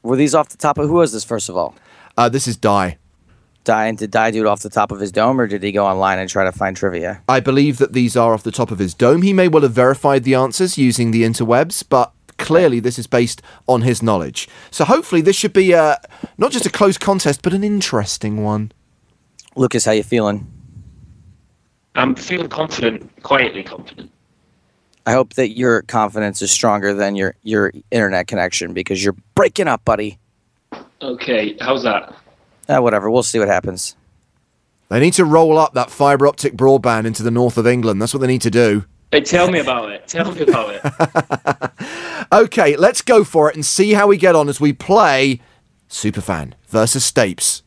were 0.02 0.16
these 0.16 0.34
off 0.34 0.48
the 0.48 0.56
top 0.56 0.78
of 0.78 0.88
who 0.88 0.94
was 0.94 1.12
this? 1.12 1.24
First 1.24 1.50
of 1.50 1.58
all, 1.58 1.74
Uh, 2.16 2.30
this 2.30 2.48
is 2.48 2.56
Die. 2.56 2.96
Die 3.64 3.86
and 3.86 3.98
did 3.98 4.10
Die 4.10 4.30
do 4.30 4.40
it 4.40 4.46
off 4.46 4.62
the 4.62 4.70
top 4.70 4.90
of 4.90 4.98
his 4.98 5.12
dome, 5.12 5.38
or 5.38 5.46
did 5.46 5.62
he 5.62 5.70
go 5.70 5.84
online 5.84 6.18
and 6.18 6.30
try 6.30 6.42
to 6.42 6.52
find 6.52 6.74
trivia? 6.74 7.20
I 7.28 7.38
believe 7.38 7.76
that 7.76 7.92
these 7.92 8.16
are 8.16 8.32
off 8.32 8.44
the 8.44 8.50
top 8.50 8.70
of 8.70 8.78
his 8.78 8.94
dome. 8.94 9.20
He 9.20 9.34
may 9.34 9.46
well 9.46 9.62
have 9.62 9.72
verified 9.72 10.24
the 10.24 10.34
answers 10.34 10.78
using 10.78 11.10
the 11.10 11.22
interwebs, 11.22 11.84
but 11.86 12.12
clearly 12.38 12.80
this 12.80 12.98
is 12.98 13.06
based 13.06 13.42
on 13.66 13.82
his 13.82 14.02
knowledge. 14.02 14.48
So 14.70 14.86
hopefully 14.86 15.20
this 15.20 15.36
should 15.36 15.52
be 15.52 15.74
uh, 15.74 15.96
not 16.38 16.50
just 16.50 16.64
a 16.64 16.70
close 16.70 16.96
contest, 16.96 17.42
but 17.42 17.52
an 17.52 17.62
interesting 17.62 18.42
one. 18.42 18.72
Lucas, 19.54 19.84
how 19.84 19.92
you 19.92 20.02
feeling? 20.02 20.50
I'm 21.94 22.14
feeling 22.14 22.48
confident, 22.48 23.22
quietly 23.22 23.62
confident. 23.62 24.10
I 25.06 25.12
hope 25.12 25.34
that 25.34 25.56
your 25.56 25.82
confidence 25.82 26.42
is 26.42 26.50
stronger 26.50 26.92
than 26.92 27.16
your 27.16 27.34
your 27.42 27.72
internet 27.90 28.26
connection 28.26 28.74
because 28.74 29.02
you're 29.02 29.16
breaking 29.34 29.68
up, 29.68 29.84
buddy. 29.84 30.18
Okay, 31.00 31.56
how's 31.60 31.82
that? 31.84 32.14
Uh, 32.68 32.80
whatever. 32.80 33.10
We'll 33.10 33.22
see 33.22 33.38
what 33.38 33.48
happens. 33.48 33.96
They 34.90 35.00
need 35.00 35.14
to 35.14 35.24
roll 35.24 35.58
up 35.58 35.74
that 35.74 35.90
fibre 35.90 36.26
optic 36.26 36.54
broadband 36.54 37.06
into 37.06 37.22
the 37.22 37.30
north 37.30 37.56
of 37.58 37.66
England. 37.66 38.00
That's 38.00 38.12
what 38.12 38.20
they 38.20 38.26
need 38.26 38.42
to 38.42 38.50
do. 38.50 38.84
Hey, 39.10 39.22
tell 39.22 39.50
me 39.50 39.58
about 39.58 39.90
it. 39.90 40.06
Tell 40.06 40.30
me 40.32 40.42
about 40.42 40.74
it. 40.74 41.72
Okay, 42.30 42.76
let's 42.76 43.00
go 43.00 43.24
for 43.24 43.48
it 43.48 43.54
and 43.54 43.64
see 43.64 43.94
how 43.94 44.06
we 44.06 44.18
get 44.18 44.36
on 44.36 44.50
as 44.50 44.60
we 44.60 44.74
play 44.74 45.40
Superfan 45.88 46.52
versus 46.66 47.10
Stapes. 47.10 47.62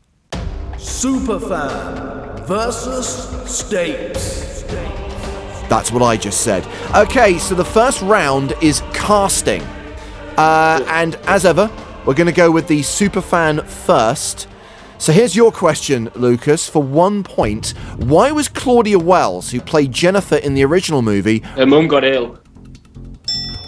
Superfan 0.74 2.21
versus 2.46 3.06
States. 3.50 4.62
That's 5.68 5.90
what 5.90 6.02
I 6.02 6.16
just 6.16 6.42
said. 6.42 6.66
Okay, 6.94 7.38
so 7.38 7.54
the 7.54 7.64
first 7.64 8.02
round 8.02 8.52
is 8.60 8.82
casting. 8.92 9.62
Uh, 10.36 10.84
and 10.88 11.16
as 11.26 11.44
ever, 11.44 11.70
we're 12.04 12.14
going 12.14 12.26
to 12.26 12.32
go 12.32 12.50
with 12.50 12.68
the 12.68 12.80
superfan 12.80 13.64
first. 13.66 14.48
So 14.98 15.12
here's 15.12 15.34
your 15.34 15.50
question, 15.50 16.10
Lucas, 16.14 16.68
for 16.68 16.82
one 16.82 17.22
point. 17.22 17.70
Why 17.96 18.30
was 18.32 18.48
Claudia 18.48 18.98
Wells, 18.98 19.50
who 19.50 19.60
played 19.60 19.92
Jennifer 19.92 20.36
in 20.36 20.54
the 20.54 20.64
original 20.64 21.02
movie, 21.02 21.38
Her 21.40 21.66
mum 21.66 21.88
got 21.88 22.04
ill. 22.04 22.38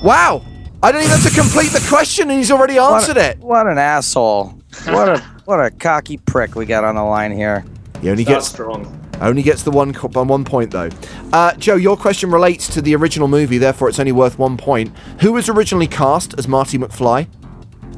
wow! 0.03 0.45
I 0.83 0.93
don't 0.93 1.03
even 1.03 1.19
have 1.19 1.33
to 1.33 1.41
complete 1.41 1.71
the 1.73 1.85
question 1.89 2.29
and 2.29 2.39
he's 2.39 2.51
already 2.51 2.77
answered 2.77 3.17
it. 3.17 3.39
What 3.39 3.67
an 3.67 3.79
asshole! 3.79 4.59
What 4.87 5.09
a 5.09 5.19
what 5.47 5.59
a 5.65 5.71
cocky 5.71 6.19
prick 6.19 6.55
we 6.57 6.67
got 6.67 6.85
on 6.85 6.95
the 6.97 7.03
line 7.03 7.33
here. 7.33 7.65
He 8.05 8.11
only 8.11 8.25
That's 8.25 8.49
gets 8.49 8.49
strong. 8.49 9.01
only 9.23 9.43
gets 9.43 9.63
the 9.63 9.71
one 9.71 9.95
co- 9.95 10.09
one 10.09 10.45
point 10.45 10.71
though. 10.71 10.91
Uh, 11.33 11.55
Joe, 11.55 11.77
your 11.77 11.97
question 11.97 12.31
relates 12.31 12.69
to 12.75 12.83
the 12.83 12.95
original 12.95 13.29
movie, 13.29 13.57
therefore 13.57 13.89
it's 13.89 13.99
only 13.99 14.13
worth 14.13 14.39
one 14.39 14.59
point. 14.59 14.95
Who 15.23 15.33
was 15.33 15.49
originally 15.49 15.87
cast 15.87 16.39
as 16.39 16.47
Marty 16.47 16.77
McFly? 16.77 17.29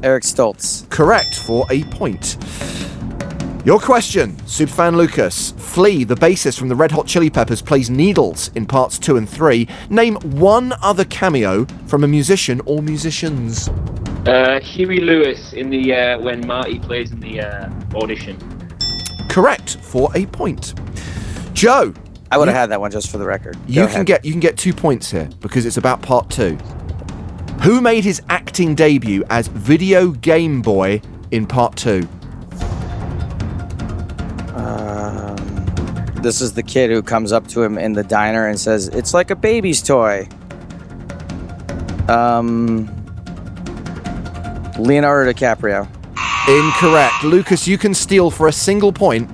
Eric 0.03 0.23
Stoltz. 0.23 0.89
Correct 0.89 1.35
for 1.35 1.65
a 1.69 1.83
point. 1.85 2.37
Your 3.65 3.79
question, 3.79 4.31
Superfan 4.45 4.95
Lucas. 4.95 5.51
Flea, 5.57 6.05
the 6.05 6.15
bassist 6.15 6.57
from 6.57 6.69
the 6.69 6.75
Red 6.75 6.91
Hot 6.91 7.05
Chili 7.05 7.29
Peppers, 7.29 7.61
plays 7.61 7.89
Needles 7.89 8.49
in 8.55 8.65
parts 8.65 8.97
two 8.97 9.17
and 9.17 9.27
three. 9.27 9.67
Name 9.89 10.15
one 10.39 10.71
other 10.81 11.03
cameo 11.03 11.65
from 11.87 12.05
a 12.05 12.07
musician 12.07 12.61
or 12.63 12.81
musicians. 12.81 13.67
Uh, 14.25 14.61
Huey 14.61 15.01
Lewis 15.01 15.51
in 15.51 15.69
the 15.69 15.93
uh, 15.93 16.19
when 16.19 16.47
Marty 16.47 16.79
plays 16.79 17.11
in 17.11 17.19
the 17.19 17.41
uh, 17.41 17.69
audition. 17.93 18.37
Correct 19.37 19.77
for 19.83 20.09
a 20.15 20.25
point. 20.25 20.73
Joe, 21.53 21.93
I 22.31 22.39
would 22.39 22.47
have 22.47 22.57
had 22.57 22.71
that 22.71 22.81
one 22.81 22.89
just 22.89 23.11
for 23.11 23.19
the 23.19 23.25
record. 23.27 23.55
you 23.67 23.75
Go 23.75 23.85
can 23.85 23.93
ahead. 23.97 24.05
get 24.07 24.25
you 24.25 24.31
can 24.31 24.39
get 24.39 24.57
two 24.57 24.73
points 24.73 25.11
here 25.11 25.29
because 25.41 25.67
it's 25.67 25.77
about 25.77 26.01
part 26.01 26.31
two. 26.31 26.55
Who 27.61 27.79
made 27.79 28.03
his 28.03 28.19
acting 28.29 28.73
debut 28.73 29.23
as 29.29 29.47
Video 29.47 30.09
Game 30.09 30.63
Boy 30.63 31.01
in 31.29 31.45
part 31.45 31.75
two? 31.75 32.07
This 36.23 36.41
is 36.41 36.53
the 36.53 36.63
kid 36.63 36.89
who 36.89 37.03
comes 37.03 37.31
up 37.31 37.45
to 37.49 37.61
him 37.61 37.77
in 37.77 37.93
the 37.93 38.03
diner 38.03 38.47
and 38.47 38.59
says, 38.59 38.87
"It's 38.87 39.13
like 39.13 39.29
a 39.29 39.35
baby's 39.35 39.83
toy." 39.83 40.27
Um, 42.09 42.89
Leonardo 44.79 45.31
DiCaprio. 45.31 45.87
Incorrect. 46.47 47.23
Lucas, 47.23 47.67
you 47.67 47.77
can 47.77 47.93
steal 47.93 48.31
for 48.31 48.47
a 48.47 48.51
single 48.53 48.93
point. 48.93 49.29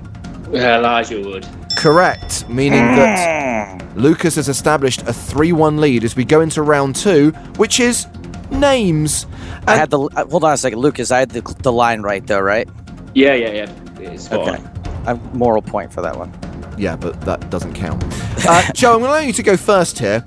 Yeah, 0.51 0.77
Elijah 0.79 1.21
Wood. 1.21 1.47
Correct, 1.77 2.47
meaning 2.49 2.79
that 2.95 3.81
Lucas 3.95 4.35
has 4.35 4.49
established 4.49 5.01
a 5.03 5.13
3 5.13 5.51
1 5.51 5.79
lead 5.79 6.03
as 6.03 6.15
we 6.15 6.25
go 6.25 6.41
into 6.41 6.61
round 6.63 6.95
two, 6.95 7.31
which 7.57 7.79
is 7.79 8.07
names. 8.51 9.27
I 9.67 9.75
had 9.75 9.89
the 9.89 9.99
uh, 9.99 10.25
hold 10.27 10.43
on 10.43 10.53
a 10.53 10.57
second, 10.57 10.79
Lucas. 10.79 11.11
I 11.11 11.19
had 11.19 11.29
the, 11.29 11.41
the 11.61 11.71
line 11.71 12.01
right 12.01 12.25
though, 12.25 12.39
right? 12.39 12.67
Yeah, 13.13 13.33
yeah, 13.35 13.51
yeah. 13.51 13.71
It's 14.11 14.25
spot 14.25 14.47
Okay. 14.47 14.57
on. 14.57 15.07
I 15.07 15.13
moral 15.35 15.61
point 15.61 15.93
for 15.93 16.01
that 16.01 16.17
one. 16.17 16.33
Yeah, 16.77 16.95
but 16.95 17.19
that 17.21 17.49
doesn't 17.51 17.73
count. 17.73 18.03
Uh, 18.47 18.71
Joe, 18.73 18.93
I'm 18.95 18.99
going 18.99 19.03
to 19.03 19.07
allow 19.09 19.19
you 19.19 19.33
to 19.33 19.43
go 19.43 19.55
first 19.55 19.99
here. 19.99 20.21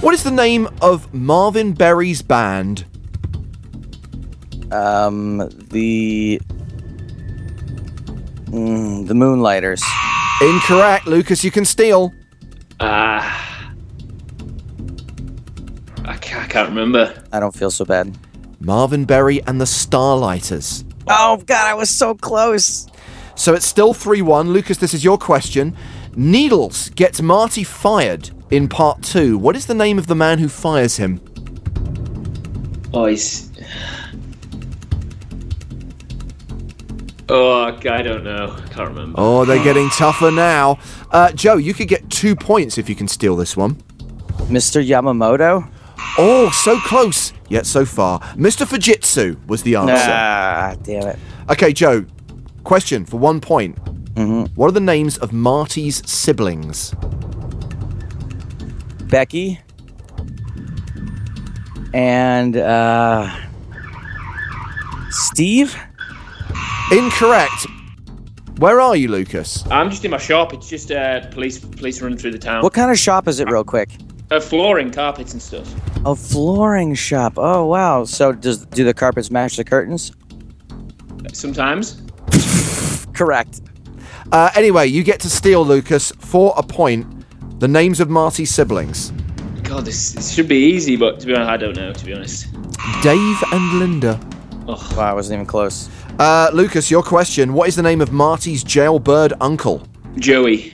What 0.00 0.14
is 0.14 0.22
the 0.22 0.30
name 0.30 0.68
of 0.80 1.12
Marvin 1.12 1.72
Berry's 1.72 2.22
band? 2.22 2.84
Um, 4.72 5.38
the 5.70 6.40
mm, 8.46 9.06
the 9.06 9.14
Moonlighters. 9.14 9.82
Incorrect, 10.40 11.06
Lucas, 11.06 11.44
you 11.44 11.50
can 11.50 11.64
steal. 11.64 12.12
Ah. 12.80 13.72
I 16.04 16.16
can't, 16.16 16.44
I 16.44 16.48
can't 16.48 16.68
remember. 16.68 17.22
I 17.32 17.40
don't 17.40 17.54
feel 17.54 17.70
so 17.70 17.84
bad. 17.84 18.16
Marvin 18.60 19.04
Berry 19.04 19.42
and 19.44 19.60
the 19.60 19.64
Starlighters. 19.64 20.84
Oh 21.08 21.36
God, 21.46 21.66
I 21.66 21.74
was 21.74 21.90
so 21.90 22.14
close. 22.14 22.88
So 23.36 23.54
it's 23.54 23.66
still 23.66 23.94
3 23.94 24.22
1. 24.22 24.50
Lucas, 24.52 24.78
this 24.78 24.94
is 24.94 25.04
your 25.04 25.18
question. 25.18 25.76
Needles 26.16 26.90
gets 26.90 27.20
Marty 27.20 27.64
fired 27.64 28.30
in 28.50 28.68
part 28.68 29.02
two. 29.02 29.36
What 29.36 29.56
is 29.56 29.66
the 29.66 29.74
name 29.74 29.98
of 29.98 30.06
the 30.06 30.14
man 30.14 30.38
who 30.38 30.48
fires 30.48 30.96
him? 30.96 31.20
Oh, 32.92 33.06
he's. 33.06 33.50
Oh, 37.28 37.62
I 37.62 38.02
don't 38.02 38.22
know. 38.24 38.54
I 38.56 38.68
can't 38.68 38.88
remember. 38.90 39.14
Oh, 39.16 39.44
they're 39.44 39.62
getting 39.64 39.88
tougher 39.90 40.30
now. 40.30 40.78
Uh, 41.10 41.32
Joe, 41.32 41.56
you 41.56 41.74
could 41.74 41.88
get 41.88 42.08
two 42.10 42.36
points 42.36 42.78
if 42.78 42.88
you 42.88 42.94
can 42.94 43.08
steal 43.08 43.36
this 43.36 43.56
one. 43.56 43.76
Mr. 44.48 44.84
Yamamoto? 44.86 45.68
Oh, 46.18 46.50
so 46.50 46.78
close, 46.80 47.32
yet 47.48 47.66
so 47.66 47.84
far. 47.84 48.20
Mr. 48.36 48.66
Fujitsu 48.66 49.44
was 49.46 49.62
the 49.62 49.76
answer. 49.76 49.94
Ah, 49.96 50.76
damn 50.82 51.08
it. 51.08 51.18
Okay, 51.50 51.72
Joe, 51.72 52.04
question 52.62 53.04
for 53.04 53.18
one 53.18 53.40
point. 53.40 53.78
What 54.54 54.68
are 54.68 54.72
the 54.72 54.80
names 54.80 55.18
of 55.18 55.32
Marty's 55.32 56.08
siblings? 56.08 56.94
Becky? 59.08 59.60
And, 61.92 62.56
uh. 62.56 63.28
Steve? 65.10 65.76
Incorrect. 66.92 67.66
Where 68.58 68.80
are 68.80 68.94
you, 68.94 69.08
Lucas? 69.08 69.66
I'm 69.70 69.90
just 69.90 70.04
in 70.04 70.10
my 70.10 70.18
shop. 70.18 70.52
It's 70.52 70.68
just 70.68 70.92
uh, 70.92 71.26
police 71.30 71.58
police 71.58 72.00
running 72.00 72.18
through 72.18 72.32
the 72.32 72.38
town. 72.38 72.62
What 72.62 72.72
kind 72.72 72.90
of 72.90 72.98
shop 72.98 73.26
is 73.26 73.40
it, 73.40 73.50
real 73.50 73.64
quick? 73.64 73.90
Uh, 74.30 74.38
flooring, 74.38 74.90
carpets, 74.90 75.32
and 75.32 75.42
stuff. 75.42 75.68
A 76.06 76.14
flooring 76.14 76.94
shop. 76.94 77.34
Oh, 77.36 77.64
wow. 77.66 78.04
So, 78.04 78.32
does 78.32 78.64
do 78.66 78.84
the 78.84 78.94
carpets 78.94 79.30
match 79.30 79.56
the 79.56 79.64
curtains? 79.64 80.12
Sometimes. 81.32 82.02
Correct. 83.14 83.60
Uh, 84.30 84.50
anyway, 84.54 84.86
you 84.86 85.02
get 85.02 85.20
to 85.20 85.30
steal, 85.30 85.64
Lucas, 85.64 86.12
for 86.18 86.54
a 86.56 86.62
point, 86.62 87.06
the 87.60 87.68
names 87.68 88.00
of 88.00 88.08
Marty's 88.08 88.54
siblings. 88.54 89.10
God, 89.62 89.84
this, 89.84 90.12
this 90.12 90.32
should 90.32 90.48
be 90.48 90.58
easy, 90.58 90.96
but 90.96 91.18
to 91.20 91.26
be 91.26 91.34
honest, 91.34 91.50
I 91.50 91.56
don't 91.56 91.76
know. 91.76 91.92
To 91.92 92.04
be 92.04 92.14
honest. 92.14 92.52
Dave 93.02 93.42
and 93.52 93.78
Linda. 93.78 94.20
Oh, 94.66 94.94
Wow, 94.96 95.10
I 95.10 95.12
wasn't 95.12 95.34
even 95.38 95.46
close. 95.46 95.88
Uh, 96.18 96.50
Lucas, 96.52 96.90
your 96.90 97.02
question. 97.02 97.52
What 97.54 97.68
is 97.68 97.76
the 97.76 97.82
name 97.82 98.00
of 98.00 98.12
Marty's 98.12 98.62
jailbird 98.62 99.32
uncle? 99.40 99.86
Joey. 100.16 100.72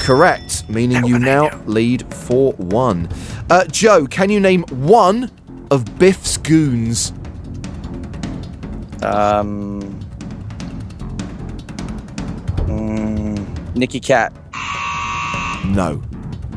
Correct, 0.00 0.68
meaning 0.68 1.04
you 1.04 1.18
now 1.18 1.50
lead 1.66 2.12
4 2.14 2.52
1. 2.52 3.08
Uh, 3.50 3.64
Joe, 3.66 4.06
can 4.06 4.30
you 4.30 4.38
name 4.38 4.62
one 4.70 5.30
of 5.70 5.98
Biff's 5.98 6.36
goons? 6.36 7.10
Um. 9.02 9.80
mm, 12.66 13.74
Nikki 13.74 13.98
Cat. 14.00 14.32
No. 15.66 16.02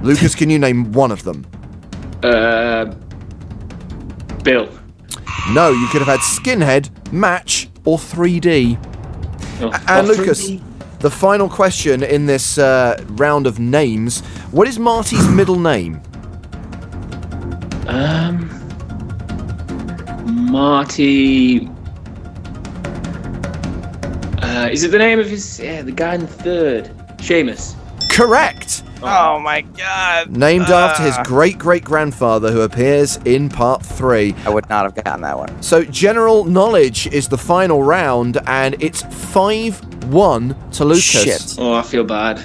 Lucas, 0.04 0.36
can 0.36 0.50
you 0.50 0.60
name 0.60 0.92
one 0.92 1.12
of 1.12 1.24
them? 1.24 1.46
Uh, 2.22 2.86
Bill. 4.44 4.70
No, 5.52 5.72
you 5.72 5.88
could 5.88 6.02
have 6.02 6.08
had 6.08 6.20
Skinhead, 6.20 7.12
Match, 7.12 7.69
or 7.86 7.98
3D. 7.98 8.78
Oh, 9.62 9.72
And 9.88 10.08
Lucas, 10.08 10.50
3D. 10.50 11.00
the 11.00 11.12
final 11.12 11.50
question 11.50 12.04
in 12.04 12.26
this 12.26 12.58
uh, 12.58 13.04
round 13.10 13.48
of 13.48 13.60
names 13.60 14.22
what 14.52 14.68
is 14.68 14.80
Marty's 14.80 15.28
middle 15.30 15.60
name? 15.60 16.02
Um, 17.88 18.50
Marty. 20.52 21.68
Uh, 24.42 24.70
is 24.72 24.84
it 24.84 24.92
the 24.92 24.98
name 24.98 25.20
of 25.20 25.28
his? 25.30 25.60
Yeah, 25.60 25.82
the 25.84 25.92
guy 25.92 26.16
in 26.16 26.22
the 26.22 26.28
third. 26.28 26.86
Seamus. 27.18 27.76
Correct! 28.10 28.84
Oh. 29.02 29.36
oh 29.36 29.40
my 29.40 29.62
god. 29.62 30.36
Named 30.36 30.66
after 30.66 31.04
his 31.04 31.16
ah. 31.18 31.24
great 31.24 31.58
great 31.58 31.84
grandfather 31.84 32.52
who 32.52 32.62
appears 32.62 33.18
in 33.26 33.50
part 33.50 33.86
3. 33.86 34.36
I 34.46 34.50
would 34.50 34.70
not 34.70 34.84
have 34.84 35.04
gotten 35.04 35.22
that 35.22 35.38
one. 35.38 35.62
So, 35.62 35.84
general 35.84 36.46
knowledge 36.46 37.08
is 37.08 37.28
the 37.28 37.38
final 37.38 37.84
round, 37.84 38.38
and 38.46 38.82
it's 38.82 39.02
5 39.32 40.06
1 40.06 40.72
to 40.72 40.86
Lucas. 40.86 41.04
Shit. 41.04 41.56
Oh, 41.60 41.74
I 41.74 41.82
feel 41.82 42.04
bad. 42.04 42.38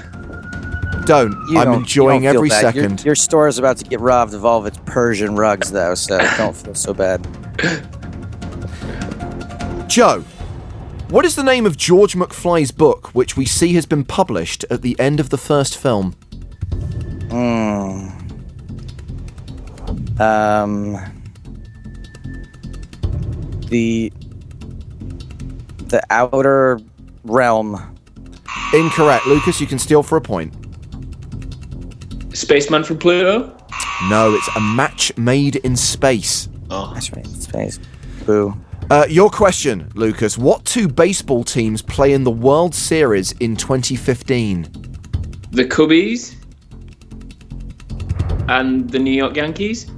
Don't. 1.07 1.33
You 1.49 1.59
I'm 1.59 1.67
don't- 1.67 1.79
enjoying 1.81 2.23
don't 2.23 2.37
every 2.37 2.49
bad. 2.49 2.75
Your- 2.75 2.83
second. 2.85 3.05
Your, 3.05 3.15
store 3.15 3.49
is 3.49 3.59
about 3.59 3.77
to 3.79 3.85
get 3.85 4.01
robbed 4.01 4.35
of 4.35 4.45
all 4.45 4.61
of 4.61 4.67
its 4.67 4.79
Persian 4.87 5.37
rugs, 5.37 5.71
though, 5.71 5.95
so 5.95 6.19
don't 6.37 6.57
feel 6.57 6.75
so 6.75 6.95
bad. 6.95 7.27
Joe, 9.89 10.25
what 11.11 11.25
is 11.25 11.37
the 11.37 11.45
name 11.45 11.67
of 11.67 11.77
George 11.77 12.15
McFly's 12.15 12.73
book, 12.73 13.15
which 13.15 13.37
we 13.37 13.45
see 13.45 13.75
has 13.75 13.87
been 13.87 14.05
published 14.05 14.65
at 14.71 14.83
the 14.83 14.99
end 14.99 15.21
of 15.21 15.29
the 15.29 15.39
first 15.39 15.77
film? 15.77 16.17
Um, 20.19 20.95
the 23.69 24.13
the 25.89 26.03
outer 26.11 26.81
realm. 27.25 27.91
Incorrect. 28.73 29.27
Lucas, 29.27 29.61
you 29.61 29.67
can 29.67 29.79
steal 29.79 30.03
for 30.03 30.17
a 30.17 30.21
point. 30.21 30.53
Spaceman 32.35 32.85
from 32.85 32.99
Pluto. 32.99 33.57
No, 34.09 34.35
it's 34.35 34.49
a 34.57 34.61
match 34.61 35.17
made 35.17 35.57
in 35.57 35.77
space. 35.77 36.49
Oh, 36.71 36.93
That's 36.95 37.13
right. 37.13 37.27
Space. 37.27 37.79
Boo. 38.27 38.55
Uh, 38.91 39.07
your 39.09 39.31
question, 39.31 39.91
Lucas. 39.95 40.37
What 40.37 40.65
two 40.65 40.89
baseball 40.89 41.45
teams 41.45 41.81
play 41.83 42.13
in 42.13 42.25
the 42.25 42.31
World 42.31 42.75
Series 42.75 43.33
in 43.33 43.57
2015? 43.57 44.69
the 45.53 45.65
Cubbies. 45.65 46.35
And 48.49 48.89
the 48.91 48.99
New 48.99 49.13
York 49.13 49.37
Yankees. 49.37 49.91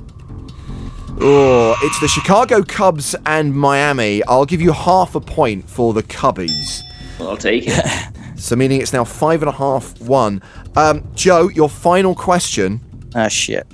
Oh, 1.19 1.75
it's 1.83 1.99
the 2.01 2.09
Chicago 2.09 2.63
Cubs 2.63 3.15
and 3.25 3.55
Miami. 3.55 4.23
I'll 4.25 4.45
give 4.45 4.61
you 4.61 4.73
half 4.73 5.15
a 5.15 5.21
point 5.21 5.69
for 5.69 5.95
the 5.95 6.03
Cubbies. 6.03 6.83
Well, 7.19 7.31
I'll 7.31 7.37
take 7.37 7.65
it. 7.67 7.85
So, 8.39 8.55
meaning 8.55 8.83
it's 8.83 8.93
now 8.93 9.03
five 9.03 9.41
and 9.43 9.49
a 9.49 9.53
half, 9.53 9.99
one. 10.03 10.43
Um, 10.77 11.11
Joe, 11.15 11.49
your 11.49 11.71
final 11.71 12.15
question. 12.15 12.81
Ah, 13.15 13.29
shit. 13.29 13.67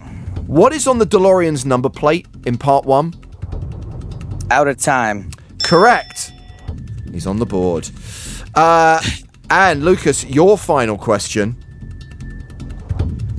What 0.46 0.72
is 0.72 0.86
on 0.86 0.98
the 0.98 1.04
DeLorean's 1.04 1.66
number 1.66 1.88
plate 1.88 2.28
in 2.46 2.56
part 2.58 2.84
one? 2.84 3.12
Out 4.52 4.68
of 4.68 4.76
time. 4.76 5.32
Correct. 5.64 6.32
He's 7.10 7.26
on 7.26 7.38
the 7.38 7.44
board. 7.44 7.90
Uh, 8.54 9.02
and 9.50 9.84
Lucas, 9.84 10.24
your 10.24 10.56
final 10.56 10.96
question. 10.96 11.61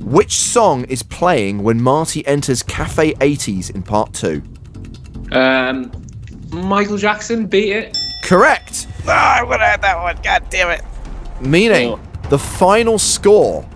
Which 0.04 0.34
song 0.34 0.84
is 0.84 1.02
playing 1.02 1.62
when 1.62 1.80
Marty 1.80 2.26
enters 2.26 2.62
Cafe 2.62 3.14
80s 3.14 3.74
in 3.74 3.82
part 3.82 4.12
two? 4.12 4.42
Um, 5.32 5.90
Michael 6.50 6.98
Jackson 6.98 7.46
beat 7.46 7.72
it. 7.72 7.96
Correct. 8.22 8.86
Ah, 9.08 9.38
I 9.40 9.42
would 9.42 9.60
have 9.60 9.70
had 9.70 9.82
that 9.82 10.02
one. 10.02 10.16
God 10.22 10.44
damn 10.50 10.70
it. 10.70 10.82
Meaning 11.40 11.92
Oh. 11.92 12.00
the 12.28 12.38
final 12.38 12.98
score 12.98 13.66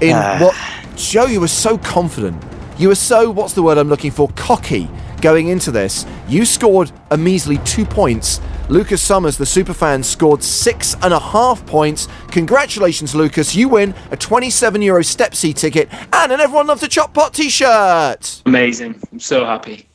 in 0.00 0.14
Ah. 0.14 0.38
what 0.38 0.54
Joe, 0.96 1.26
you 1.26 1.40
were 1.40 1.48
so 1.48 1.78
confident. 1.78 2.42
You 2.78 2.88
were 2.88 2.94
so 2.94 3.30
what's 3.30 3.54
the 3.54 3.62
word 3.62 3.78
I'm 3.78 3.88
looking 3.88 4.10
for? 4.10 4.28
Cocky 4.36 4.88
going 5.20 5.48
into 5.48 5.70
this. 5.70 6.04
You 6.28 6.44
scored 6.44 6.92
a 7.10 7.16
measly 7.16 7.58
two 7.58 7.84
points. 7.84 8.40
Lucas 8.70 9.00
Summers, 9.00 9.38
the 9.38 9.46
superfan, 9.46 10.04
scored 10.04 10.42
six 10.42 10.94
and 11.02 11.14
a 11.14 11.18
half 11.18 11.64
points. 11.64 12.06
Congratulations, 12.30 13.14
Lucas. 13.14 13.54
You 13.54 13.70
win 13.70 13.94
a 14.10 14.16
27 14.16 14.82
euro 14.82 15.02
step 15.02 15.34
C 15.34 15.54
ticket 15.54 15.88
and 16.12 16.32
an 16.32 16.38
Everyone 16.38 16.66
Loves 16.66 16.82
a 16.82 16.88
Chop 16.88 17.14
Pot 17.14 17.32
t 17.32 17.48
shirt. 17.48 18.42
Amazing. 18.44 19.00
I'm 19.10 19.20
so 19.20 19.46
happy. 19.46 19.88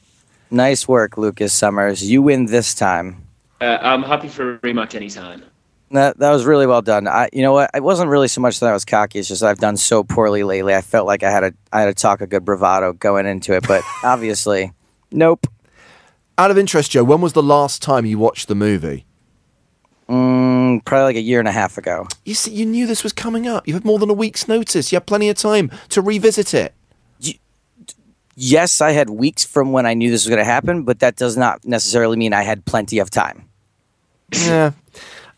Nice 0.49 0.87
work, 0.87 1.17
Lucas 1.17 1.53
Summers. 1.53 2.09
You 2.09 2.23
win 2.23 2.47
this 2.47 2.73
time. 2.73 3.27
Uh, 3.61 3.77
I'm 3.79 4.01
happy 4.01 4.27
for 4.27 4.55
a 4.55 4.59
rematch 4.59 4.95
anytime. 4.95 5.43
That 5.91 6.17
that 6.17 6.31
was 6.31 6.43
really 6.43 6.65
well 6.65 6.81
done. 6.81 7.07
I, 7.07 7.29
you 7.31 7.43
know 7.43 7.53
what? 7.53 7.69
It 7.75 7.83
wasn't 7.83 8.09
really 8.09 8.27
so 8.27 8.41
much 8.41 8.59
that 8.59 8.69
I 8.69 8.73
was 8.73 8.85
cocky. 8.85 9.19
It's 9.19 9.27
just 9.27 9.43
I've 9.43 9.59
done 9.59 9.77
so 9.77 10.03
poorly 10.03 10.43
lately. 10.43 10.73
I 10.73 10.81
felt 10.81 11.05
like 11.05 11.21
I 11.21 11.29
had 11.29 11.43
a 11.43 11.53
I 11.71 11.81
had 11.81 11.85
to 11.85 11.93
talk 11.93 12.21
a 12.21 12.27
good 12.27 12.43
bravado 12.43 12.93
going 12.93 13.27
into 13.27 13.55
it, 13.55 13.67
but 13.67 13.83
obviously, 14.03 14.71
nope. 15.11 15.45
Out 16.37 16.51
of 16.51 16.57
interest, 16.57 16.91
Joe, 16.91 17.03
when 17.03 17.21
was 17.21 17.33
the 17.33 17.43
last 17.43 17.81
time 17.81 18.05
you 18.05 18.17
watched 18.17 18.47
the 18.47 18.55
movie? 18.55 19.05
Mm, 20.09 20.83
probably 20.83 21.03
like 21.03 21.15
a 21.15 21.21
year 21.21 21.39
and 21.39 21.47
a 21.47 21.51
half 21.51 21.77
ago. 21.77 22.07
You 22.25 22.33
see, 22.33 22.51
you 22.51 22.65
knew 22.65 22.87
this 22.87 23.03
was 23.03 23.13
coming 23.13 23.47
up. 23.47 23.67
You 23.67 23.73
had 23.75 23.85
more 23.85 23.99
than 23.99 24.09
a 24.09 24.13
week's 24.13 24.47
notice. 24.47 24.91
You 24.91 24.97
had 24.97 25.05
plenty 25.05 25.29
of 25.29 25.37
time 25.37 25.71
to 25.89 26.01
revisit 26.01 26.53
it. 26.53 26.73
Yes, 28.35 28.81
I 28.81 28.91
had 28.91 29.11
weeks 29.11 29.45
from 29.45 29.71
when 29.71 29.85
I 29.85 29.93
knew 29.93 30.09
this 30.09 30.25
was 30.25 30.29
going 30.29 30.39
to 30.39 30.43
happen, 30.43 30.83
but 30.83 30.99
that 30.99 31.15
does 31.15 31.37
not 31.37 31.63
necessarily 31.65 32.17
mean 32.17 32.33
I 32.33 32.41
had 32.41 32.65
plenty 32.65 32.97
of 32.97 33.11
time. 33.11 33.47
Yeah. 34.31 34.71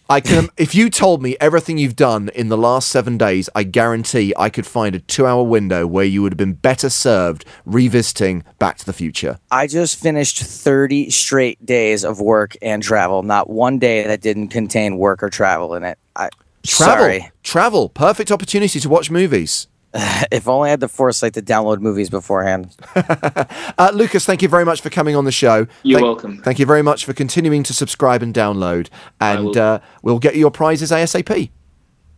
I 0.09 0.21
can. 0.21 0.49
If 0.57 0.75
you 0.75 0.89
told 0.89 1.21
me 1.23 1.35
everything 1.41 1.77
you've 1.77 1.95
done 1.95 2.29
in 2.35 2.49
the 2.49 2.57
last 2.57 2.89
seven 2.89 3.17
days, 3.17 3.49
I 3.55 3.63
guarantee 3.63 4.33
I 4.37 4.49
could 4.49 4.65
find 4.65 4.95
a 4.95 4.99
two-hour 4.99 5.43
window 5.43 5.87
where 5.87 6.05
you 6.05 6.21
would 6.21 6.33
have 6.33 6.37
been 6.37 6.53
better 6.53 6.89
served 6.89 7.45
revisiting 7.65 8.43
Back 8.59 8.77
to 8.77 8.85
the 8.85 8.93
Future. 8.93 9.39
I 9.49 9.67
just 9.67 9.99
finished 9.99 10.43
30 10.43 11.09
straight 11.09 11.65
days 11.65 12.05
of 12.05 12.19
work 12.19 12.55
and 12.61 12.83
travel. 12.83 13.23
Not 13.23 13.49
one 13.49 13.79
day 13.79 14.05
that 14.05 14.21
didn't 14.21 14.49
contain 14.49 14.97
work 14.97 15.23
or 15.23 15.29
travel 15.29 15.73
in 15.73 15.83
it. 15.83 15.97
I 16.15 16.29
Travel, 16.65 16.95
sorry. 16.95 17.31
travel, 17.43 17.89
perfect 17.89 18.31
opportunity 18.31 18.79
to 18.79 18.89
watch 18.89 19.11
movies. 19.11 19.67
if 20.31 20.47
only 20.47 20.67
I 20.67 20.71
had 20.71 20.79
the 20.79 20.87
foresight 20.87 21.33
to 21.35 21.41
download 21.41 21.79
movies 21.79 22.09
beforehand. 22.09 22.75
Uh, 23.77 23.91
Lucas, 23.93 24.25
thank 24.25 24.41
you 24.41 24.47
very 24.47 24.63
much 24.63 24.79
for 24.79 24.89
coming 24.89 25.15
on 25.17 25.25
the 25.25 25.31
show. 25.31 25.67
You're 25.83 25.99
Thank- 25.99 26.05
welcome. 26.05 26.41
Thank 26.43 26.59
you 26.59 26.65
very 26.65 26.81
much 26.81 27.03
for 27.03 27.13
continuing 27.13 27.61
to 27.63 27.73
subscribe 27.73 28.23
and 28.23 28.33
download. 28.33 28.87
And 29.19 29.55
uh, 29.57 29.79
we'll 30.01 30.19
get 30.19 30.35
you 30.35 30.45
your 30.45 30.51
prizes 30.51 30.91
ASAP. 30.91 31.49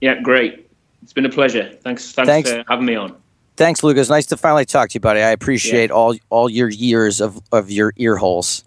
Yeah, 0.01 0.21
great. 0.21 0.69
It's 1.01 1.13
been 1.13 1.25
a 1.25 1.29
pleasure. 1.29 1.71
Thanks, 1.81 2.11
thanks, 2.11 2.27
Thanks. 2.29 2.51
for 2.51 2.63
having 2.67 2.85
me 2.85 2.95
on. 2.95 3.15
Thanks, 3.55 3.81
Lucas. 3.83 4.09
Nice 4.09 4.25
to 4.27 4.37
finally 4.37 4.65
talk 4.65 4.89
to 4.89 4.93
you, 4.95 4.99
buddy. 4.99 5.21
I 5.21 5.29
appreciate 5.29 5.89
all 5.89 6.15
all 6.29 6.49
your 6.49 6.69
years 6.69 7.21
of, 7.21 7.41
of 7.51 7.71
your 7.71 7.93
ear 7.97 8.17
holes. 8.17 8.63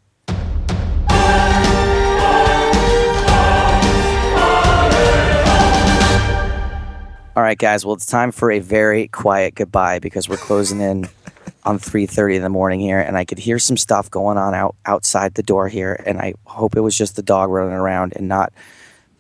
All 7.37 7.43
right, 7.43 7.59
guys. 7.59 7.87
Well, 7.87 7.95
it's 7.95 8.07
time 8.07 8.33
for 8.33 8.51
a 8.51 8.59
very 8.59 9.09
quiet 9.09 9.55
goodbye 9.55 9.99
because 10.01 10.29
we're 10.29 10.37
closing 10.37 10.81
in 10.81 11.09
on 11.65 11.79
3:30 11.79 12.37
in 12.37 12.43
the 12.43 12.49
morning 12.49 12.81
here, 12.81 13.01
and 13.01 13.17
I 13.17 13.25
could 13.25 13.39
hear 13.39 13.59
some 13.59 13.77
stuff 13.77 14.11
going 14.11 14.37
on 14.37 14.55
out 14.55 14.75
outside 14.85 15.35
the 15.35 15.43
door 15.43 15.69
here, 15.69 16.03
and 16.07 16.19
I 16.21 16.35
hope 16.47 16.77
it 16.77 16.81
was 16.81 16.97
just 16.97 17.17
the 17.17 17.23
dog 17.23 17.51
running 17.51 17.73
around 17.75 18.15
and 18.17 18.29
not 18.29 18.53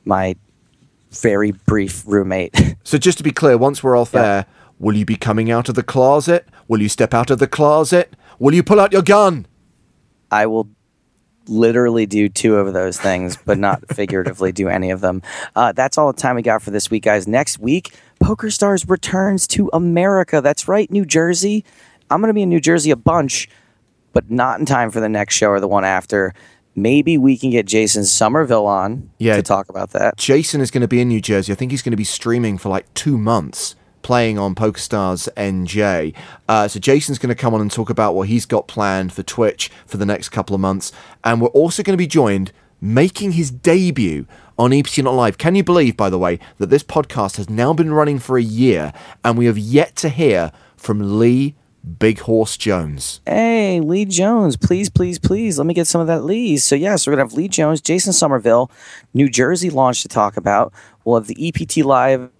my 0.04 0.34
very 1.12 1.52
brief 1.52 2.02
roommate. 2.06 2.54
So, 2.82 2.98
just 2.98 3.18
to 3.18 3.24
be 3.24 3.30
clear, 3.30 3.56
once 3.56 3.84
we're 3.84 3.96
off 3.96 4.10
Yeah. 4.12 4.22
there, 4.22 4.46
will 4.80 4.96
you 4.96 5.04
be 5.04 5.14
coming 5.14 5.48
out 5.48 5.68
of 5.68 5.76
the 5.76 5.82
closet? 5.82 6.48
Will 6.66 6.82
you 6.82 6.88
step 6.88 7.14
out 7.14 7.30
of 7.30 7.38
the 7.38 7.46
closet? 7.46 8.16
Will 8.40 8.52
you 8.54 8.64
pull 8.64 8.80
out 8.80 8.90
your 8.92 9.02
gun? 9.02 9.46
I 10.30 10.46
will 10.46 10.68
literally 11.48 12.06
do 12.06 12.28
two 12.28 12.56
of 12.56 12.72
those 12.72 12.98
things, 12.98 13.36
but 13.44 13.58
not 13.58 13.82
figuratively 13.94 14.52
do 14.52 14.68
any 14.68 14.90
of 14.90 15.00
them. 15.00 15.22
Uh, 15.56 15.72
that's 15.72 15.98
all 15.98 16.12
the 16.12 16.20
time 16.20 16.36
we 16.36 16.42
got 16.42 16.62
for 16.62 16.70
this 16.70 16.90
week, 16.90 17.04
guys. 17.04 17.26
Next 17.26 17.58
week, 17.58 17.94
Poker 18.20 18.50
Stars 18.50 18.88
returns 18.88 19.46
to 19.48 19.70
America. 19.72 20.40
That's 20.40 20.68
right, 20.68 20.90
New 20.90 21.04
Jersey. 21.04 21.64
I'm 22.10 22.20
going 22.20 22.28
to 22.28 22.34
be 22.34 22.42
in 22.42 22.48
New 22.48 22.60
Jersey 22.60 22.90
a 22.90 22.96
bunch, 22.96 23.48
but 24.12 24.30
not 24.30 24.60
in 24.60 24.66
time 24.66 24.90
for 24.90 25.00
the 25.00 25.08
next 25.08 25.34
show 25.36 25.48
or 25.50 25.60
the 25.60 25.68
one 25.68 25.84
after. 25.84 26.34
Maybe 26.76 27.18
we 27.18 27.36
can 27.36 27.50
get 27.50 27.66
Jason 27.66 28.04
Somerville 28.04 28.66
on 28.66 29.10
Yeah. 29.18 29.36
to 29.36 29.42
talk 29.42 29.68
about 29.68 29.90
that. 29.90 30.16
Jason 30.16 30.60
is 30.60 30.70
going 30.70 30.82
to 30.82 30.88
be 30.88 31.00
in 31.00 31.08
New 31.08 31.20
Jersey. 31.20 31.52
I 31.52 31.56
think 31.56 31.72
he's 31.72 31.82
going 31.82 31.90
to 31.92 31.96
be 31.96 32.04
streaming 32.04 32.58
for 32.58 32.68
like 32.68 32.92
two 32.94 33.18
months, 33.18 33.74
playing 34.02 34.38
on 34.38 34.54
PokerStars 34.54 35.28
NJ. 35.34 36.14
Uh, 36.48 36.68
so 36.68 36.80
Jason's 36.80 37.18
going 37.18 37.28
to 37.28 37.34
come 37.34 37.54
on 37.54 37.60
and 37.60 37.70
talk 37.70 37.90
about 37.90 38.14
what 38.14 38.28
he's 38.28 38.46
got 38.46 38.68
planned 38.68 39.12
for 39.12 39.22
Twitch 39.22 39.70
for 39.86 39.96
the 39.96 40.06
next 40.06 40.30
couple 40.30 40.54
of 40.54 40.60
months, 40.60 40.92
and 41.24 41.40
we're 41.40 41.48
also 41.48 41.82
going 41.82 41.94
to 41.94 42.02
be 42.02 42.06
joined 42.06 42.52
making 42.80 43.32
his 43.32 43.50
debut 43.50 44.26
on 44.58 44.72
EPT 44.72 44.98
Not 44.98 45.14
Live. 45.14 45.38
Can 45.38 45.54
you 45.54 45.64
believe, 45.64 45.96
by 45.96 46.10
the 46.10 46.18
way, 46.18 46.38
that 46.58 46.68
this 46.68 46.82
podcast 46.82 47.36
has 47.36 47.48
now 47.48 47.72
been 47.72 47.92
running 47.92 48.18
for 48.18 48.36
a 48.36 48.42
year, 48.42 48.92
and 49.24 49.38
we 49.38 49.46
have 49.46 49.58
yet 49.58 49.96
to 49.96 50.08
hear 50.08 50.52
from 50.76 51.18
Lee 51.18 51.54
Big 51.98 52.20
Horse 52.20 52.56
Jones? 52.56 53.20
Hey, 53.26 53.80
Lee 53.80 54.04
Jones, 54.04 54.56
please, 54.56 54.90
please, 54.90 55.18
please, 55.18 55.58
let 55.58 55.66
me 55.66 55.74
get 55.74 55.86
some 55.86 56.00
of 56.00 56.06
that 56.08 56.24
Lee. 56.24 56.58
So, 56.58 56.74
yes, 56.74 57.06
we're 57.06 57.16
going 57.16 57.26
to 57.26 57.30
have 57.30 57.38
Lee 57.38 57.48
Jones, 57.48 57.80
Jason 57.80 58.12
Somerville, 58.12 58.70
New 59.14 59.28
Jersey 59.28 59.70
launch 59.70 60.02
to 60.02 60.08
talk 60.08 60.36
about. 60.36 60.72
We'll 61.04 61.18
have 61.18 61.26
the 61.26 61.48
EPT 61.48 61.78
Live 61.78 62.30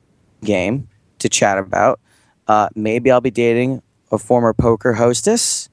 game 0.44 0.88
to 1.20 1.28
chat 1.28 1.58
about. 1.58 2.00
Uh, 2.46 2.68
maybe 2.74 3.10
I'll 3.10 3.20
be 3.20 3.30
dating 3.30 3.82
a 4.10 4.18
former 4.18 4.52
poker 4.52 4.94
hostess. 4.94 5.68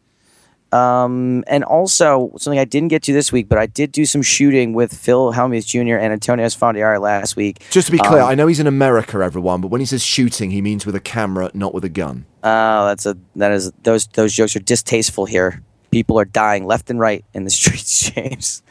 Um, 0.71 1.45
and 1.47 1.63
also, 1.63 2.31
something 2.37 2.59
I 2.59 2.65
didn't 2.65 2.89
get 2.89 3.01
to 3.03 3.13
this 3.13 3.31
week, 3.31 3.47
but 3.47 3.57
I 3.57 3.67
did 3.67 3.91
do 3.93 4.05
some 4.05 4.21
shooting 4.21 4.73
with 4.73 4.93
Phil 4.93 5.31
Hellmuth 5.31 5.65
Jr. 5.65 5.95
and 5.95 6.11
Antonio 6.11 6.45
Esfandiari 6.45 6.99
last 6.99 7.37
week. 7.37 7.63
Just 7.71 7.85
to 7.87 7.91
be 7.93 7.97
clear, 7.99 8.21
Um, 8.21 8.27
I 8.29 8.35
know 8.35 8.47
he's 8.47 8.59
in 8.59 8.67
America, 8.67 9.17
everyone, 9.19 9.61
but 9.61 9.69
when 9.69 9.79
he 9.79 9.85
says 9.85 10.03
shooting, 10.03 10.51
he 10.51 10.61
means 10.61 10.85
with 10.85 10.93
a 10.95 10.99
camera, 10.99 11.49
not 11.53 11.73
with 11.73 11.85
a 11.85 11.89
gun. 11.89 12.25
Oh, 12.43 12.85
that's 12.87 13.05
a 13.05 13.17
that 13.37 13.53
is 13.53 13.71
those 13.83 14.07
those 14.07 14.33
jokes 14.33 14.55
are 14.57 14.59
distasteful 14.59 15.25
here. 15.25 15.63
People 15.97 16.19
are 16.19 16.25
dying 16.25 16.67
left 16.67 16.91
and 16.91 16.99
right 16.99 17.25
in 17.33 17.43
the 17.43 17.49
streets, 17.59 18.11
James. 18.11 18.61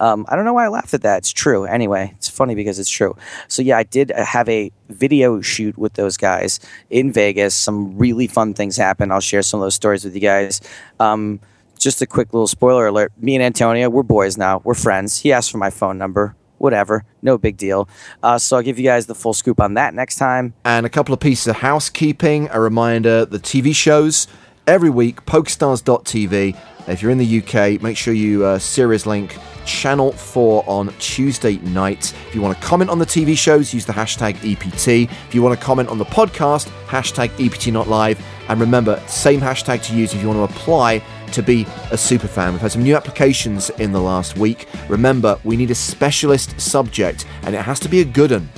Um, 0.00 0.26
I 0.28 0.36
don't 0.36 0.44
know 0.44 0.52
why 0.52 0.66
I 0.66 0.68
laughed 0.68 0.92
at 0.92 1.00
that. 1.00 1.16
It's 1.16 1.32
true. 1.32 1.64
Anyway, 1.64 2.12
it's 2.14 2.28
funny 2.28 2.54
because 2.54 2.78
it's 2.78 2.90
true. 2.90 3.16
So 3.48 3.62
yeah, 3.62 3.78
I 3.78 3.84
did 3.84 4.12
uh, 4.12 4.22
have 4.22 4.46
a 4.50 4.70
video 4.90 5.40
shoot 5.40 5.78
with 5.78 5.94
those 5.94 6.18
guys 6.18 6.60
in 6.90 7.10
Vegas. 7.10 7.54
Some 7.54 7.96
really 7.96 8.26
fun 8.26 8.52
things 8.52 8.76
happened. 8.76 9.14
I'll 9.14 9.20
share 9.20 9.40
some 9.40 9.60
of 9.60 9.64
those 9.64 9.74
stories 9.74 10.04
with 10.04 10.14
you 10.14 10.20
guys. 10.20 10.60
Um, 11.00 11.40
just 11.78 12.02
a 12.02 12.06
quick 12.06 12.34
little 12.34 12.46
spoiler 12.46 12.86
alert. 12.86 13.12
Me 13.16 13.34
and 13.34 13.42
Antonio, 13.42 13.88
we're 13.88 14.02
boys 14.02 14.36
now. 14.36 14.60
We're 14.62 14.74
friends. 14.74 15.20
He 15.20 15.32
asked 15.32 15.50
for 15.50 15.56
my 15.56 15.70
phone 15.70 15.96
number. 15.96 16.36
Whatever. 16.58 17.06
No 17.22 17.38
big 17.38 17.56
deal. 17.56 17.88
Uh, 18.22 18.36
so 18.36 18.56
I'll 18.56 18.62
give 18.62 18.78
you 18.78 18.84
guys 18.84 19.06
the 19.06 19.14
full 19.14 19.32
scoop 19.32 19.58
on 19.58 19.72
that 19.74 19.94
next 19.94 20.16
time. 20.16 20.52
And 20.66 20.84
a 20.84 20.90
couple 20.90 21.14
of 21.14 21.20
pieces 21.20 21.46
of 21.46 21.56
housekeeping. 21.56 22.50
A 22.52 22.60
reminder 22.60 23.24
the 23.24 23.38
TV 23.38 23.74
shows 23.74 24.28
every 24.66 24.90
week, 24.90 25.24
PokerStars.tv. 25.26 26.56
If 26.86 27.02
you're 27.02 27.10
in 27.10 27.18
the 27.18 27.42
UK, 27.42 27.80
make 27.82 27.96
sure 27.96 28.12
you 28.12 28.44
uh, 28.44 28.58
series 28.58 29.06
link 29.06 29.36
Channel 29.64 30.12
4 30.12 30.64
on 30.66 30.92
Tuesday 30.98 31.56
night. 31.58 32.12
If 32.28 32.34
you 32.34 32.42
want 32.42 32.58
to 32.58 32.62
comment 32.62 32.90
on 32.90 32.98
the 32.98 33.06
TV 33.06 33.36
shows, 33.36 33.72
use 33.72 33.86
the 33.86 33.92
hashtag 33.92 34.36
EPT. 34.44 35.10
If 35.26 35.34
you 35.34 35.42
want 35.42 35.58
to 35.58 35.64
comment 35.64 35.88
on 35.88 35.98
the 35.98 36.04
podcast, 36.04 36.68
hashtag 36.86 37.30
EPT 37.44 37.72
Not 37.72 37.88
Live. 37.88 38.22
And 38.48 38.60
remember, 38.60 39.02
same 39.06 39.40
hashtag 39.40 39.82
to 39.84 39.96
use 39.96 40.12
if 40.12 40.20
you 40.20 40.28
want 40.28 40.50
to 40.50 40.56
apply 40.56 41.02
to 41.32 41.42
be 41.42 41.66
a 41.90 41.96
super 41.96 42.28
fan. 42.28 42.52
We've 42.52 42.60
had 42.60 42.72
some 42.72 42.82
new 42.82 42.96
applications 42.96 43.70
in 43.70 43.92
the 43.92 44.00
last 44.00 44.36
week. 44.36 44.68
Remember, 44.88 45.38
we 45.44 45.56
need 45.56 45.70
a 45.70 45.74
specialist 45.74 46.60
subject, 46.60 47.26
and 47.42 47.54
it 47.54 47.62
has 47.62 47.80
to 47.80 47.88
be 47.88 48.00
a 48.00 48.04
good 48.04 48.30
one. 48.30 48.48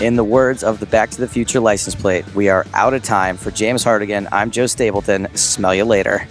In 0.00 0.14
the 0.14 0.22
words 0.22 0.62
of 0.62 0.78
the 0.78 0.86
Back 0.86 1.10
to 1.10 1.20
the 1.20 1.26
Future 1.26 1.58
license 1.58 1.96
plate, 1.96 2.24
we 2.34 2.48
are 2.48 2.64
out 2.72 2.94
of 2.94 3.02
time. 3.02 3.36
For 3.36 3.50
James 3.50 3.82
Hartigan, 3.82 4.28
I'm 4.30 4.52
Joe 4.52 4.66
Stapleton. 4.66 5.26
Smell 5.34 5.74
you 5.74 5.84
later. 5.84 6.26